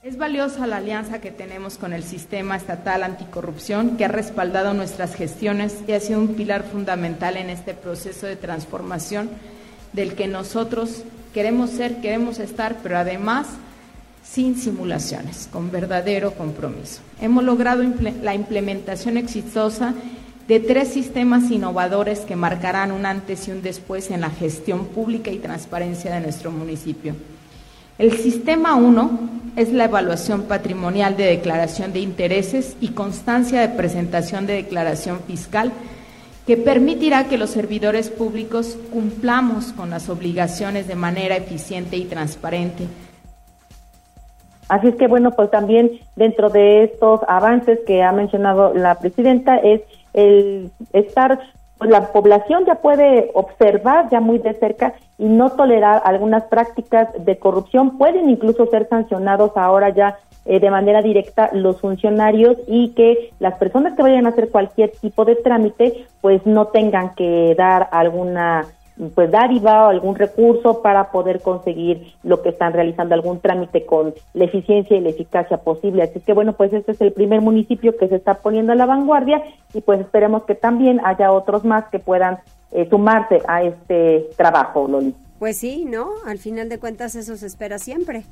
Es 0.02 0.18
valiosa 0.18 0.68
la 0.68 0.76
alianza 0.76 1.20
que 1.20 1.32
tenemos 1.32 1.78
con 1.78 1.92
el 1.92 2.04
sistema 2.04 2.54
estatal 2.54 3.02
anticorrupción 3.02 3.96
que 3.96 4.04
ha 4.04 4.09
respaldado 4.09 4.72
nuestras 4.72 5.16
gestiones 5.16 5.82
y 5.88 5.92
ha 5.92 6.00
sido 6.00 6.20
un 6.20 6.36
pilar 6.36 6.62
fundamental 6.62 7.36
en 7.36 7.50
este 7.50 7.74
proceso 7.74 8.28
de 8.28 8.36
transformación 8.36 9.30
del 9.92 10.14
que 10.14 10.28
nosotros 10.28 11.02
queremos 11.34 11.70
ser, 11.70 12.00
queremos 12.00 12.38
estar, 12.38 12.76
pero 12.84 12.98
además 12.98 13.48
sin 14.28 14.56
simulaciones, 14.56 15.48
con 15.52 15.70
verdadero 15.70 16.32
compromiso. 16.32 17.00
Hemos 17.20 17.44
logrado 17.44 17.82
la 18.22 18.34
implementación 18.34 19.16
exitosa 19.16 19.94
de 20.48 20.60
tres 20.60 20.88
sistemas 20.88 21.50
innovadores 21.50 22.20
que 22.20 22.36
marcarán 22.36 22.92
un 22.92 23.06
antes 23.06 23.48
y 23.48 23.52
un 23.52 23.62
después 23.62 24.10
en 24.10 24.20
la 24.20 24.30
gestión 24.30 24.86
pública 24.86 25.30
y 25.30 25.38
transparencia 25.38 26.14
de 26.14 26.20
nuestro 26.20 26.50
municipio. 26.50 27.14
El 27.98 28.16
sistema 28.18 28.74
1 28.74 29.30
es 29.56 29.72
la 29.72 29.84
evaluación 29.84 30.42
patrimonial 30.42 31.16
de 31.16 31.24
declaración 31.24 31.92
de 31.92 32.00
intereses 32.00 32.76
y 32.80 32.88
constancia 32.88 33.60
de 33.60 33.70
presentación 33.70 34.46
de 34.46 34.52
declaración 34.52 35.20
fiscal 35.26 35.72
que 36.46 36.56
permitirá 36.56 37.26
que 37.26 37.38
los 37.38 37.50
servidores 37.50 38.10
públicos 38.10 38.76
cumplamos 38.92 39.72
con 39.72 39.90
las 39.90 40.08
obligaciones 40.08 40.86
de 40.86 40.94
manera 40.94 41.36
eficiente 41.36 41.96
y 41.96 42.04
transparente. 42.04 42.86
Así 44.68 44.88
es 44.88 44.96
que 44.96 45.06
bueno, 45.06 45.30
pues 45.30 45.50
también 45.50 45.92
dentro 46.16 46.50
de 46.50 46.84
estos 46.84 47.20
avances 47.28 47.80
que 47.86 48.02
ha 48.02 48.12
mencionado 48.12 48.74
la 48.74 48.96
presidenta 48.96 49.56
es 49.56 49.82
el 50.12 50.70
estar 50.92 51.38
pues 51.78 51.90
la 51.90 52.10
población 52.10 52.64
ya 52.64 52.76
puede 52.76 53.30
observar 53.34 54.08
ya 54.10 54.20
muy 54.20 54.38
de 54.38 54.54
cerca 54.54 54.94
y 55.18 55.26
no 55.26 55.50
tolerar 55.50 56.02
algunas 56.04 56.44
prácticas 56.44 57.08
de 57.18 57.38
corrupción. 57.38 57.98
Pueden 57.98 58.30
incluso 58.30 58.66
ser 58.66 58.88
sancionados 58.88 59.52
ahora 59.56 59.90
ya 59.90 60.18
eh, 60.46 60.58
de 60.58 60.70
manera 60.70 61.02
directa 61.02 61.50
los 61.52 61.80
funcionarios 61.80 62.56
y 62.66 62.90
que 62.90 63.30
las 63.40 63.58
personas 63.58 63.94
que 63.94 64.02
vayan 64.02 64.26
a 64.26 64.30
hacer 64.30 64.50
cualquier 64.50 64.90
tipo 64.92 65.24
de 65.24 65.36
trámite 65.36 66.06
pues 66.22 66.46
no 66.46 66.68
tengan 66.68 67.14
que 67.14 67.54
dar 67.58 67.88
alguna 67.92 68.64
pues 69.14 69.30
dádiva 69.30 69.86
o 69.86 69.88
algún 69.88 70.14
recurso 70.14 70.82
para 70.82 71.11
poder 71.11 71.40
conseguir 71.40 72.14
lo 72.22 72.42
que 72.42 72.49
están 72.49 72.72
realizando, 72.72 73.14
algún 73.14 73.40
trámite 73.40 73.84
con 73.84 74.14
la 74.32 74.44
eficiencia 74.44 74.97
y 74.97 75.01
la 75.01 75.11
eficacia 75.11 75.59
posible. 75.59 76.03
Así 76.03 76.20
que 76.20 76.32
bueno, 76.32 76.55
pues 76.55 76.72
este 76.72 76.92
es 76.92 77.01
el 77.01 77.12
primer 77.12 77.40
municipio 77.40 77.97
que 77.97 78.09
se 78.09 78.16
está 78.16 78.34
poniendo 78.34 78.72
a 78.72 78.76
la 78.76 78.86
vanguardia 78.86 79.42
y 79.74 79.80
pues 79.82 80.01
esperemos 80.01 80.44
que 80.44 80.55
también 80.55 81.01
haya 81.05 81.32
otros 81.32 81.64
más 81.64 81.84
que 81.90 81.99
puedan 81.99 82.38
eh, 82.72 82.86
sumarse 82.88 83.42
a 83.47 83.62
este 83.62 84.28
trabajo, 84.36 84.88
Loli. 84.88 85.14
Pues 85.38 85.59
sí, 85.59 85.84
¿no? 85.84 86.09
Al 86.26 86.38
final 86.38 86.68
de 86.68 86.78
cuentas 86.78 87.14
eso 87.14 87.36
se 87.36 87.47
espera 87.47 87.78
siempre. 87.78 88.24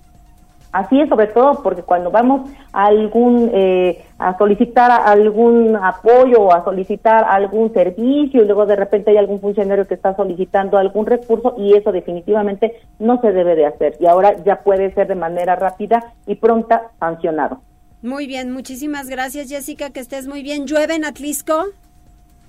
Así 0.74 1.00
es, 1.00 1.08
sobre 1.08 1.28
todo 1.28 1.62
porque 1.62 1.82
cuando 1.82 2.10
vamos 2.10 2.50
a 2.72 2.86
algún 2.86 3.48
eh, 3.54 4.04
a 4.18 4.36
solicitar 4.36 4.90
algún 4.90 5.76
apoyo 5.76 6.40
o 6.40 6.52
a 6.52 6.64
solicitar 6.64 7.24
algún 7.28 7.72
servicio 7.72 8.42
y 8.42 8.44
luego 8.44 8.66
de 8.66 8.74
repente 8.74 9.12
hay 9.12 9.18
algún 9.18 9.40
funcionario 9.40 9.86
que 9.86 9.94
está 9.94 10.16
solicitando 10.16 10.76
algún 10.76 11.06
recurso 11.06 11.54
y 11.56 11.76
eso 11.76 11.92
definitivamente 11.92 12.80
no 12.98 13.20
se 13.20 13.30
debe 13.30 13.54
de 13.54 13.66
hacer 13.66 13.96
y 14.00 14.06
ahora 14.06 14.34
ya 14.44 14.64
puede 14.64 14.92
ser 14.94 15.06
de 15.06 15.14
manera 15.14 15.54
rápida 15.54 16.12
y 16.26 16.34
pronta 16.34 16.90
sancionado. 16.98 17.60
Muy 18.02 18.26
bien, 18.26 18.50
muchísimas 18.50 19.08
gracias 19.08 19.50
Jessica, 19.50 19.90
que 19.90 20.00
estés 20.00 20.26
muy 20.26 20.42
bien. 20.42 20.66
¿Llueve 20.66 20.96
en 20.96 21.04
Atlisco? 21.04 21.66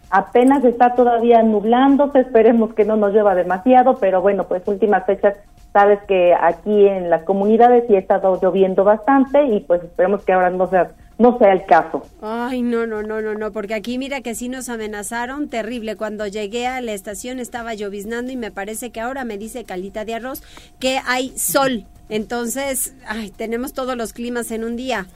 Apenas 0.10 0.64
está 0.64 0.96
todavía 0.96 1.44
nublándose, 1.44 2.22
esperemos 2.22 2.74
que 2.74 2.86
no 2.86 2.96
nos 2.96 3.14
llueva 3.14 3.36
demasiado, 3.36 3.98
pero 4.00 4.20
bueno, 4.24 4.46
pues 4.46 4.64
últimas 4.68 5.06
fechas 5.06 5.38
Sabes 5.76 6.00
que 6.08 6.34
aquí 6.34 6.88
en 6.88 7.10
las 7.10 7.24
comunidades 7.24 7.84
sí 7.86 7.98
ha 7.98 8.00
estado 8.00 8.40
lloviendo 8.42 8.86
bastante 8.86 9.44
y 9.44 9.60
pues 9.60 9.84
esperemos 9.84 10.24
que 10.24 10.32
ahora 10.32 10.50
no 10.50 10.70
sea 10.70 10.92
no 11.18 11.38
sea 11.38 11.52
el 11.52 11.66
caso. 11.66 12.04
Ay, 12.22 12.62
no, 12.62 12.88
no, 12.88 13.04
no, 13.04 13.22
no, 13.22 13.34
no, 13.36 13.52
porque 13.52 13.74
aquí 13.74 13.98
mira 13.98 14.22
que 14.22 14.36
sí 14.36 14.48
nos 14.48 14.70
amenazaron, 14.70 15.50
terrible. 15.50 15.98
Cuando 15.98 16.28
llegué 16.28 16.66
a 16.66 16.80
la 16.80 16.94
estación 16.94 17.42
estaba 17.42 17.74
lloviznando 17.74 18.32
y 18.32 18.38
me 18.38 18.52
parece 18.52 18.92
que 18.92 19.02
ahora 19.02 19.26
me 19.26 19.38
dice 19.38 19.66
Calita 19.66 20.06
de 20.06 20.16
Arroz 20.16 20.44
que 20.80 21.02
hay 21.06 21.38
sol. 21.38 21.86
Entonces, 22.08 22.96
ay, 23.06 23.32
tenemos 23.32 23.74
todos 23.74 23.98
los 23.98 24.14
climas 24.14 24.52
en 24.52 24.64
un 24.64 24.78
día. 24.78 25.08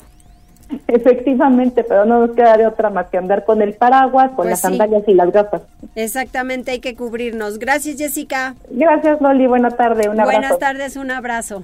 Efectivamente, 0.87 1.83
pero 1.83 2.05
no 2.05 2.25
nos 2.25 2.35
queda 2.35 2.57
de 2.57 2.67
otra 2.67 2.89
más 2.89 3.07
que 3.07 3.17
andar 3.17 3.45
con 3.45 3.61
el 3.61 3.73
paraguas, 3.73 4.27
con 4.29 4.37
pues 4.37 4.49
las 4.51 4.61
sandalias 4.61 5.03
y 5.07 5.13
las 5.13 5.31
gafas. 5.31 5.61
Exactamente, 5.95 6.71
hay 6.71 6.79
que 6.79 6.95
cubrirnos. 6.95 7.59
Gracias, 7.59 7.97
Jessica. 7.97 8.55
Gracias, 8.69 9.21
Loli. 9.21 9.47
Buenas 9.47 9.75
tardes, 9.75 10.07
un 10.07 10.19
abrazo. 10.19 10.39
Buenas 10.39 10.59
tardes, 10.59 10.95
un 10.95 11.11
abrazo. 11.11 11.63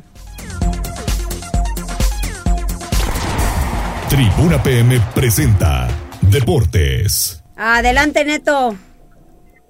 Tribuna 4.09 4.61
PM 4.61 4.99
presenta 5.13 5.87
Deportes. 6.21 7.43
Adelante, 7.55 8.23
Neto. 8.25 8.75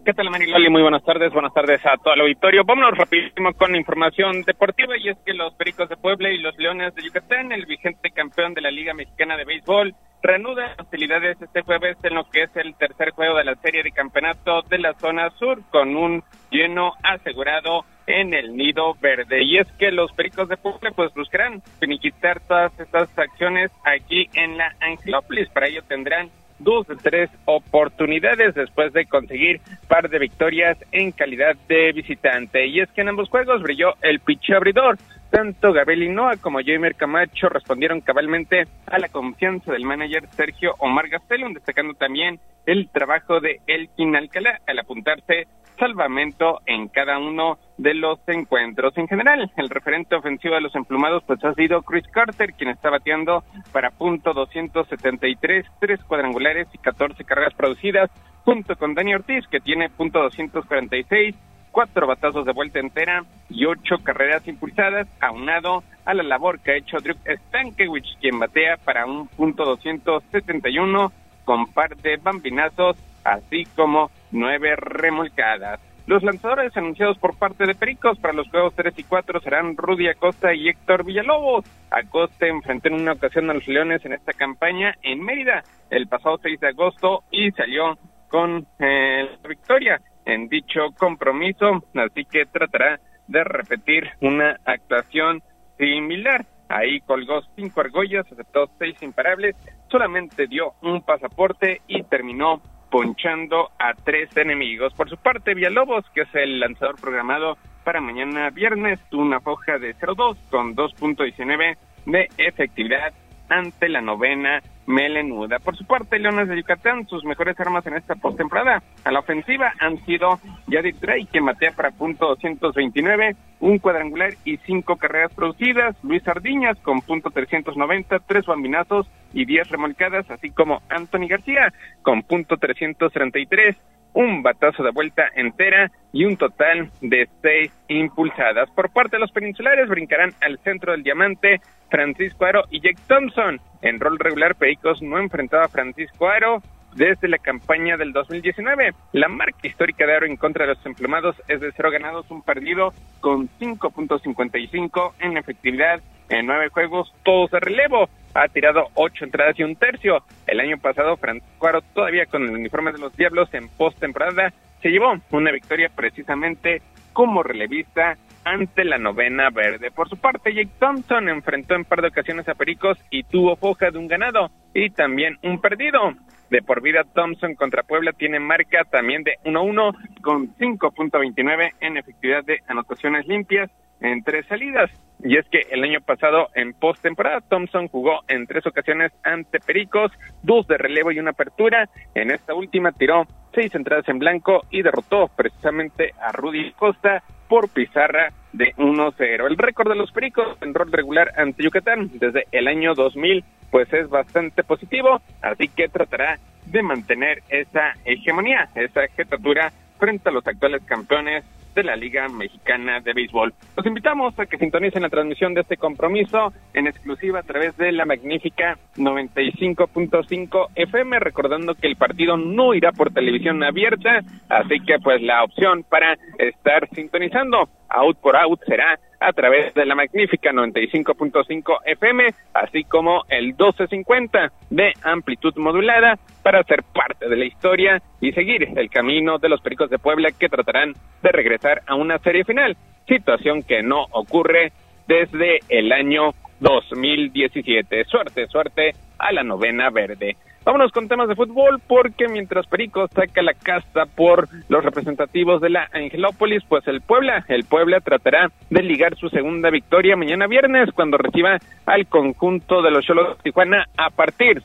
¿Qué 0.05 0.13
tal, 0.13 0.29
Mariloli? 0.29 0.69
Muy 0.69 0.83
buenas 0.83 1.03
tardes. 1.03 1.33
Buenas 1.33 1.51
tardes 1.51 1.83
a 1.83 1.97
todo 1.97 2.13
el 2.13 2.21
auditorio. 2.21 2.63
Vámonos 2.63 2.95
rapidísimo 2.95 3.51
con 3.53 3.75
información 3.75 4.43
deportiva 4.43 4.95
y 4.99 5.09
es 5.09 5.17
que 5.25 5.33
los 5.33 5.55
Pericos 5.55 5.89
de 5.89 5.97
Puebla 5.97 6.29
y 6.29 6.37
los 6.37 6.55
Leones 6.59 6.93
de 6.93 7.01
Yucatán, 7.01 7.51
el 7.51 7.65
vigente 7.65 8.11
campeón 8.11 8.53
de 8.53 8.61
la 8.61 8.69
Liga 8.69 8.93
Mexicana 8.93 9.35
de 9.35 9.45
Béisbol, 9.45 9.95
reanudan 10.21 10.79
hostilidades 10.79 11.41
este 11.41 11.63
jueves 11.63 11.97
en 12.03 12.13
lo 12.13 12.23
que 12.29 12.43
es 12.43 12.55
el 12.55 12.75
tercer 12.75 13.11
juego 13.11 13.35
de 13.37 13.45
la 13.45 13.55
serie 13.55 13.81
de 13.81 13.91
campeonato 13.91 14.61
de 14.69 14.77
la 14.77 14.93
zona 14.93 15.31
sur 15.39 15.59
con 15.71 15.95
un 15.95 16.23
lleno 16.51 16.91
asegurado 17.01 17.83
en 18.05 18.35
el 18.35 18.55
Nido 18.55 18.93
Verde. 19.01 19.41
Y 19.43 19.57
es 19.57 19.71
que 19.79 19.91
los 19.91 20.11
Pericos 20.11 20.47
de 20.49 20.57
Puebla 20.57 20.91
pues 20.95 21.11
buscarán 21.15 21.63
finiquitar 21.79 22.41
todas 22.41 22.79
estas 22.79 23.09
acciones 23.17 23.71
aquí 23.83 24.29
en 24.35 24.55
la 24.55 24.71
Angelópolis. 24.81 25.49
Para 25.49 25.67
ello 25.67 25.81
tendrán 25.87 26.29
dos 26.59 26.87
de 26.87 26.95
tres 26.95 27.29
oportunidades 27.45 28.55
después 28.55 28.93
de 28.93 29.05
conseguir 29.05 29.61
par 29.87 30.09
de 30.09 30.19
victorias 30.19 30.77
en 30.91 31.11
calidad 31.11 31.55
de 31.67 31.91
visitante. 31.91 32.67
Y 32.67 32.79
es 32.79 32.89
que 32.91 33.01
en 33.01 33.09
ambos 33.09 33.29
juegos 33.29 33.61
brilló 33.61 33.93
el 34.01 34.19
piche 34.19 34.55
abridor. 34.55 34.97
Tanto 35.29 35.73
Gabriel 35.73 36.03
Hinoa 36.03 36.37
como 36.37 36.59
Jamer 36.63 36.95
Camacho 36.95 37.49
respondieron 37.49 37.99
cabalmente 37.99 38.67
a 38.85 38.99
la 38.99 39.09
confianza 39.09 39.71
del 39.73 39.83
manager 39.83 40.27
Sergio 40.29 40.75
Omar 40.79 41.09
Gastelum, 41.09 41.53
destacando 41.53 41.93
también 41.93 42.39
el 42.65 42.89
trabajo 42.89 43.39
de 43.39 43.59
Elkin 43.67 44.15
Alcalá 44.15 44.61
al 44.65 44.79
apuntarse 44.79 45.47
salvamento 45.77 46.61
en 46.65 46.87
cada 46.87 47.19
uno 47.19 47.57
de 47.77 47.93
los 47.93 48.19
encuentros. 48.27 48.97
En 48.97 49.07
general, 49.07 49.51
el 49.57 49.69
referente 49.69 50.15
ofensivo 50.15 50.55
de 50.55 50.61
los 50.61 50.75
emplumados 50.75 51.23
pues 51.25 51.43
ha 51.43 51.53
sido 51.53 51.81
Chris 51.81 52.07
Carter, 52.07 52.53
quien 52.53 52.69
está 52.69 52.89
bateando 52.89 53.43
para 53.71 53.91
punto 53.91 54.33
273, 54.33 55.65
tres 55.79 56.03
cuadrangulares 56.03 56.67
y 56.73 56.77
14 56.77 57.23
carreras 57.25 57.53
producidas, 57.53 58.09
junto 58.43 58.75
con 58.75 58.93
Dani 58.93 59.15
Ortiz, 59.15 59.45
que 59.47 59.59
tiene 59.59 59.89
punto 59.89 60.21
246, 60.21 61.35
cuatro 61.71 62.07
batazos 62.07 62.45
de 62.45 62.53
vuelta 62.53 62.79
entera 62.79 63.25
y 63.49 63.65
ocho 63.65 63.97
carreras 64.03 64.47
impulsadas, 64.47 65.07
aunado 65.19 65.83
a 66.05 66.13
la 66.13 66.23
labor 66.23 66.59
que 66.59 66.71
ha 66.71 66.77
hecho 66.77 66.97
Drew 66.97 67.15
Stankiewicz, 67.25 68.17
quien 68.21 68.39
batea 68.39 68.77
para 68.77 69.05
un 69.05 69.27
punto 69.27 69.65
271 69.65 71.11
con 71.43 71.67
par 71.67 71.97
de 71.97 72.17
bambinazos, 72.17 72.95
así 73.23 73.65
como 73.75 74.09
nueve 74.31 74.75
remolcadas. 74.77 75.79
Los 76.07 76.21
lanzadores 76.21 76.75
anunciados 76.77 77.17
por 77.17 77.35
parte 77.35 77.65
de 77.65 77.73
Pericos 77.73 78.19
para 78.19 78.33
los 78.33 78.47
juegos 78.49 78.75
3 78.75 78.93
y 78.99 79.03
4 79.03 79.39
serán 79.39 79.75
Rudy 79.75 80.07
Acosta 80.07 80.53
y 80.53 80.69
Héctor 80.69 81.03
Villalobos. 81.03 81.65
Acosta 81.89 82.45
enfrentó 82.45 82.89
en 82.89 83.01
una 83.01 83.13
ocasión 83.13 83.49
a 83.49 83.55
los 83.55 83.67
Leones 83.67 84.05
en 84.05 84.13
esta 84.13 84.33
campaña 84.33 84.93
en 85.01 85.23
Mérida 85.23 85.63
el 85.89 86.07
pasado 86.07 86.37
6 86.43 86.59
de 86.59 86.67
agosto 86.67 87.23
y 87.31 87.49
salió 87.51 87.97
con 88.29 88.67
eh, 88.77 89.29
la 89.41 89.49
victoria 89.49 89.99
en 90.25 90.47
dicho 90.47 90.91
compromiso, 90.95 91.83
así 91.95 92.25
que 92.25 92.45
tratará 92.45 92.99
de 93.27 93.43
repetir 93.43 94.09
una 94.21 94.59
actuación 94.63 95.41
similar. 95.79 96.45
Ahí 96.69 96.99
colgó 97.01 97.41
cinco 97.55 97.81
argollas, 97.81 98.31
aceptó 98.31 98.69
seis 98.77 98.95
imparables, 99.01 99.55
solamente 99.89 100.45
dio 100.47 100.73
un 100.81 101.01
pasaporte 101.01 101.81
y 101.87 102.03
terminó 102.03 102.61
ponchando 102.89 103.71
a 103.79 103.93
tres 103.93 104.35
enemigos. 104.37 104.93
Por 104.93 105.09
su 105.09 105.17
parte, 105.17 105.53
Villalobos, 105.53 106.05
que 106.13 106.21
es 106.21 106.35
el 106.35 106.59
lanzador 106.59 106.99
programado 106.99 107.57
para 107.83 108.01
mañana 108.01 108.49
viernes, 108.49 108.99
una 109.11 109.39
foja 109.39 109.77
de 109.77 109.95
0-2 109.95 110.37
con 110.49 110.75
2.19 110.75 111.77
de 112.05 112.29
efectividad 112.37 113.13
ante 113.49 113.89
la 113.89 114.01
novena 114.01 114.61
melenuda. 114.85 115.59
Por 115.59 115.75
su 115.75 115.85
parte, 115.85 116.19
Leones 116.19 116.47
de 116.47 116.57
Yucatán, 116.57 117.07
sus 117.07 117.23
mejores 117.23 117.59
armas 117.59 117.85
en 117.87 117.95
esta 117.95 118.15
postemporada 118.15 118.83
a 119.03 119.11
la 119.11 119.19
ofensiva 119.19 119.73
han 119.79 120.03
sido 120.05 120.39
Yadir 120.67 120.99
Drey, 120.99 121.25
que 121.25 121.41
matea 121.41 121.71
para 121.71 121.91
punto 121.91 122.27
229, 122.27 123.35
un 123.59 123.79
cuadrangular 123.79 124.33
y 124.43 124.57
cinco 124.57 124.97
carreras 124.97 125.33
producidas, 125.33 125.95
Luis 126.03 126.23
Sardiñas 126.23 126.77
con 126.79 127.01
punto 127.01 127.29
390, 127.31 128.19
tres 128.19 128.45
bambinazos 128.45 129.07
y 129.33 129.45
diez 129.45 129.67
remolcadas, 129.69 130.29
así 130.29 130.49
como 130.51 130.81
Anthony 130.89 131.27
García 131.27 131.73
con 132.01 132.21
punto 132.23 132.57
333 132.57 133.75
un 134.15 134.41
batazo 134.41 134.81
de 134.81 134.91
vuelta 134.91 135.23
entera 135.35 135.91
y 136.11 136.25
un 136.25 136.37
total 136.37 136.89
de 137.01 137.29
seis 137.41 137.71
impulsadas. 137.89 138.69
Por 138.71 138.89
parte 138.89 139.17
de 139.17 139.19
los 139.19 139.31
peninsulares 139.31 139.87
brincarán 139.89 140.31
al 140.41 140.57
centro 140.59 140.93
del 140.93 141.03
diamante 141.03 141.61
Francisco 141.89 142.45
Aro 142.45 142.63
y 142.71 142.81
Jake 142.81 143.01
Thompson. 143.07 143.59
En 143.81 143.99
rol 143.99 144.17
regular, 144.17 144.55
Pericos 144.55 145.01
no 145.01 145.19
enfrentaba 145.19 145.65
a 145.65 145.69
Francisco 145.69 146.27
Aro 146.27 146.61
desde 146.95 147.27
la 147.27 147.37
campaña 147.37 147.97
del 147.97 148.11
2019. 148.13 148.93
La 149.11 149.27
marca 149.27 149.67
histórica 149.67 150.05
de 150.05 150.15
Aro 150.15 150.25
en 150.25 150.37
contra 150.37 150.65
de 150.65 150.73
los 150.73 150.85
emplumados 150.85 151.35
es 151.47 151.61
de 151.61 151.71
cero 151.75 151.91
ganados, 151.91 152.29
un 152.31 152.41
perdido 152.41 152.93
con 153.19 153.47
5.55 153.59 155.13
en 155.19 155.37
efectividad 155.37 156.01
en 156.29 156.47
nueve 156.47 156.69
juegos, 156.69 157.13
todos 157.23 157.51
de 157.51 157.59
relevo. 157.59 158.09
Ha 158.33 158.47
tirado 158.47 158.87
ocho 158.95 159.23
entradas 159.23 159.57
y 159.59 159.63
un 159.63 159.75
tercio. 159.75 160.23
El 160.47 160.59
año 160.59 160.77
pasado, 160.77 161.15
Francisco 161.17 161.67
Aro, 161.67 161.81
todavía 161.93 162.25
con 162.25 162.43
el 162.43 162.51
uniforme 162.51 162.91
de 162.91 162.99
los 162.99 163.15
Diablos 163.15 163.53
en 163.53 163.69
postemporada, 163.69 164.51
se 164.81 164.89
llevó 164.89 165.13
una 165.31 165.51
victoria 165.51 165.89
precisamente 165.95 166.81
como 167.13 167.43
relevista 167.43 168.17
ante 168.43 168.83
la 168.83 168.97
novena 168.97 169.49
verde. 169.49 169.89
Por 169.91 170.09
su 170.09 170.17
parte, 170.17 170.53
Jake 170.53 170.69
Thompson 170.79 171.29
enfrentó 171.29 171.75
en 171.75 171.85
par 171.85 172.01
de 172.01 172.09
ocasiones 172.09 172.47
a 172.47 172.53
Pericos 172.53 172.97
y 173.09 173.23
tuvo 173.23 173.55
foja 173.55 173.89
de 173.89 173.97
un 173.97 174.07
ganado 174.07 174.51
y 174.73 174.89
también 174.91 175.37
un 175.43 175.59
perdido. 175.59 176.13
De 176.49 176.61
por 176.61 176.81
vida, 176.81 177.03
Thompson 177.03 177.55
contra 177.55 177.83
Puebla 177.83 178.13
tiene 178.13 178.39
marca 178.39 178.83
también 178.83 179.23
de 179.23 179.37
1-1 179.45 180.21
con 180.21 180.55
5.29 180.55 181.73
en 181.79 181.97
efectividad 181.97 182.43
de 182.43 182.61
anotaciones 182.67 183.27
limpias 183.27 183.69
en 184.01 184.23
tres 184.23 184.45
salidas. 184.47 184.89
Y 185.23 185.37
es 185.37 185.45
que 185.49 185.61
el 185.71 185.83
año 185.83 186.01
pasado 186.01 186.49
en 186.55 186.73
postemporada 186.73 187.41
Thompson 187.41 187.87
jugó 187.87 188.19
en 188.27 188.45
tres 188.47 188.65
ocasiones 188.67 189.11
ante 189.23 189.59
Pericos, 189.59 190.11
dos 190.43 190.67
de 190.67 190.77
relevo 190.77 191.11
y 191.11 191.19
una 191.19 191.31
apertura. 191.31 191.89
En 192.13 192.31
esta 192.31 192.53
última 192.53 192.91
tiró 192.91 193.25
seis 193.53 193.73
entradas 193.73 194.07
en 194.09 194.19
blanco 194.19 194.63
y 194.69 194.81
derrotó 194.81 195.29
precisamente 195.35 196.13
a 196.21 196.31
Rudy 196.31 196.73
Costa 196.73 197.23
por 197.47 197.69
pizarra 197.69 198.33
de 198.53 198.73
1-0. 198.75 199.47
El 199.47 199.57
récord 199.57 199.89
de 199.89 199.95
los 199.95 200.11
Pericos 200.11 200.57
en 200.61 200.73
rol 200.73 200.91
regular 200.91 201.31
ante 201.37 201.63
Yucatán 201.63 202.09
desde 202.13 202.45
el 202.51 202.67
año 202.67 202.93
2000 202.93 203.43
pues 203.71 203.91
es 203.93 204.09
bastante 204.09 204.63
positivo, 204.63 205.21
así 205.41 205.67
que 205.67 205.89
tratará 205.89 206.39
de 206.65 206.81
mantener 206.81 207.43
esa 207.49 207.93
hegemonía, 208.05 208.69
esa 208.75 209.07
jetatura 209.15 209.71
frente 209.99 210.29
a 210.29 210.31
los 210.31 210.45
actuales 210.47 210.81
campeones 210.85 211.43
de 211.75 211.83
la 211.83 211.95
Liga 211.95 212.27
Mexicana 212.29 213.01
de 213.01 213.13
Béisbol. 213.13 213.53
Los 213.75 213.85
invitamos 213.85 214.37
a 214.39 214.45
que 214.45 214.57
sintonicen 214.57 215.03
la 215.03 215.09
transmisión 215.09 215.53
de 215.53 215.61
este 215.61 215.77
compromiso 215.77 216.53
en 216.73 216.87
exclusiva 216.87 217.39
a 217.39 217.43
través 217.43 217.75
de 217.77 217.91
la 217.91 218.05
magnífica 218.05 218.77
95.5 218.95 220.69
FM, 220.75 221.19
recordando 221.19 221.75
que 221.75 221.87
el 221.87 221.97
partido 221.97 222.37
no 222.37 222.73
irá 222.73 222.93
por 222.93 223.13
televisión 223.13 223.61
abierta, 223.63 224.21
así 224.49 224.79
que 224.85 224.97
pues 225.03 225.21
la 225.21 225.43
opción 225.43 225.83
para 225.83 226.17
estar 226.39 226.87
sintonizando 226.93 227.69
out 227.95 228.17
por 228.17 228.35
out 228.35 228.59
será 228.65 228.99
a 229.19 229.33
través 229.33 229.73
de 229.73 229.85
la 229.85 229.95
magnífica 229.95 230.51
95.5 230.51 231.79
FM, 231.85 232.27
así 232.53 232.83
como 232.83 233.23
el 233.29 233.47
1250 233.47 234.51
de 234.69 234.93
amplitud 235.03 235.55
modulada 235.55 236.19
para 236.43 236.63
ser 236.63 236.83
parte 236.83 237.27
de 237.27 237.35
la 237.35 237.45
historia 237.45 238.01
y 238.21 238.31
seguir 238.33 238.77
el 238.77 238.89
camino 238.89 239.37
de 239.37 239.49
los 239.49 239.61
Pericos 239.61 239.89
de 239.89 239.99
Puebla 239.99 240.29
que 240.31 240.49
tratarán 240.49 240.93
de 241.23 241.31
regresar 241.31 241.81
a 241.87 241.95
una 241.95 242.19
serie 242.19 242.43
final, 242.43 242.77
situación 243.07 243.63
que 243.63 243.81
no 243.81 244.05
ocurre 244.11 244.71
desde 245.07 245.59
el 245.69 245.91
año 245.91 246.31
2017. 246.59 248.05
Suerte, 248.05 248.47
suerte 248.47 248.91
a 249.17 249.31
la 249.31 249.43
novena 249.43 249.89
verde. 249.89 250.35
Vámonos 250.65 250.91
con 250.91 251.07
temas 251.07 251.29
de 251.29 251.35
fútbol 251.35 251.79
porque 251.87 252.27
mientras 252.27 252.65
Perico 252.65 253.07
saca 253.09 253.43
la 253.43 253.53
casta 253.53 254.07
por 254.07 254.47
los 254.67 254.83
representativos 254.83 255.61
de 255.61 255.69
la 255.69 255.87
Angelópolis, 255.93 256.63
pues 256.67 256.87
el 256.87 257.01
Puebla, 257.01 257.45
el 257.49 257.65
Puebla 257.65 257.99
tratará 257.99 258.49
de 258.71 258.81
ligar 258.81 259.15
su 259.15 259.29
segunda 259.29 259.69
victoria 259.69 260.15
mañana 260.15 260.47
viernes 260.47 260.89
cuando 260.95 261.19
reciba 261.19 261.59
al 261.85 262.07
conjunto 262.07 262.81
de 262.81 262.89
los 262.89 263.05
Cholos 263.05 263.37
Tijuana 263.43 263.85
a 263.95 264.09
partir 264.09 264.63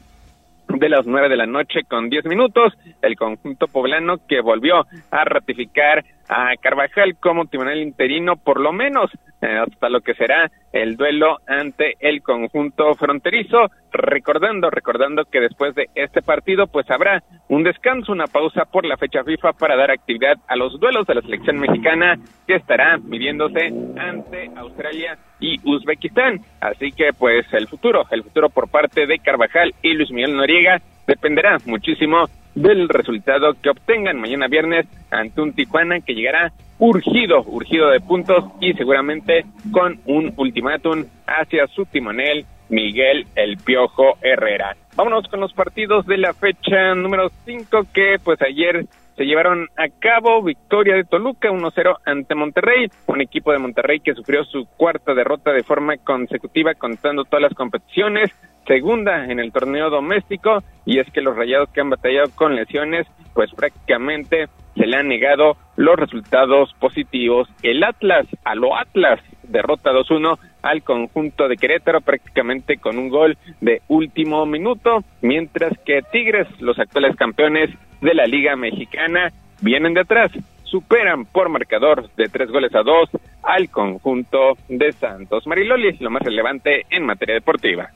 de 0.69 0.89
las 0.89 1.07
nueve 1.07 1.29
de 1.29 1.37
la 1.37 1.47
noche 1.47 1.81
con 1.87 2.09
diez 2.09 2.25
minutos, 2.25 2.73
el 3.03 3.17
conjunto 3.17 3.67
poblano 3.67 4.17
que 4.27 4.41
volvió 4.41 4.87
a 5.11 5.25
ratificar 5.25 6.05
a 6.31 6.57
Carvajal 6.61 7.17
como 7.19 7.47
tribunal 7.47 7.79
interino, 7.79 8.37
por 8.37 8.61
lo 8.61 8.73
menos 8.73 9.11
eh, 9.43 9.59
hasta 9.59 9.89
lo 9.89 10.01
que 10.01 10.15
será 10.15 10.49
el 10.73 10.97
duelo 10.97 11.39
ante 11.49 11.95
el 11.99 12.23
conjunto 12.23 12.95
fronterizo, 12.95 13.69
recordando, 13.91 14.71
recordando 14.71 15.25
que 15.25 15.41
después 15.41 15.75
de 15.75 15.89
este 15.97 16.23
partido 16.23 16.69
pues 16.69 16.89
habrá 16.89 17.25
un 17.49 17.65
descanso, 17.65 18.13
una 18.13 18.29
pausa 18.29 18.65
por 18.65 18.87
la 18.87 18.97
fecha 18.97 19.25
FIFA 19.25 19.55
para 19.55 19.77
dar 19.77 19.91
actividad 19.91 20.37
a 20.47 20.55
los 20.55 20.79
duelos 20.79 21.05
de 21.09 21.17
la 21.17 21.23
selección 21.23 21.59
mexicana 21.59 22.17
que 22.47 22.55
estará 22.55 22.97
midiéndose 22.99 23.73
ante 23.99 24.53
Australia 24.55 25.19
y 25.41 25.57
Uzbekistán. 25.65 26.41
Así 26.61 26.93
que 26.93 27.13
pues 27.13 27.45
el 27.53 27.67
futuro, 27.67 28.05
el 28.13 28.23
futuro 28.23 28.51
por 28.51 28.71
parte 28.71 29.07
de 29.09 29.19
Carvajal 29.19 29.75
y 29.83 29.95
Luis 29.95 30.13
Miguel 30.13 30.37
Noriega 30.37 30.81
dependerá 31.09 31.57
muchísimo 31.67 32.29
del 32.55 32.89
resultado 32.89 33.55
que 33.61 33.71
obtengan 33.71 34.21
mañana 34.21 34.49
viernes 34.49 34.87
ante 35.11 35.41
un 35.41 35.53
Tijuana 35.53 36.01
que 36.01 36.15
llegará 36.15 36.53
urgido, 36.79 37.43
urgido 37.43 37.91
de 37.91 38.01
puntos 38.01 38.45
y 38.61 38.73
seguramente 38.73 39.45
con 39.71 40.01
un 40.07 40.33
ultimátum 40.37 41.05
hacia 41.27 41.67
su 41.69 41.85
timonel 41.85 42.47
Miguel 42.71 43.27
El 43.35 43.59
Piojo 43.59 44.17
Herrera. 44.23 44.77
Vámonos 44.97 45.29
con 45.29 45.41
los 45.41 45.53
partidos 45.53 46.07
de 46.07 46.19
la 46.19 46.33
fecha 46.33 46.95
número 46.95 47.31
5 47.45 47.87
que 47.93 48.17
pues 48.23 48.41
ayer 48.43 48.87
se 49.21 49.27
llevaron 49.27 49.69
a 49.77 49.91
cabo 49.99 50.43
victoria 50.43 50.95
de 50.95 51.05
Toluca 51.05 51.51
1-0 51.51 51.99
ante 52.07 52.35
Monterrey, 52.35 52.87
un 53.07 53.21
equipo 53.21 53.53
de 53.53 53.59
Monterrey 53.59 54.01
que 54.01 54.15
sufrió 54.15 54.45
su 54.45 54.65
cuarta 54.79 55.13
derrota 55.13 55.53
de 55.53 55.63
forma 55.63 55.99
consecutiva 55.99 56.73
contando 56.73 57.25
todas 57.25 57.43
las 57.43 57.53
competiciones, 57.53 58.31
segunda 58.67 59.27
en 59.27 59.39
el 59.39 59.53
torneo 59.53 59.91
doméstico 59.91 60.63
y 60.87 61.01
es 61.01 61.11
que 61.13 61.21
los 61.21 61.37
rayados 61.37 61.69
que 61.69 61.83
han 61.83 61.91
batallado 61.91 62.31
con 62.35 62.57
lesiones 62.57 63.07
pues 63.35 63.53
prácticamente 63.53 64.49
se 64.75 64.87
le 64.87 64.97
han 64.97 65.09
negado 65.09 65.59
los 65.77 65.97
resultados 65.97 66.73
positivos. 66.81 67.47
El 67.63 67.85
Atlas, 67.85 68.27
a 68.45 68.55
lo 68.55 68.75
Atlas, 68.75 69.21
derrota 69.43 69.91
2-1 69.91 70.39
al 70.63 70.83
conjunto 70.83 71.49
de 71.49 71.57
Querétaro 71.57 72.01
prácticamente 72.01 72.77
con 72.79 72.99
un 72.99 73.09
gol 73.09 73.37
de 73.61 73.83
último 73.89 74.47
minuto, 74.47 75.05
mientras 75.23 75.73
que 75.85 76.01
Tigres, 76.13 76.49
los 76.61 76.79
actuales 76.79 77.17
campeones 77.17 77.71
de 78.01 78.15
la 78.15 78.27
Liga 78.27 78.57
Mexicana, 78.57 79.33
vienen 79.61 79.95
de 79.95 80.01
atrás, 80.01 80.31
superan 80.65 81.25
por 81.25 81.49
marcador 81.49 82.11
de 82.17 82.29
tres 82.29 82.51
goles 82.51 82.75
a 82.75 82.83
dos 82.83 83.11
al 83.43 83.69
conjunto 83.71 84.57
de 84.69 84.93
Santos. 84.93 85.47
Mariloli, 85.47 85.97
lo 85.99 86.11
más 86.11 86.23
relevante 86.23 86.87
en 86.91 87.05
materia 87.05 87.35
deportiva. 87.35 87.91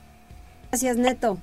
Gracias, 0.69 0.97
Neto. 0.97 1.37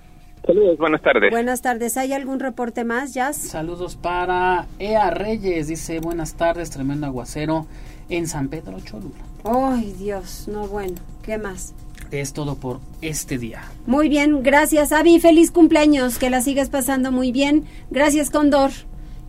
Saludos, 0.45 0.77
buenas 0.77 1.01
tardes. 1.01 1.31
Buenas 1.31 1.63
tardes. 1.63 1.97
¿Hay 1.97 2.13
algún 2.13 2.41
reporte 2.41 2.85
más, 2.85 3.15
Jazz? 3.15 3.37
Saludos 3.37 3.97
para 3.97 4.67
Ea 4.81 5.11
Reyes. 5.11 5.69
Dice, 5.69 6.01
buenas 6.01 6.37
tardes, 6.37 6.71
tremendo 6.71 7.07
aguacero 7.07 7.67
en 8.09 8.27
San 8.27 8.49
Pedro 8.49 8.81
Cholula. 8.81 9.32
Ay, 9.45 9.95
Dios, 9.99 10.47
no 10.49 10.67
bueno. 10.67 10.97
¿Qué 11.23 11.39
más? 11.39 11.73
Es 12.11 12.33
todo 12.33 12.57
por 12.57 12.81
este 13.01 13.39
día. 13.39 13.63
Muy 13.87 14.09
bien, 14.09 14.43
gracias, 14.43 14.93
Avi. 14.93 15.19
Feliz 15.19 15.51
cumpleaños, 15.51 16.19
que 16.19 16.31
la 16.31 16.43
sigas 16.43 16.69
pasando 16.69 17.11
muy 17.11 17.33
bien. 17.33 17.65
Gracias, 17.91 18.31
Condor. 18.31 18.71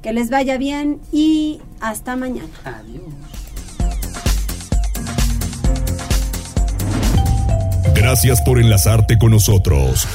Que 0.02 0.12
les 0.12 0.30
vaya 0.30 0.58
bien 0.58 1.00
y 1.12 1.62
hasta 1.80 2.16
mañana. 2.16 2.50
Adiós. 2.66 3.04
Gracias 7.96 8.42
por 8.42 8.60
enlazarte 8.60 9.18
con 9.18 9.32
nosotros. 9.32 10.06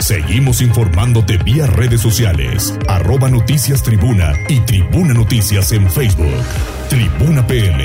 Seguimos 0.00 0.60
informándote 0.60 1.38
vía 1.38 1.66
redes 1.66 2.00
sociales, 2.00 2.76
arroba 2.88 3.28
noticias 3.28 3.82
tribuna 3.82 4.32
y 4.48 4.60
tribuna 4.60 5.14
noticias 5.14 5.70
en 5.72 5.88
Facebook. 5.88 6.42
Tribuna 6.88 7.46
PM. 7.46 7.84